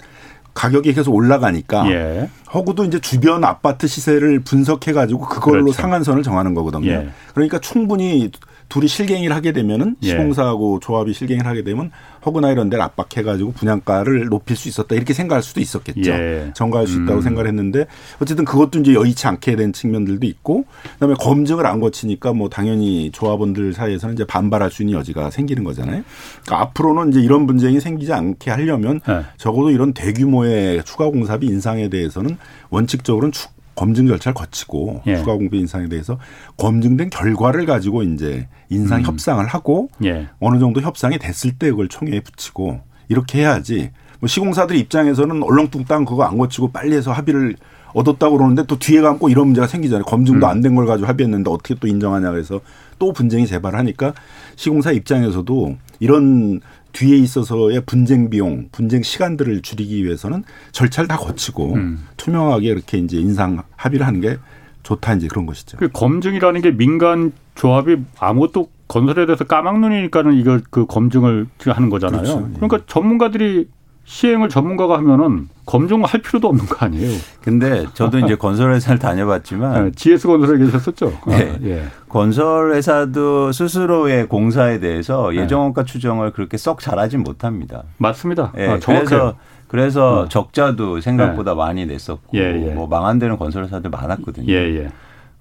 가격이 0.54 0.92
계속 0.92 1.14
올라가니까 1.14 1.90
예. 1.90 2.28
허구도 2.52 2.84
이제 2.84 2.98
주변 3.00 3.44
아파트 3.44 3.86
시세를 3.86 4.40
분석해 4.40 4.92
가지고 4.92 5.20
그걸로 5.28 5.64
그렇죠. 5.64 5.80
상한선을 5.80 6.22
정하는 6.22 6.54
거거든요. 6.54 6.90
예. 6.90 7.08
그러니까 7.34 7.58
충분히 7.58 8.30
둘이 8.72 8.88
실갱이를 8.88 9.36
하게 9.36 9.52
되면은 9.52 9.96
예. 10.02 10.08
시공사하고 10.08 10.80
조합이 10.80 11.12
실갱이를 11.12 11.46
하게 11.46 11.62
되면 11.62 11.90
허그나 12.24 12.52
이런 12.52 12.70
데를 12.70 12.82
압박해가지고 12.84 13.52
분양가를 13.52 14.30
높일 14.30 14.56
수 14.56 14.66
있었다 14.66 14.94
이렇게 14.94 15.12
생각할 15.12 15.42
수도 15.42 15.60
있었겠죠. 15.60 16.10
예. 16.10 16.52
정가할 16.54 16.86
수 16.86 17.02
있다고 17.02 17.16
음. 17.18 17.20
생각을 17.20 17.48
했는데 17.48 17.86
어쨌든 18.18 18.46
그것도 18.46 18.78
이제 18.78 18.94
여의치 18.94 19.26
않게 19.26 19.56
된 19.56 19.74
측면들도 19.74 20.26
있고 20.26 20.64
그다음에 20.94 21.14
검증을 21.18 21.66
안 21.66 21.80
거치니까 21.80 22.32
뭐 22.32 22.48
당연히 22.48 23.10
조합원들 23.12 23.74
사이에서는 23.74 24.14
이제 24.14 24.24
반발할 24.24 24.70
수 24.70 24.82
있는 24.82 24.98
여지가 24.98 25.28
생기는 25.28 25.64
거잖아요. 25.64 26.02
그러니까 26.42 26.62
앞으로는 26.62 27.10
이제 27.10 27.20
이런 27.20 27.46
분쟁이 27.46 27.78
생기지 27.78 28.14
않게 28.14 28.50
하려면 28.50 29.00
네. 29.06 29.20
적어도 29.36 29.70
이런 29.70 29.92
대규모의 29.92 30.82
추가 30.84 31.10
공사비 31.10 31.46
인상에 31.46 31.90
대해서는 31.90 32.38
원칙적으로는 32.70 33.32
축 33.32 33.50
검증 33.74 34.06
절차를 34.06 34.34
거치고 34.34 35.02
예. 35.06 35.16
추가 35.16 35.34
공비 35.34 35.58
인상에 35.58 35.88
대해서 35.88 36.18
검증된 36.56 37.10
결과를 37.10 37.66
가지고 37.66 38.02
이제 38.02 38.48
인상 38.68 38.98
음. 38.98 39.04
협상을 39.04 39.44
하고 39.46 39.88
예. 40.04 40.28
어느 40.40 40.58
정도 40.58 40.80
협상이 40.80 41.18
됐을 41.18 41.52
때 41.52 41.70
그걸 41.70 41.88
총회에 41.88 42.20
붙이고 42.20 42.80
이렇게 43.08 43.40
해야지 43.40 43.90
뭐 44.20 44.28
시공사들 44.28 44.76
입장에서는 44.76 45.42
얼렁뚱땅 45.42 46.04
그거 46.04 46.22
안 46.24 46.38
거치고 46.38 46.70
빨리 46.70 46.94
해서 46.94 47.12
합의를 47.12 47.56
얻었다고 47.92 48.38
그러는데 48.38 48.64
또 48.66 48.78
뒤에 48.78 49.00
감고 49.00 49.28
이런 49.28 49.46
문제가 49.46 49.66
생기잖아요. 49.66 50.04
검증도 50.04 50.46
음. 50.46 50.50
안된 50.50 50.74
걸 50.74 50.86
가지고 50.86 51.08
합의했는데 51.08 51.50
어떻게 51.50 51.74
또 51.74 51.86
인정하냐 51.86 52.30
그래서 52.30 52.60
또 52.98 53.12
분쟁이 53.12 53.46
재발하니까 53.46 54.14
시공사 54.56 54.92
입장에서도 54.92 55.76
이런 56.00 56.60
뒤에 56.92 57.16
있어서의 57.16 57.82
분쟁 57.86 58.30
비용, 58.30 58.68
분쟁 58.72 59.02
시간들을 59.02 59.62
줄이기 59.62 60.04
위해서는 60.04 60.44
절차를 60.72 61.08
다 61.08 61.16
거치고 61.16 61.74
음. 61.74 62.06
투명하게 62.16 62.68
이렇게 62.68 62.98
이제 62.98 63.18
인상 63.18 63.62
합의를 63.76 64.06
하는 64.06 64.20
게 64.20 64.38
좋다 64.82 65.14
이제 65.14 65.28
그런 65.28 65.46
것이죠. 65.46 65.78
그 65.78 65.88
검증이라는 65.88 66.60
게 66.60 66.70
민간 66.72 67.32
조합이 67.54 67.98
아무것도 68.18 68.68
건설에 68.88 69.26
대해서 69.26 69.44
까막눈이니까는 69.44 70.34
이걸 70.34 70.62
그 70.70 70.86
검증을 70.86 71.46
하는 71.64 71.88
거잖아요. 71.88 72.22
그렇죠. 72.22 72.50
그러니까 72.54 72.80
전문가들이 72.86 73.68
시행을 74.04 74.48
전문가가 74.48 74.98
하면은 74.98 75.48
검증할 75.64 76.20
필요도 76.22 76.48
없는 76.48 76.66
거 76.66 76.84
아니에요. 76.84 77.18
근데 77.40 77.86
저도 77.94 78.18
이제 78.18 78.34
건설회사를 78.36 78.98
다녀봤지만 78.98 79.84
네, 79.84 79.90
GS 79.94 80.26
건설에 80.26 80.58
계셨었죠. 80.58 81.12
네. 81.28 81.34
아, 81.34 81.58
예. 81.62 81.84
건설회사도 82.08 83.52
스스로의 83.52 84.28
공사에 84.28 84.80
대해서 84.80 85.30
네. 85.30 85.38
예정원가 85.38 85.84
추정을 85.84 86.32
그렇게 86.32 86.56
썩 86.56 86.80
잘하진 86.80 87.22
못합니다. 87.22 87.84
맞습니다. 87.98 88.52
예. 88.58 88.68
아, 88.68 88.78
그래서 88.84 89.36
그래서 89.68 90.20
어. 90.20 90.28
적자도 90.28 91.00
생각보다 91.00 91.52
네. 91.52 91.56
많이 91.56 91.86
냈었고 91.86 92.36
예, 92.36 92.40
예. 92.40 92.74
뭐 92.74 92.86
망한 92.88 93.18
데는 93.18 93.38
건설회사들 93.38 93.88
많았거든요. 93.88 94.52
예, 94.52 94.56
예. 94.76 94.88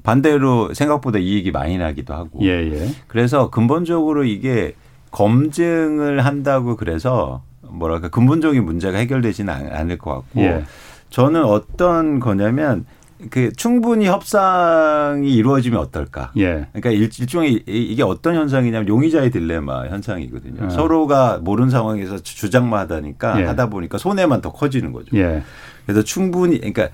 반대로 0.04 0.74
생각보다 0.74 1.20
이익이 1.20 1.52
많이 1.52 1.78
나기도 1.78 2.14
하고. 2.14 2.40
예, 2.44 2.50
예. 2.72 2.90
그래서 3.08 3.50
근본적으로 3.50 4.24
이게 4.24 4.76
검증을 5.12 6.24
한다고 6.26 6.78
그래서 6.78 7.44
뭐랄까 7.72 8.10
근본적인 8.10 8.64
문제가 8.64 8.98
해결되지는 8.98 9.54
않을 9.74 9.98
것 9.98 10.12
같고 10.12 10.42
예. 10.42 10.64
저는 11.10 11.44
어떤 11.44 12.20
거냐면 12.20 12.86
그 13.30 13.52
충분히 13.54 14.08
협상이 14.08 15.32
이루어지면 15.34 15.80
어떨까? 15.80 16.32
예. 16.38 16.68
그러니까 16.74 16.90
일 16.90 17.10
종의 17.10 17.64
이게 17.68 18.02
어떤 18.02 18.36
현상이냐면 18.36 18.88
용의자의 18.88 19.30
딜레마 19.32 19.88
현상이거든요. 19.88 20.66
예. 20.66 20.70
서로가 20.70 21.40
모르는 21.42 21.70
상황에서 21.70 22.20
주장만 22.20 22.80
하다니까 22.82 23.42
예. 23.42 23.46
하다 23.46 23.70
보니까 23.70 23.98
손해만 23.98 24.42
더 24.42 24.52
커지는 24.52 24.92
거죠. 24.92 25.16
예. 25.18 25.44
그래서 25.86 26.04
충분히 26.04 26.58
그러니까 26.58 26.90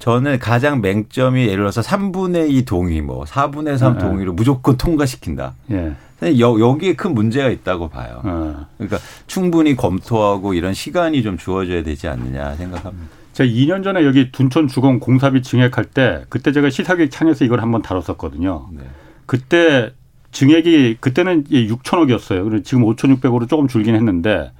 저는 0.00 0.38
가장 0.38 0.80
맹점이 0.80 1.42
예를 1.42 1.58
들어서 1.58 1.82
3분의 1.82 2.50
2 2.50 2.64
동의 2.64 3.02
뭐 3.02 3.24
4분의 3.24 3.76
3 3.76 3.96
예. 3.96 3.98
동의로 3.98 4.32
무조건 4.32 4.76
통과시킨다. 4.76 5.54
예. 5.70 5.94
여, 6.38 6.58
여기에 6.58 6.94
큰 6.94 7.14
문제가 7.14 7.48
있다고 7.50 7.88
봐요. 7.88 8.22
어. 8.24 8.66
그러니까 8.78 8.98
충분히 9.26 9.76
검토하고 9.76 10.54
이런 10.54 10.74
시간이 10.74 11.22
좀 11.22 11.36
주어져야 11.36 11.82
되지 11.82 12.08
않느냐 12.08 12.54
생각합니다. 12.56 13.08
제가 13.34 13.48
2년 13.48 13.84
전에 13.84 14.04
여기 14.04 14.32
둔촌 14.32 14.68
주공 14.68 15.00
공사비 15.00 15.42
증액할 15.42 15.84
때 15.84 16.24
그때 16.30 16.52
제가 16.52 16.70
시사기획 16.70 17.10
창에서 17.10 17.44
이걸 17.44 17.60
한번 17.60 17.82
다뤘었거든요. 17.82 18.68
네. 18.72 18.82
그때 19.26 19.92
증액이 20.32 20.96
그때는 21.00 21.44
6천억이었어요. 21.44 22.44
그리고 22.44 22.62
지금 22.62 22.84
5,600으로 22.84 23.48
조금 23.48 23.68
줄긴 23.68 23.94
했는데 23.94 24.50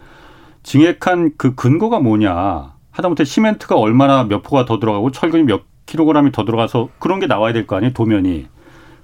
증액한 0.62 1.32
그 1.38 1.54
근거가 1.54 2.00
뭐냐. 2.00 2.74
하다못해 2.90 3.24
시멘트가 3.24 3.76
얼마나 3.76 4.24
몇 4.24 4.42
포가 4.42 4.64
더 4.64 4.78
들어가고 4.78 5.10
철근이 5.10 5.44
몇 5.44 5.62
킬로그램이 5.86 6.32
더 6.32 6.44
들어가서 6.44 6.88
그런 6.98 7.20
게 7.20 7.26
나와야 7.26 7.52
될 7.52 7.66
거 7.66 7.76
아니에요. 7.76 7.92
도면이. 7.92 8.46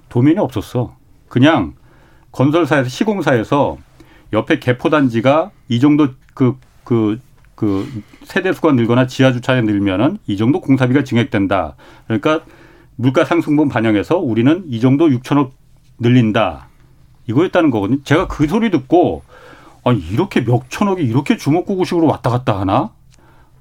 도면이 0.09 0.39
없었어. 0.39 0.95
그냥 1.27 1.73
건설사에서 2.31 2.89
시공사에서 2.89 3.77
옆에 4.33 4.59
개포 4.59 4.89
단지가 4.89 5.51
이 5.69 5.79
정도 5.79 6.09
그, 6.33 6.55
그, 6.83 7.19
그 7.55 7.87
세대 8.23 8.53
수가 8.53 8.73
늘거나 8.73 9.07
지하 9.07 9.31
주차가 9.31 9.61
늘면은 9.61 10.17
이 10.27 10.37
정도 10.37 10.61
공사비가 10.61 11.03
증액된다. 11.03 11.75
그러니까 12.05 12.41
물가 12.95 13.25
상승분 13.25 13.69
반영해서 13.69 14.17
우리는 14.17 14.63
이 14.67 14.79
정도 14.79 15.07
6천억 15.07 15.51
늘린다. 15.99 16.67
이거였다는 17.27 17.71
거거든요. 17.71 18.03
제가 18.03 18.27
그 18.27 18.47
소리 18.47 18.69
듣고 18.69 19.23
아니 19.83 19.99
이렇게 19.99 20.43
몇 20.43 20.69
천억이 20.69 21.03
이렇게 21.03 21.37
주먹구구식으로 21.37 22.05
왔다 22.07 22.29
갔다 22.29 22.59
하나? 22.59 22.91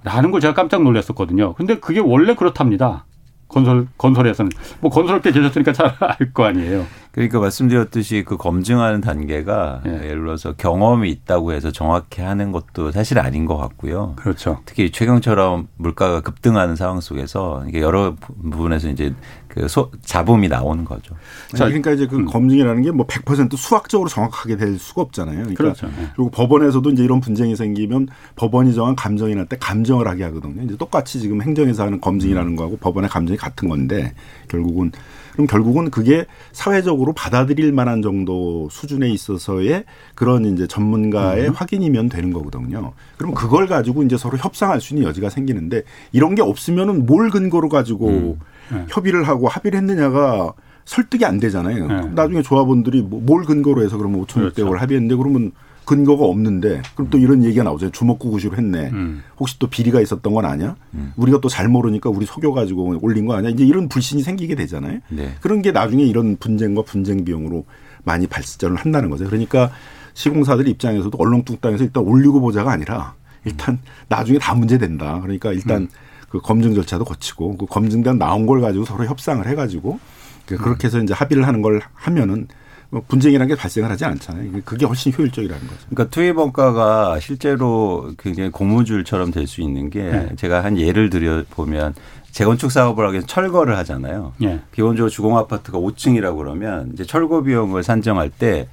라는 0.07 0.31
걸 0.31 0.41
제가 0.41 0.55
깜짝 0.55 0.85
놀랐었거든요. 0.85 1.55
근데 1.55 1.81
그게 1.81 1.99
원래 1.99 2.35
그렇답니다. 2.37 3.05
건설 3.49 3.87
건설에서는 3.97 4.51
뭐 4.81 4.91
건설업계 4.91 5.31
계셨으니까 5.33 5.73
잘 5.73 5.95
알 6.01 6.33
거 6.33 6.45
아니에요. 6.45 6.85
그러니까 7.13 7.41
말씀드렸듯이 7.41 8.25
그 8.27 8.37
검증하는 8.37 9.01
단계가 9.01 9.81
예. 9.87 9.91
예를 9.91 10.23
들어서 10.25 10.53
경험이 10.53 11.11
있다고 11.11 11.53
해서 11.53 11.71
정확히 11.73 12.23
하는 12.23 12.53
것도 12.53 12.93
사실 12.93 13.19
아닌 13.19 13.47
것 13.47 13.57
같고요. 13.57 14.15
그렇죠. 14.17 14.61
특히 14.65 14.91
최경처럼 14.93 15.69
물가가 15.77 16.21
급등하는 16.21 16.77
상황 16.77 17.01
속에서 17.01 17.65
이게 17.69 17.81
여러 17.81 18.15
부분에서 18.51 18.89
이제 18.89 19.15
그 19.57 19.69
소, 19.69 19.91
잡음이 20.05 20.49
나오는 20.49 20.85
거죠. 20.85 21.15
자, 21.55 21.65
그러니까 21.65 21.93
이제 21.93 22.07
그 22.07 22.17
음. 22.17 22.27
검증이라는 22.27 22.83
게 22.83 22.91
뭐 22.97 23.07
100% 23.07 23.57
수학적으로 23.57 24.09
정확하게 24.09 24.57
될 24.57 24.79
수가 24.79 25.03
없잖아요. 25.03 25.37
그러니까 25.37 25.63
그렇죠. 25.63 25.87
네. 25.87 26.09
그리고 26.15 26.31
법원에서도 26.31 26.91
이제 26.91 27.05
이런 27.05 27.21
분쟁이 27.21 27.55
생기면 27.55 28.09
법원이 28.35 28.75
정한 28.75 28.97
감정이 28.97 29.35
날때 29.35 29.57
감정을 29.61 30.09
하게 30.09 30.25
하거든요. 30.25 30.63
이제 30.63 30.77
똑같이 30.77 31.21
지금 31.21 31.43
행정에서 31.43 31.85
하는 31.85 32.01
검증이라는 32.01 32.53
음. 32.53 32.57
거하고 32.57 32.77
법원의 32.79 33.11
감정이 33.11 33.37
같은 33.37 33.69
건데 33.69 34.15
결국은 34.49 34.93
그럼 35.33 35.47
결국은 35.47 35.91
그게 35.91 36.25
사회적으로 36.53 37.13
받아들일 37.13 37.71
만한 37.73 38.01
정도 38.01 38.69
수준에 38.71 39.11
있어서의 39.11 39.85
그런 40.15 40.47
이제 40.47 40.67
전문가의 40.67 41.49
음. 41.49 41.53
확인이면 41.53 42.09
되는 42.09 42.33
거거든요. 42.33 42.95
그럼 43.19 43.35
그걸 43.35 43.67
가지고 43.67 44.03
이제 44.03 44.17
서로 44.17 44.39
협상할 44.39 44.81
수 44.81 44.95
있는 44.95 45.07
여지가 45.07 45.29
생기는데 45.29 45.83
이런 46.13 46.35
게 46.35 46.41
없으면은 46.41 47.05
뭘 47.05 47.29
근거로 47.29 47.69
가지고 47.69 48.09
음. 48.09 48.39
네. 48.73 48.85
협의를 48.89 49.25
하고 49.27 49.49
합의를 49.49 49.79
했느냐가 49.79 50.53
설득이 50.85 51.25
안 51.25 51.39
되잖아요. 51.41 51.87
네. 51.87 52.01
나중에 52.15 52.43
조합원들이 52.43 53.03
뭐뭘 53.03 53.45
근거로 53.45 53.83
해서 53.83 53.97
그러면 53.99 54.25
5천 54.25 54.51
6백을 54.51 54.55
그렇죠. 54.55 54.75
합의했는데 54.77 55.17
그러면 55.17 55.53
근거가 55.85 56.25
없는데 56.25 56.83
그럼 56.97 57.11
또 57.11 57.19
이런 57.19 57.45
얘기가 57.45 57.63
나오죠. 57.63 57.91
주먹구구식으로 57.93 58.57
했네. 58.57 58.91
음. 58.93 59.23
혹시 59.39 59.57
또 59.61 59.69
비리가 59.69 60.01
있었던 60.01 60.35
건 60.35 60.45
아니야? 60.45 60.75
음. 60.95 61.13
우리가 61.17 61.41
또 61.41 61.49
잘 61.49 61.69
모르니까 61.69 62.11
우리 62.11 62.27
속여가지고 62.27 62.99
올린 63.03 63.27
거 63.27 63.35
아니야? 63.35 63.51
이제 63.51 63.65
이런 63.65 63.89
불신이 63.89 64.23
생기게 64.23 64.57
되잖아요. 64.57 64.99
네. 65.11 65.35
그런 65.41 65.63
게 65.63 65.71
나중에 65.71 66.03
이런 66.03 66.37
분쟁과 66.39 66.83
분쟁 66.83 67.25
비용으로 67.25 67.65
많이 68.05 68.27
발전을 68.27 68.77
한다는 68.77 69.11
거죠. 69.11 69.25
그러니까 69.27 69.71
시공사들 70.15 70.67
입장에서도 70.69 71.17
얼렁뚱땅해서 71.17 71.85
일단 71.85 72.03
올리고 72.05 72.41
보자가 72.41 72.73
아니라 72.73 73.15
일단 73.45 73.79
나중에 74.09 74.39
다 74.39 74.55
문제된다. 74.55 75.21
그러니까 75.21 75.53
일단 75.53 75.83
음. 75.83 75.89
그 76.37 76.43
검증 76.43 76.75
절차도 76.75 77.05
거치고 77.05 77.57
그 77.57 77.67
검증된 77.67 78.19
나온 78.19 78.47
걸 78.47 78.61
가지고 78.61 78.85
서로 78.85 79.05
협상을 79.07 79.47
해가지고 79.47 79.99
그렇게 80.47 80.87
해서 80.87 80.99
이제 81.01 81.15
합의를 81.15 81.47
하는 81.47 81.63
걸 81.63 81.81
하면은 81.95 82.47
뭐 82.91 83.03
분쟁이라는 83.09 83.49
게 83.49 83.61
발생을 83.61 83.91
하지 83.91 84.05
않잖아요. 84.05 84.61
그게 84.65 84.87
훨씬 84.87 85.13
효율적이라는 85.13 85.67
거죠. 85.67 85.81
그러니까 85.91 86.11
투입 86.11 86.39
원가가 86.39 87.19
실제로 87.19 88.13
굉장히 88.19 88.51
고무줄처럼 88.51 89.33
될 89.33 89.47
수 89.47 89.61
있는 89.61 89.91
게 89.91 90.03
네. 90.03 90.29
제가 90.37 90.63
한 90.63 90.79
예를 90.79 91.11
들어 91.11 91.43
보면 91.51 91.95
재건축 92.31 92.71
사업을 92.71 93.05
하기 93.07 93.15
위해서 93.15 93.27
철거를 93.27 93.77
하잖아요. 93.79 94.35
네. 94.39 94.61
기본적으로 94.73 95.09
주공 95.09 95.37
아파트가 95.37 95.79
5층이라고 95.79 96.37
그러면 96.37 96.91
이제 96.93 97.05
철거 97.05 97.43
비용을 97.43 97.83
산정할 97.83 98.31
때 98.31 98.69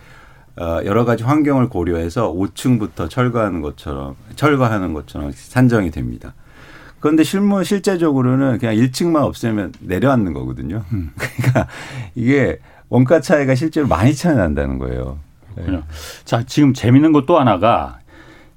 어, 0.57 0.79
여러 0.85 1.05
가지 1.05 1.23
환경을 1.23 1.69
고려해서 1.69 2.31
5층부터 2.31 3.09
철거하는 3.09 3.61
것처럼 3.61 4.15
철거하는 4.35 4.93
것처럼 4.93 5.31
산정이 5.33 5.89
됩니다. 5.89 6.35
그런데 7.03 7.25
실무 7.25 7.65
실제적으로는 7.65 8.59
그냥 8.59 8.75
1층만 8.75 9.25
없애면 9.25 9.73
내려앉는 9.81 10.31
거거든요. 10.31 10.85
음. 10.93 11.11
그러니까 11.19 11.67
이게 12.15 12.59
원가 12.87 13.19
차이가 13.19 13.55
실제로 13.55 13.87
많이 13.87 14.15
차이 14.15 14.37
난다는 14.37 14.79
거예요. 14.79 15.19
네. 15.57 15.81
자, 16.23 16.43
지금 16.45 16.73
재밌는 16.73 17.11
것 17.11 17.25
또 17.25 17.37
하나가 17.37 17.99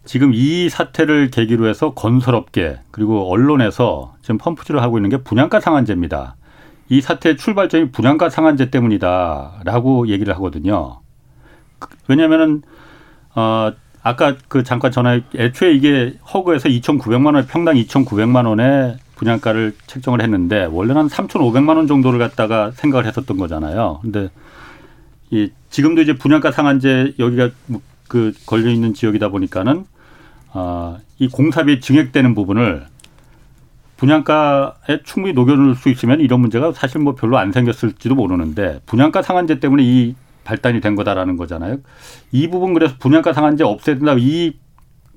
지금 0.05 0.31
이 0.33 0.69
사태를 0.69 1.33
계기로 1.33 1.67
해서 1.67 1.93
건설업계 1.95 2.79
그리고 2.93 3.29
언론에서 3.29 4.15
지금 4.23 4.39
펌프질을 4.39 4.81
하고 4.81 4.97
있는 4.99 5.11
게 5.11 5.17
분양가 5.17 5.59
상한제입니다. 5.59 6.37
이 6.89 7.01
사태의 7.01 7.39
출발점이 7.39 7.91
분양가 7.91 8.31
상한제 8.31 8.71
때문이다라고 8.71 10.07
얘기를 10.07 10.33
하거든요. 10.37 11.01
왜냐면은 12.07 12.63
어 13.35 13.73
아까 14.07 14.37
그 14.47 14.63
잠깐 14.63 14.93
전화 14.93 15.21
애초에 15.35 15.73
이게 15.73 16.15
허그에서 16.33 16.69
2,900만 16.69 17.35
원 17.35 17.45
평당 17.49 17.75
2,900만 17.75 18.47
원에 18.47 18.99
분양가를 19.17 19.73
책정을 19.89 20.23
했는데 20.23 20.65
원래는 20.65 21.03
한 21.03 21.09
3,500만 21.09 21.77
원 21.77 21.89
정도를 21.89 22.21
갖다가 22.21 22.71
생각을 22.71 23.05
했었던 23.05 23.37
거잖아요. 23.37 23.99
근데 24.03 24.29
이 25.31 25.51
지금도 25.71 26.03
이제 26.03 26.13
분양가 26.13 26.53
상한제 26.53 27.15
여기가 27.19 27.51
뭐그 27.67 28.35
걸려 28.47 28.71
있는 28.71 28.95
지역이다 28.95 29.29
보니까는 29.31 29.87
아이 30.53 31.27
공사비 31.33 31.81
증액되는 31.81 32.37
부분을 32.37 32.87
분양가에 33.97 35.03
충분히 35.03 35.35
녹여놓을 35.35 35.75
수 35.75 35.89
있으면 35.89 36.21
이런 36.21 36.39
문제가 36.39 36.71
사실 36.71 37.01
뭐 37.01 37.17
별로 37.17 37.39
안 37.39 37.51
생겼을지도 37.51 38.15
모르는데 38.15 38.79
분양가 38.87 39.23
상한제 39.23 39.59
때문에 39.59 39.83
이 39.83 40.15
발단이 40.47 40.81
된 40.81 40.95
거다라는 40.95 41.37
거잖아요. 41.37 41.79
이 42.33 42.49
부분 42.49 42.73
그래서 42.73 42.95
분양가 42.99 43.33
상한제 43.33 43.65
없애야 43.65 43.97
된다 43.97 44.15
이 44.19 44.55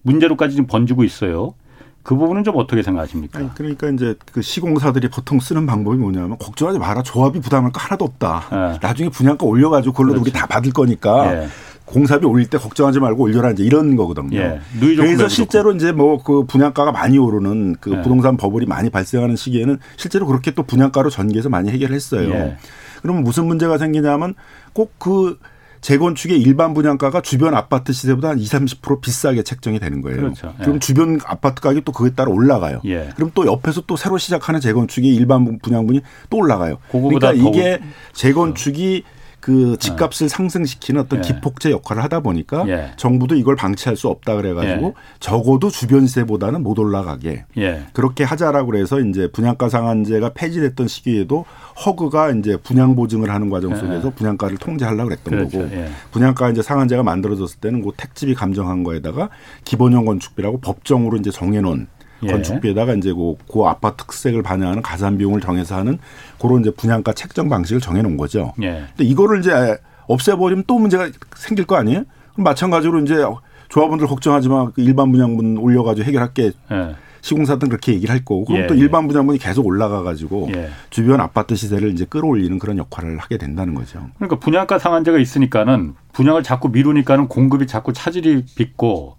문제로까지 0.01 0.55
지금 0.55 0.67
번지고 0.67 1.03
있어요. 1.03 1.53
그 2.01 2.15
부분은 2.15 2.43
좀 2.43 2.55
어떻게 2.57 2.81
생각하십니까? 2.81 3.37
아니, 3.39 3.53
그러니까 3.53 3.89
이제 3.89 4.15
그 4.31 4.41
시공사들이 4.41 5.09
보통 5.09 5.39
쓰는 5.39 5.65
방법이 5.65 5.97
뭐냐면 5.97 6.37
걱정하지 6.39 6.79
마라. 6.79 7.03
조합이 7.03 7.39
부담할 7.39 7.71
거 7.71 7.79
하나도 7.79 8.05
없다. 8.05 8.43
네. 8.51 8.79
나중에 8.81 9.09
분양가 9.09 9.45
올려가지고 9.45 9.93
그걸로 9.93 10.19
우리 10.19 10.31
다 10.31 10.47
받을 10.47 10.71
거니까 10.71 11.31
네. 11.31 11.47
공사비 11.85 12.25
올릴 12.25 12.47
때 12.47 12.57
걱정하지 12.57 12.99
말고 12.99 13.23
올려라 13.23 13.51
이제 13.51 13.63
이런 13.63 13.95
거거든요. 13.95 14.37
예. 14.37 14.59
그래서 14.79 15.27
실제로 15.27 15.73
이제 15.73 15.91
뭐 15.91 16.19
그 16.23 16.43
분양가가 16.45 16.91
많이 16.91 17.17
오르는 17.17 17.75
그 17.79 17.91
예. 17.91 18.01
부동산 18.01 18.37
버블이 18.37 18.65
많이 18.65 18.89
발생하는 18.89 19.35
시기에는 19.35 19.77
실제로 19.97 20.25
그렇게 20.25 20.51
또 20.51 20.63
분양가로 20.63 21.09
전개해서 21.09 21.49
많이 21.49 21.69
해결했어요. 21.69 22.29
예. 22.29 22.57
그러면 23.01 23.23
무슨 23.23 23.45
문제가 23.45 23.77
생기냐면 23.77 24.35
꼭그 24.73 25.39
재건축의 25.81 26.39
일반 26.41 26.73
분양가가 26.73 27.21
주변 27.21 27.53
아파트 27.55 27.93
시세보다 27.93 28.29
한 28.29 28.39
20, 28.39 28.81
30% 28.81 29.01
비싸게 29.01 29.43
책정이 29.43 29.79
되는 29.79 30.01
거예요. 30.01 30.17
그렇죠. 30.17 30.53
예. 30.59 30.63
그럼 30.63 30.79
주변 30.79 31.19
아파트 31.25 31.61
가격이 31.61 31.85
또 31.85 31.91
그에 31.91 32.11
따라 32.11 32.31
올라가요. 32.31 32.81
예. 32.85 33.09
그럼 33.15 33.31
또 33.33 33.45
옆에서 33.45 33.81
또 33.87 33.95
새로 33.95 34.17
시작하는 34.17 34.59
재건축의 34.59 35.13
일반 35.13 35.57
분양분이 35.59 36.01
또 36.29 36.37
올라가요. 36.37 36.79
그러니까 36.91 37.31
이게 37.31 37.79
재건축이 38.13 39.03
그 39.39 39.77
집값을 39.79 40.27
네. 40.27 40.35
상승시키는 40.35 41.01
어떤 41.01 41.19
예. 41.19 41.27
기폭제 41.27 41.71
역할을 41.71 42.03
하다 42.03 42.19
보니까 42.19 42.67
예. 42.67 42.91
정부도 42.97 43.35
이걸 43.35 43.55
방치할 43.55 43.95
수 43.95 44.07
없다 44.09 44.35
그래가지고 44.35 44.87
예. 44.87 44.93
적어도 45.19 45.69
주변 45.69 46.07
세보다는 46.07 46.61
못 46.61 46.77
올라가게 46.77 47.45
예. 47.57 47.83
그렇게 47.93 48.23
하자라고 48.23 48.71
그래서 48.71 48.99
이제 48.99 49.29
분양가 49.31 49.69
상한제가 49.69 50.33
폐지됐던 50.33 50.87
시기에도 50.87 51.45
허그가 51.85 52.31
이제 52.31 52.57
분양 52.57 52.95
보증을 52.95 53.29
하는 53.29 53.49
과정 53.49 53.71
예. 53.71 53.75
속에서 53.77 54.09
분양가를 54.09 54.57
통제하려고 54.57 55.09
그랬던 55.09 55.33
그렇죠. 55.33 55.59
거고 55.59 55.75
예. 55.75 55.89
분양가 56.11 56.49
이제 56.49 56.61
상한제가 56.61 57.03
만들어졌을 57.03 57.59
때는 57.59 57.81
그 57.81 57.91
택지비 57.95 58.35
감정한 58.35 58.83
거에다가 58.83 59.29
기본형 59.63 60.05
건축비라고 60.05 60.59
법정으로 60.59 61.17
이제 61.17 61.31
정해놓은 61.31 61.87
예. 62.23 62.27
건축비에다가 62.27 62.93
이제 62.93 63.13
그, 63.13 63.35
그 63.51 63.63
아파트 63.63 64.03
특색을 64.05 64.43
반영하는 64.43 64.81
가산 64.81 65.17
비용을 65.17 65.41
정해서 65.41 65.75
하는 65.75 65.99
그런 66.39 66.61
이제 66.61 66.71
분양가 66.71 67.13
책정 67.13 67.49
방식을 67.49 67.81
정해 67.81 68.01
놓은 68.01 68.17
거죠. 68.17 68.53
예. 68.61 68.85
근데 68.95 69.03
이거를 69.03 69.39
이제 69.39 69.77
없애버리면 70.07 70.65
또 70.67 70.79
문제가 70.79 71.09
생길 71.35 71.65
거 71.65 71.75
아니에요? 71.75 72.03
그럼 72.33 72.43
마찬가지로 72.43 72.99
이제 72.99 73.23
조합원들 73.69 74.07
걱정하지 74.07 74.49
마. 74.49 74.71
그 74.71 74.81
일반 74.81 75.11
분양분 75.11 75.57
올려가지고 75.57 76.05
해결할게. 76.07 76.51
예. 76.71 76.95
시공사든 77.21 77.67
그렇게 77.67 77.93
얘기를 77.93 78.13
할 78.13 78.23
거고 78.23 78.45
그럼 78.45 78.61
예. 78.61 78.67
또 78.67 78.73
일반 78.75 79.07
분양분이 79.07 79.39
계속 79.39 79.65
올라가 79.65 80.03
가지고 80.03 80.49
예. 80.55 80.69
주변 80.89 81.19
아파트 81.19 81.53
시세를 81.53 81.91
이제 81.91 82.05
끌어올리는 82.05 82.57
그런 82.59 82.77
역할을 82.77 83.17
하게 83.17 83.37
된다는 83.37 83.73
거죠. 83.73 84.07
그러니까 84.15 84.39
분양가 84.39 84.79
상한제가 84.79 85.19
있으니까는 85.19 85.95
분양을 86.13 86.43
자꾸 86.43 86.69
미루니까는 86.69 87.27
공급이 87.27 87.67
자꾸 87.67 87.91
차질이 87.91 88.45
빚고 88.55 89.17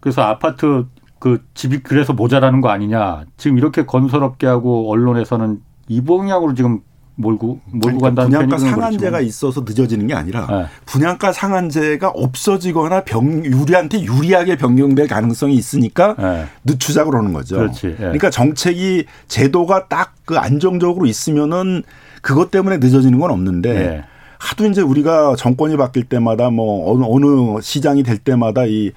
그래서 0.00 0.22
아파트 0.22 0.84
그 1.18 1.42
집이 1.54 1.80
그래서 1.82 2.12
모자라는 2.12 2.60
거 2.60 2.68
아니냐. 2.68 3.24
지금 3.36 3.58
이렇게 3.58 3.84
건설업계하고 3.84 4.90
언론에서는 4.90 5.60
이 5.88 6.02
방향으로 6.02 6.54
지금 6.54 6.80
몰고 7.16 7.60
몰고 7.66 7.98
그러니까 7.98 8.06
간다는 8.06 8.30
분양가 8.30 8.58
상한제가 8.58 9.20
있어서 9.20 9.62
늦어지는 9.62 10.06
게 10.06 10.14
아니라 10.14 10.46
네. 10.46 10.66
분양가 10.86 11.32
상한제가 11.32 12.10
없어지거나 12.10 13.02
병 13.02 13.44
유리한테 13.44 14.02
유리하게 14.02 14.56
변경될 14.56 15.08
가능성이 15.08 15.54
있으니까 15.54 16.14
네. 16.16 16.46
늦추자 16.64 17.04
그러는 17.04 17.32
거죠. 17.32 17.56
그렇지. 17.56 17.88
네. 17.88 17.96
그러니까 17.96 18.30
정책이 18.30 19.06
제도가 19.26 19.88
딱 19.88 20.18
그 20.28 20.36
안정적으로 20.36 21.06
있으면은 21.06 21.82
그것 22.20 22.50
때문에 22.50 22.76
늦어지는 22.76 23.18
건 23.18 23.30
없는데 23.30 23.72
네. 23.72 24.04
하도 24.38 24.66
이제 24.66 24.82
우리가 24.82 25.36
정권이 25.36 25.78
바뀔 25.78 26.04
때마다 26.04 26.50
뭐 26.50 26.92
어느 26.92 27.02
어느 27.08 27.62
시장이 27.62 28.02
될 28.02 28.18
때마다 28.18 28.66
이 28.66 28.92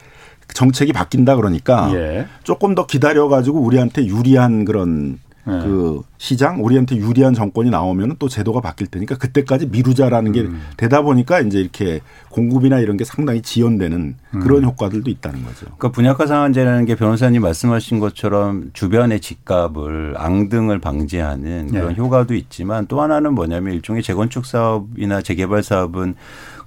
정책이 0.54 0.94
바뀐다 0.94 1.36
그러니까 1.36 1.92
예. 1.94 2.28
조금 2.44 2.76
더 2.76 2.86
기다려 2.86 3.28
가지고 3.28 3.60
우리한테 3.60 4.06
유리한 4.06 4.66
그런 4.66 5.20
예. 5.48 5.52
그 5.52 6.02
시장 6.18 6.64
우리한테 6.64 6.98
유리한 6.98 7.34
정권이 7.34 7.72
나오면 7.72 8.18
또 8.20 8.30
제도가 8.30 8.62
바뀔 8.62 8.88
테니까 8.88 9.18
그때까지 9.18 9.68
미루자라는 9.68 10.32
게 10.34 10.42
음. 10.42 10.62
되다 10.78 11.02
보니까 11.02 11.40
이제 11.40 11.60
이렇게 11.60 12.02
공급이나 12.30 12.80
이런 12.80 12.96
게 12.96 13.04
상당히 13.04 13.42
지연되는 13.42 14.16
그런 14.42 14.60
음. 14.60 14.66
효과들도 14.66 15.10
있다는 15.10 15.44
거죠. 15.44 15.66
그러니까 15.66 15.92
분양가 15.92 16.28
상한제라는 16.28 16.86
게 16.86 16.96
변호사님 16.96 17.42
말씀하신 17.42 18.00
것처럼 18.00 18.70
주변의 18.74 19.20
집값을 19.20 20.14
앙등을 20.18 20.80
방지하는 20.80 21.72
그런 21.72 21.88
네. 21.90 21.96
효과도 21.96 22.36
있지만 22.36 22.86
또 22.88 23.02
하나는 23.02 23.34
뭐냐면 23.34 23.74
일종의 23.74 24.04
재건축 24.04 24.46
사업이나 24.46 25.22
재개발 25.22 25.64
사업은 25.64 26.16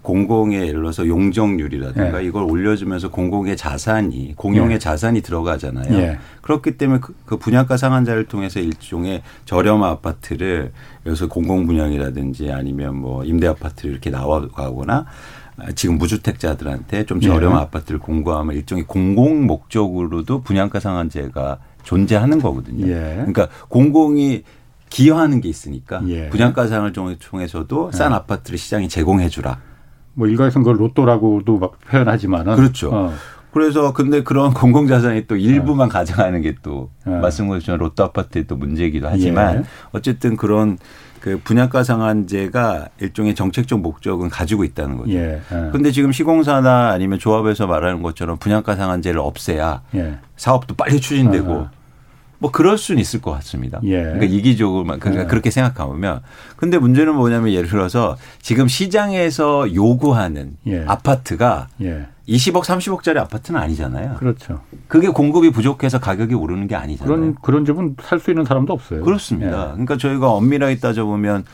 공공의 0.05 0.61
예를 0.69 0.83
들어서 0.83 1.09
용적률이라든가 1.09 2.23
예. 2.23 2.27
이걸 2.27 2.45
올려주면서 2.45 3.11
공공의 3.11 3.57
자산이 3.57 4.35
공용의 4.37 4.75
예. 4.75 4.79
자산이 4.79 5.23
들어가잖아요. 5.23 5.95
예. 5.95 6.19
그렇기 6.43 6.77
때문에 6.77 7.01
그, 7.01 7.15
그 7.25 7.39
분양가 7.39 7.79
상한자를 7.79 8.27
통해서 8.27 8.61
일종의 8.61 9.23
저렴 9.47 9.83
아파트를 9.83 10.73
여기서 11.07 11.29
공공 11.29 11.67
분양이라든지 11.67 12.53
아니면 12.53 12.97
뭐 12.97 13.25
임대 13.25 13.47
아파트를 13.47 13.93
이렇게 13.93 14.11
나와가거나 14.11 15.07
지금 15.75 15.97
무주택자들한테 15.97 17.07
좀 17.07 17.23
저렴 17.23 17.53
예. 17.53 17.57
아파트를 17.57 17.99
공고하면 17.99 18.57
일종의 18.57 18.85
공공 18.85 19.47
목적으로도 19.47 20.43
분양가 20.43 20.81
상한제가 20.81 21.61
존재하는 21.83 22.43
거거든요. 22.43 22.87
예. 22.89 23.15
그러니까 23.15 23.49
공공이 23.69 24.43
기여하는 24.91 25.41
게 25.41 25.49
있으니까 25.49 26.03
예. 26.09 26.29
분양가 26.29 26.67
상을 26.67 26.93
통해서도 26.93 27.91
싼 27.93 28.13
아파트를 28.13 28.59
시장에 28.59 28.87
제공해 28.87 29.31
주라. 29.31 29.61
뭐 30.15 30.27
일각에서는 30.29 30.65
그걸 30.65 30.81
로또라고도 30.81 31.59
막 31.59 31.79
표현하지만은 31.89 32.57
그렇죠. 32.57 32.91
어. 32.93 33.13
그래서 33.53 33.93
근데 33.93 34.25
그런 34.25 34.53
공공자산이 34.53 35.27
또 35.29 35.37
일부만 35.37 35.87
어. 35.87 35.89
가져가는 35.89 36.41
게또 36.41 36.91
어. 37.07 37.11
말씀하신 37.11 37.77
로또 37.77 38.05
아파트의 38.05 38.47
또 38.47 38.57
문제이기도 38.57 39.07
하지만 39.09 39.59
예. 39.59 39.63
어쨌든 39.93 40.37
그런 40.37 40.79
그 41.21 41.41
분양가 41.43 41.85
상한제가 41.85 42.89
일종의 43.01 43.35
정책적 43.35 43.81
목적은 43.81 44.29
가지고 44.29 44.65
있다는 44.65 44.99
거죠. 44.99 45.13
예. 45.13 45.41
그런데 45.49 45.89
예. 45.89 45.93
지금 45.93 46.13
시공사나 46.13 46.91
아니면 46.91 47.19
조합에서 47.19 47.67
말하는 47.67 48.03
것처럼 48.03 48.37
분양가 48.39 48.75
상한제를 48.75 49.21
없애야 49.21 49.83
예. 49.95 50.19
사업도 50.37 50.75
빨리 50.75 51.01
추진되고 51.01 51.53
어. 51.53 51.71
뭐 52.45 52.51
그럴 52.51 52.77
수는 52.77 53.01
있을 53.01 53.23
것 53.23 53.31
같습니다. 53.31 53.81
예. 53.85 54.03
그러니까 54.03 54.27
이기적으로만 54.27 55.01
그러니까 55.01 55.25
예. 55.25 55.27
그렇게 55.27 55.51
생각하면 55.51 56.21
근데 56.57 56.77
문제는 56.77 57.15
뭐냐면 57.15 57.55
예를 57.55 57.71
들어서 57.71 58.19
지금 58.43 58.69
시장에서 58.69 59.75
요구하는 59.75 60.59
예. 60.67 60.85
아파트가 60.87 61.69
예. 61.81 62.07
20억, 62.29 62.63
30억짜리 62.65 63.17
아파트는 63.17 63.59
아니잖아요. 63.59 64.17
그렇죠. 64.17 64.61
그게 64.89 65.09
공급이 65.09 65.51
부족해서 65.53 66.01
가격이 66.01 66.35
오르는 66.35 66.67
게 66.67 66.75
아니잖아요. 66.75 67.17
그런 67.17 67.35
그런 67.41 67.65
집은 67.65 67.97
살 68.03 68.21
수 68.21 68.31
있는 68.31 68.45
사람도 68.45 68.75
없어요. 68.75 69.03
그렇습니다. 69.03 69.69
예. 69.69 69.73
그러니까 69.73 69.97
저희가 69.97 70.31
엄밀하게 70.31 70.81
따져보면 70.81 71.45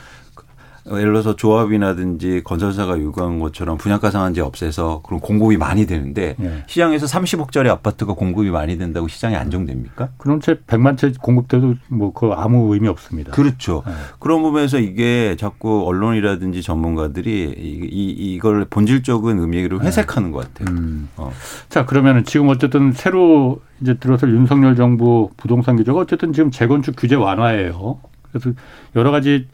예를 0.87 1.11
들어서 1.11 1.35
조합이라든지 1.35 2.41
건설사가 2.43 2.99
요구한 2.99 3.39
것처럼 3.39 3.77
분양가 3.77 4.11
상한제 4.11 4.41
없애서 4.41 5.01
그런 5.05 5.19
공급이 5.19 5.57
많이 5.57 5.85
되는데 5.85 6.35
네. 6.37 6.63
시장에서 6.67 7.05
30억짜리 7.07 7.67
아파트가 7.67 8.13
공급이 8.13 8.49
많이 8.49 8.77
된다고 8.77 9.07
시장이 9.07 9.35
안정됩니까? 9.35 10.09
그럼 10.17 10.39
채 10.39 10.55
100만 10.55 10.97
채 10.97 11.11
공급돼도 11.19 11.75
뭐 11.89 12.11
그 12.21 12.31
아무 12.33 12.73
의미 12.73 12.87
없습니다. 12.87 13.31
그렇죠. 13.31 13.83
네. 13.85 13.93
그런 14.19 14.41
부분에서 14.41 14.79
이게 14.79 15.35
자꾸 15.39 15.87
언론이라든지 15.87 16.61
전문가들이 16.61 17.55
이, 17.57 17.87
이 17.91 18.33
이걸 18.35 18.65
본질적인 18.65 19.39
의미를 19.39 19.79
네. 19.79 19.87
회색하는 19.87 20.31
것 20.31 20.53
같아요. 20.53 20.75
음. 20.75 21.09
어. 21.17 21.31
자 21.69 21.85
그러면은 21.85 22.23
지금 22.25 22.49
어쨌든 22.49 22.91
새로 22.91 23.61
이제 23.81 23.95
들어서 23.95 24.27
윤석열 24.29 24.75
정부 24.75 25.31
부동산 25.37 25.77
규제가 25.77 25.97
어쨌든 25.97 26.33
지금 26.33 26.51
재건축 26.51 26.95
규제 26.95 27.15
완화예요. 27.15 27.99
그래서 28.31 28.51
여러 28.95 29.11
가지 29.11 29.47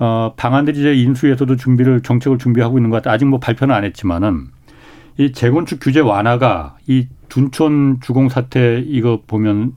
어, 0.00 0.32
방안들이 0.34 0.80
이제 0.80 0.94
인수위에서도 0.94 1.56
준비를 1.56 2.00
정책을 2.00 2.38
준비하고 2.38 2.78
있는 2.78 2.88
것 2.88 2.96
같아. 2.96 3.12
아직 3.12 3.26
뭐 3.26 3.38
발표는 3.38 3.74
안 3.74 3.84
했지만은 3.84 4.48
이 5.18 5.32
재건축 5.32 5.78
규제 5.80 6.00
완화가 6.00 6.78
이 6.86 7.06
둔촌 7.28 8.00
주공 8.00 8.30
사태 8.30 8.82
이거 8.86 9.20
보면은 9.26 9.74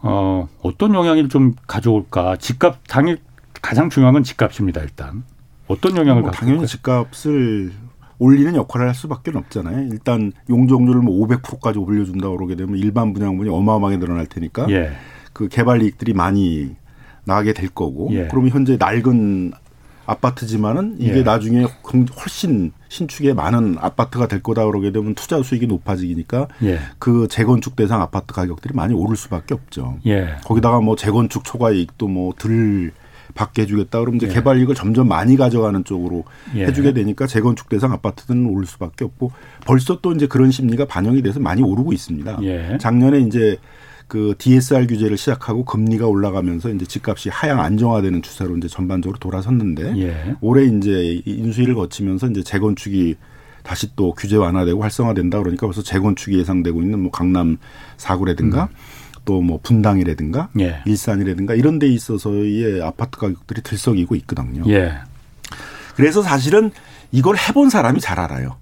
어, 0.00 0.48
어떤 0.62 0.94
영향을 0.94 1.28
좀 1.28 1.54
가져올까? 1.66 2.36
집값 2.36 2.78
당일 2.86 3.18
가장 3.60 3.90
중요한 3.90 4.14
건 4.14 4.22
집값입니다. 4.22 4.80
일단 4.80 5.24
어떤 5.66 5.96
영향을 5.96 6.22
뭐 6.22 6.30
당연히 6.30 6.68
집값을 6.68 7.72
올리는 8.20 8.54
역할을 8.54 8.86
할 8.86 8.94
수밖에 8.94 9.32
없잖아요. 9.34 9.88
일단 9.90 10.32
용적률을 10.48 11.02
뭐 11.02 11.26
500%까지 11.26 11.80
올려준다 11.80 12.28
고 12.28 12.36
그러게 12.36 12.54
되면 12.54 12.78
일반 12.78 13.12
분양분이 13.12 13.50
어마어마하게 13.50 13.98
늘어날 13.98 14.26
테니까 14.26 14.70
예. 14.70 14.92
그 15.32 15.48
개발 15.48 15.82
이익들이 15.82 16.14
많이 16.14 16.76
나게 17.26 17.52
될 17.52 17.68
거고 17.68 18.08
예. 18.12 18.28
그러면 18.28 18.50
현재 18.50 18.76
낡은 18.78 19.52
아파트지만은 20.06 20.96
이게 21.00 21.18
예. 21.18 21.22
나중에 21.22 21.64
훨씬 21.64 22.72
신축에 22.88 23.34
많은 23.34 23.76
아파트가 23.78 24.28
될 24.28 24.40
거다 24.40 24.64
그러게 24.64 24.92
되면 24.92 25.14
투자 25.14 25.42
수익이 25.42 25.66
높아지니까 25.66 26.46
예. 26.62 26.78
그 26.98 27.26
재건축 27.28 27.76
대상 27.76 28.00
아파트 28.00 28.32
가격들이 28.32 28.72
많이 28.74 28.94
오를 28.94 29.16
수밖에 29.16 29.54
없죠. 29.54 29.98
예. 30.06 30.36
거기다가 30.44 30.80
뭐 30.80 30.94
재건축 30.96 31.44
초과 31.44 31.72
이익도 31.72 32.06
뭐들 32.06 32.92
받게 33.34 33.62
해주겠다 33.62 33.98
그러면 33.98 34.16
이제 34.16 34.28
예. 34.28 34.32
개발 34.32 34.58
이익을 34.60 34.76
점점 34.76 35.08
많이 35.08 35.36
가져가는 35.36 35.82
쪽으로 35.82 36.22
예. 36.54 36.66
해주게 36.66 36.92
되니까 36.92 37.26
재건축 37.26 37.68
대상 37.68 37.92
아파트들은 37.92 38.46
오를 38.46 38.64
수밖에 38.64 39.04
없고 39.04 39.32
벌써 39.66 40.00
또 40.00 40.12
이제 40.12 40.28
그런 40.28 40.52
심리가 40.52 40.86
반영이 40.86 41.20
돼서 41.22 41.40
많이 41.40 41.62
오르고 41.62 41.92
있습니다. 41.92 42.38
예. 42.42 42.78
작년에 42.80 43.18
이제 43.20 43.58
그 44.08 44.34
DSR 44.38 44.86
규제를 44.86 45.16
시작하고 45.16 45.64
금리가 45.64 46.06
올라가면서 46.06 46.70
이제 46.70 46.86
집값이 46.86 47.28
하향 47.28 47.60
안정화되는 47.60 48.22
추세로 48.22 48.56
이제 48.56 48.68
전반적으로 48.68 49.18
돌아섰는데 49.18 49.98
예. 49.98 50.36
올해 50.40 50.64
이제 50.64 51.20
인수위를 51.24 51.74
거치면서 51.74 52.28
이제 52.28 52.42
재건축이 52.42 53.16
다시 53.64 53.90
또 53.96 54.12
규제 54.14 54.36
완화되고 54.36 54.80
활성화된다 54.80 55.38
그러니까 55.38 55.66
벌써 55.66 55.82
재건축이 55.82 56.38
예상되고 56.38 56.80
있는 56.82 57.00
뭐 57.00 57.10
강남 57.10 57.56
사구라든가 57.96 58.64
음. 58.64 58.76
또뭐 59.24 59.58
분당이라든가 59.64 60.50
예. 60.60 60.82
일산이라든가 60.86 61.54
이런 61.54 61.80
데 61.80 61.88
있어서의 61.88 62.80
아파트 62.82 63.18
가격들이 63.18 63.62
들썩이고 63.62 64.14
있거든요. 64.16 64.62
예. 64.68 64.94
그래서 65.96 66.22
사실은 66.22 66.70
이걸 67.10 67.36
해본 67.36 67.70
사람이 67.70 68.00
잘 68.00 68.20
알아요. 68.20 68.56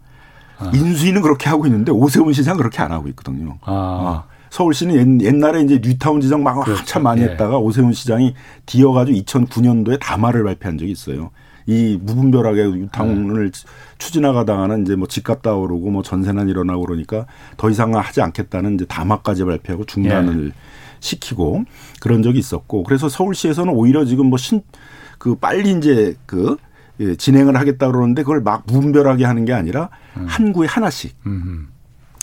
아. 0.57 0.71
인수위는 0.75 1.21
그렇게 1.21 1.51
하고 1.51 1.67
있는데 1.67 1.93
오세훈 1.93 2.33
시장 2.33 2.57
그렇게 2.57 2.81
안 2.81 2.93
하고 2.93 3.09
있거든요. 3.09 3.59
아. 3.63 4.25
아. 4.27 4.34
서울시는 4.55 5.21
옛날에 5.21 5.63
이제 5.63 5.81
뉴타운 5.83 6.21
지정 6.21 6.45
막 6.45 6.63
그렇죠. 6.63 6.79
한참 6.79 7.03
많이 7.03 7.23
예. 7.23 7.27
했다가 7.27 7.59
오세훈 7.59 7.93
시장이 7.93 8.35
뒤어가지고 8.67 9.19
2009년도에 9.19 9.99
담화를 9.99 10.45
발표한 10.45 10.79
적이 10.79 10.93
있어요. 10.93 11.33
이 11.67 11.99
무분별하게 12.01 12.63
뉴타운을 12.65 13.51
네. 13.51 13.67
추진하다가는 13.99 14.83
이제 14.83 14.95
뭐 14.95 15.09
집값 15.09 15.43
다 15.43 15.55
오르고 15.55 15.91
뭐 15.91 16.03
전세난 16.03 16.49
일어나고 16.49 16.85
그러니까 16.85 17.27
더 17.57 17.69
이상 17.69 17.97
하지 17.97 18.21
않겠다는 18.21 18.75
이제 18.75 18.85
담화까지 18.85 19.45
발표하고 19.45 19.87
중단을 19.87 20.49
예. 20.49 20.53
시키고 21.01 21.65
그런 22.01 22.23
적이 22.23 22.39
있었고 22.39 22.85
그래서 22.85 23.09
서울시에서는 23.09 23.73
오히려 23.73 24.05
지금 24.05 24.27
뭐 24.27 24.39
신 24.39 24.63
그 25.19 25.35
빨리 25.37 25.73
이제 25.73 26.15
그 26.27 26.57
예, 27.01 27.17
진행을 27.17 27.57
하겠다 27.57 27.91
그러는데 27.91 28.23
그걸 28.23 28.41
막 28.41 28.63
무분별하게 28.67 29.25
하는 29.25 29.45
게 29.45 29.53
아니라 29.53 29.89
음. 30.17 30.27
한 30.29 30.53
구에 30.53 30.67
하나씩 30.69 31.17
음. 31.27 31.69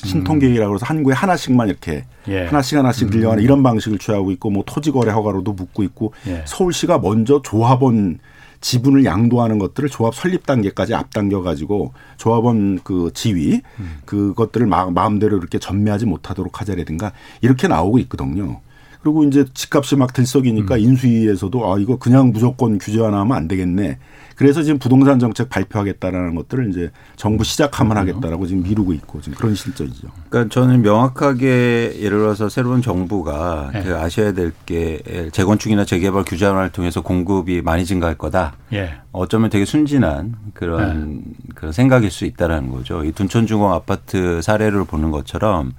신통계획이라고 0.07 0.75
해서 0.75 0.85
한 0.85 1.03
구에 1.03 1.13
하나씩만 1.13 1.69
이렇게 1.69 2.05
예. 2.27 2.45
하나씩 2.45 2.77
하나씩 2.77 3.09
늘려가는 3.09 3.41
음. 3.41 3.43
이런 3.43 3.63
방식을 3.63 3.97
취하고 3.97 4.31
있고 4.31 4.49
뭐 4.49 4.63
토지거래 4.65 5.11
허가로도 5.11 5.53
묻고 5.53 5.83
있고 5.83 6.13
예. 6.27 6.43
서울시가 6.45 6.99
먼저 6.99 7.41
조합원 7.41 8.19
지분을 8.61 9.05
양도하는 9.05 9.57
것들을 9.57 9.89
조합 9.89 10.15
설립 10.15 10.45
단계까지 10.45 10.93
앞당겨 10.93 11.41
가지고 11.41 11.93
조합원 12.17 12.79
그 12.83 13.09
지위 13.13 13.61
음. 13.79 13.97
그것들을 14.05 14.67
마음대로 14.67 15.37
이렇게 15.37 15.57
전매하지 15.57 16.05
못하도록 16.05 16.61
하자라든가 16.61 17.11
이렇게 17.41 17.67
나오고 17.67 17.99
있거든요. 17.99 18.61
그리고 19.01 19.23
이제 19.23 19.45
집값이 19.53 19.95
막 19.95 20.13
들썩이니까 20.13 20.75
음. 20.75 20.79
인수위에서도 20.79 21.73
아 21.73 21.79
이거 21.79 21.97
그냥 21.97 22.31
무조건 22.31 22.77
규제 22.77 22.99
완화하면 22.99 23.35
안 23.35 23.47
되겠네. 23.47 23.97
그래서 24.41 24.63
지금 24.63 24.79
부동산 24.79 25.19
정책 25.19 25.49
발표하겠다라는 25.49 26.33
것들을 26.33 26.69
이제 26.71 26.91
정부 27.15 27.43
시작하면 27.43 27.95
하겠다라고 27.97 28.47
지금 28.47 28.63
미루고 28.63 28.91
있고 28.93 29.21
지금 29.21 29.37
그런 29.37 29.53
실정이죠. 29.53 30.07
그러니까 30.29 30.51
저는 30.51 30.81
명확하게 30.81 31.97
예를 31.99 32.17
들어서 32.17 32.49
새로운 32.49 32.81
정부가 32.81 33.69
네. 33.73 33.83
그 33.83 33.95
아셔야 33.97 34.31
될 34.33 34.51
게 34.65 35.29
재건축이나 35.31 35.85
재개발 35.85 36.23
규제 36.25 36.45
완화를 36.45 36.71
통해서 36.71 37.01
공급이 37.01 37.61
많이 37.61 37.85
증가할 37.85 38.17
거다. 38.17 38.53
예. 38.73 38.95
어쩌면 39.11 39.49
되게 39.49 39.65
순진한 39.65 40.35
그런 40.53 41.23
네. 41.23 41.45
그런 41.55 41.71
생각일 41.71 42.09
수 42.11 42.25
있다라는 42.25 42.71
거죠. 42.71 43.03
이 43.03 43.11
둔촌중공 43.11 43.71
아파트 43.71 44.41
사례를 44.41 44.85
보는 44.85 45.11
것처럼 45.11 45.73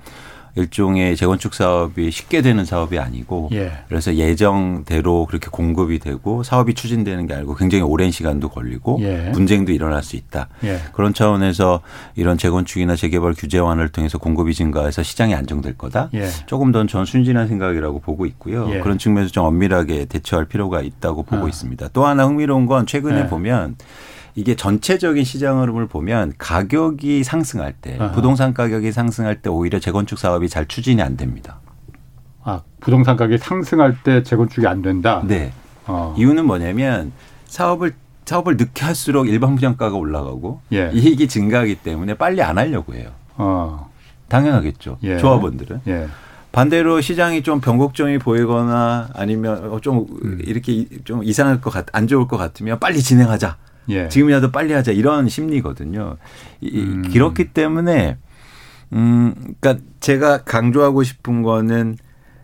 일종의 0.55 1.17
재건축 1.17 1.55
사업이 1.55 2.11
쉽게 2.11 2.43
되는 2.43 2.65
사업이 2.67 2.99
아니고 2.99 3.49
예. 3.53 3.73
그래서 3.89 4.15
예정대로 4.15 5.25
그렇게 5.27 5.49
공급이 5.51 5.99
되고 5.99 6.43
사업이 6.43 6.75
추진되는 6.75 7.27
게 7.27 7.35
아니고 7.35 7.55
굉장히 7.55 7.83
오랜 7.83 8.11
시간도 8.11 8.51
걸리고 8.51 8.99
예. 9.01 9.33
분쟁도 9.33 9.73
일어날 9.73 10.03
수 10.03 10.17
있다. 10.17 10.49
예. 10.65 10.79
그런 10.93 11.15
차원에서 11.15 11.81
이런 12.17 12.37
재건축이나 12.37 12.97
재개발 12.97 13.33
규제 13.35 13.59
완화를 13.59 13.89
통해서 13.89 14.19
공급이 14.19 14.53
증가해서 14.53 15.03
시장이 15.03 15.35
안정될 15.35 15.79
거다. 15.79 16.11
예. 16.15 16.29
조금 16.47 16.71
더 16.71 16.83
전 16.89 17.05
순진한 17.07 17.47
생각이라고 17.47 18.01
보고 18.01 18.27
있고요. 18.27 18.69
예. 18.75 18.81
그런 18.81 18.99
측면에서 18.99 19.31
좀 19.31 19.45
엄밀하게 19.45 20.07
대처할 20.07 20.47
필요가 20.47 20.83
있다고 20.83 21.23
보고 21.23 21.45
어. 21.47 21.49
있습니다. 21.49 21.89
또 21.93 22.05
하나 22.05 22.27
흥미로운 22.27 22.67
건 22.67 22.87
최근에 22.87 23.21
예. 23.21 23.27
보면 23.29 23.77
이게 24.35 24.55
전체적인 24.57 25.25
시장 25.25 25.61
흐름을 25.61 25.87
보면 25.87 26.33
가격이 26.39 27.23
상승할 27.25 27.75
때 27.75 27.97
아하. 27.99 28.13
부동산 28.13 28.55
가격이 28.55 28.93
상승할 28.93 29.43
때 29.43 29.51
오히려 29.51 29.79
재건축 29.79 30.19
사업이 30.19 30.49
잘 30.49 30.67
추진이 30.67 31.03
안 31.03 31.17
됩니다. 31.17 31.61
아 32.43 32.63
부동산 32.81 33.17
가격이 33.17 33.39
상승할 33.39 34.03
때 34.03 34.23
재건축이 34.23 34.67
안 34.67 34.83
된다. 34.83 35.23
네. 35.27 35.53
어. 35.87 36.15
이유는 36.17 36.47
뭐냐면 36.47 37.13
사업을 37.47 37.95
사업을 38.25 38.57
늦게 38.57 38.85
할수록 38.85 39.29
일반 39.29 39.57
분양가가 39.57 39.97
올라가고 39.97 40.61
예. 40.73 40.91
이익이 40.95 41.29
증가하기 41.29 41.77
때문에 41.77 42.15
빨리 42.15 42.41
안 42.41 42.57
하려고 42.57 42.95
해요. 42.95 43.11
어. 43.37 43.91
당연하겠죠. 44.29 44.99
예. 45.03 45.19
조합원들은. 45.19 45.81
예. 45.89 46.09
반대로 46.53 47.01
시장이 47.01 47.43
좀 47.43 47.61
변곡점이 47.61 48.19
보이거나 48.19 49.09
아니면 49.15 49.81
좀 49.81 50.07
음. 50.23 50.39
이렇게 50.43 50.87
좀 51.05 51.25
이상할 51.25 51.61
것 51.61 51.71
같, 51.71 51.87
안 51.93 52.07
좋을 52.07 52.29
것 52.29 52.37
같으면 52.37 52.79
빨리 52.79 53.01
진행하자. 53.01 53.57
예. 53.89 54.09
지금이라도 54.09 54.53
빨리 54.53 54.73
하자 54.73 54.93
이런 54.93 55.29
심리거든요. 55.29 56.17
음. 56.63 57.03
그렇기 57.13 57.53
때문에 57.53 58.17
음 58.93 59.35
그러니까 59.61 59.85
제가 60.01 60.45
강조하고 60.45 61.03
싶은 61.03 61.43
거는 61.43 61.97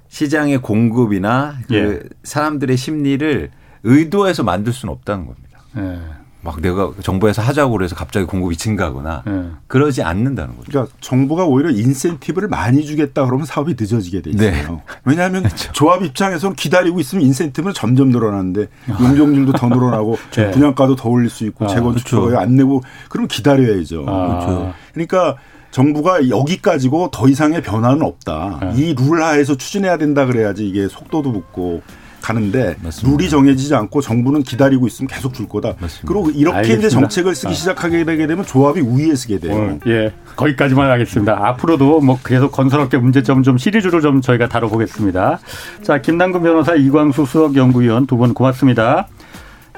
시장의 0.08 0.58
공급이나 0.58 1.58
그 1.68 1.74
예. 1.74 2.08
사람들의 2.22 2.76
심리를 2.76 3.50
의도해서 3.84 4.42
만들 4.42 4.72
수는 4.72 4.92
없다는 4.92 5.26
겁니다. 5.26 5.60
예. 5.76 5.98
막 6.40 6.60
내가 6.60 6.92
정부에서 7.02 7.42
하자고 7.42 7.72
그래서 7.72 7.96
갑자기 7.96 8.26
공급이 8.26 8.56
증가하거나 8.56 9.22
네. 9.26 9.44
그러지 9.66 10.02
않는다는 10.02 10.56
거죠. 10.56 10.70
그러니까 10.70 10.94
정부가 11.00 11.44
오히려 11.44 11.70
인센티브를 11.70 12.48
많이 12.48 12.86
주겠다 12.86 13.24
그러면 13.26 13.44
사업이 13.44 13.74
늦어지게 13.78 14.22
돼 14.22 14.30
있어요. 14.30 14.50
네. 14.50 14.82
왜냐하면 15.04 15.42
그렇죠. 15.44 15.72
조합 15.72 16.04
입장에서는 16.04 16.54
기다리고 16.54 17.00
있으면 17.00 17.24
인센티브는 17.24 17.74
점점 17.74 18.10
늘어나는데 18.10 18.68
아. 18.88 18.98
용적률도 19.02 19.52
더 19.52 19.68
늘어나고 19.68 20.16
네. 20.30 20.50
분양가도 20.52 20.94
더 20.94 21.08
올릴 21.08 21.28
수 21.28 21.44
있고 21.46 21.64
아, 21.64 21.68
재건축 21.68 22.06
그렇죠. 22.06 22.38
안 22.38 22.54
내고 22.54 22.82
그럼 23.08 23.26
기다려야죠. 23.26 24.04
아. 24.06 24.28
그렇죠. 24.28 24.74
그러니까 24.92 25.36
정부가 25.72 26.28
여기까지고 26.28 27.10
더 27.10 27.28
이상의 27.28 27.62
변화는 27.62 28.02
없다. 28.02 28.72
네. 28.74 28.80
이룰 28.80 29.22
하에서 29.22 29.56
추진해야 29.56 29.98
된다 29.98 30.24
그래야지 30.24 30.66
이게 30.66 30.88
속도도 30.88 31.32
붙고 31.32 31.82
가는데 32.20 32.76
맞습니다. 32.82 33.16
룰이 33.16 33.30
정해지지 33.30 33.74
않고 33.74 34.00
정부는 34.00 34.42
기다리고 34.42 34.86
있으면 34.86 35.08
계속 35.08 35.34
줄 35.34 35.48
거다. 35.48 35.74
맞습니다. 35.80 36.06
그리고 36.06 36.30
이렇게 36.30 36.56
알겠습니다. 36.58 36.86
이제 36.86 36.94
정책을 36.94 37.34
쓰기 37.34 37.52
아. 37.52 37.54
시작하게 37.54 38.04
되게 38.04 38.26
되면 38.26 38.44
조합이 38.44 38.80
우위에 38.80 39.14
쓰게 39.14 39.38
돼요. 39.38 39.54
어, 39.54 39.78
예, 39.86 40.12
거기까지만 40.36 40.90
하겠습니다. 40.90 41.38
앞으로도 41.48 42.00
뭐 42.00 42.18
계속 42.24 42.52
건설업계 42.52 42.98
문제점 42.98 43.42
좀 43.42 43.56
시리즈로 43.58 44.00
좀 44.00 44.20
저희가 44.20 44.48
다뤄보겠습니다. 44.48 45.38
자, 45.82 46.00
김남근 46.00 46.42
변호사, 46.42 46.74
이광수 46.74 47.24
수석연구위원 47.24 48.06
두 48.06 48.16
분 48.18 48.34
고맙습니다. 48.34 49.06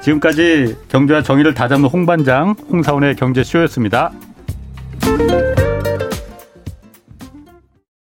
지금까지 0.01 0.75
경제와 0.89 1.21
정의를 1.21 1.53
다잡는 1.53 1.87
홍반장 1.87 2.55
홍사원의 2.71 3.15
경제쇼였습니다. 3.17 4.11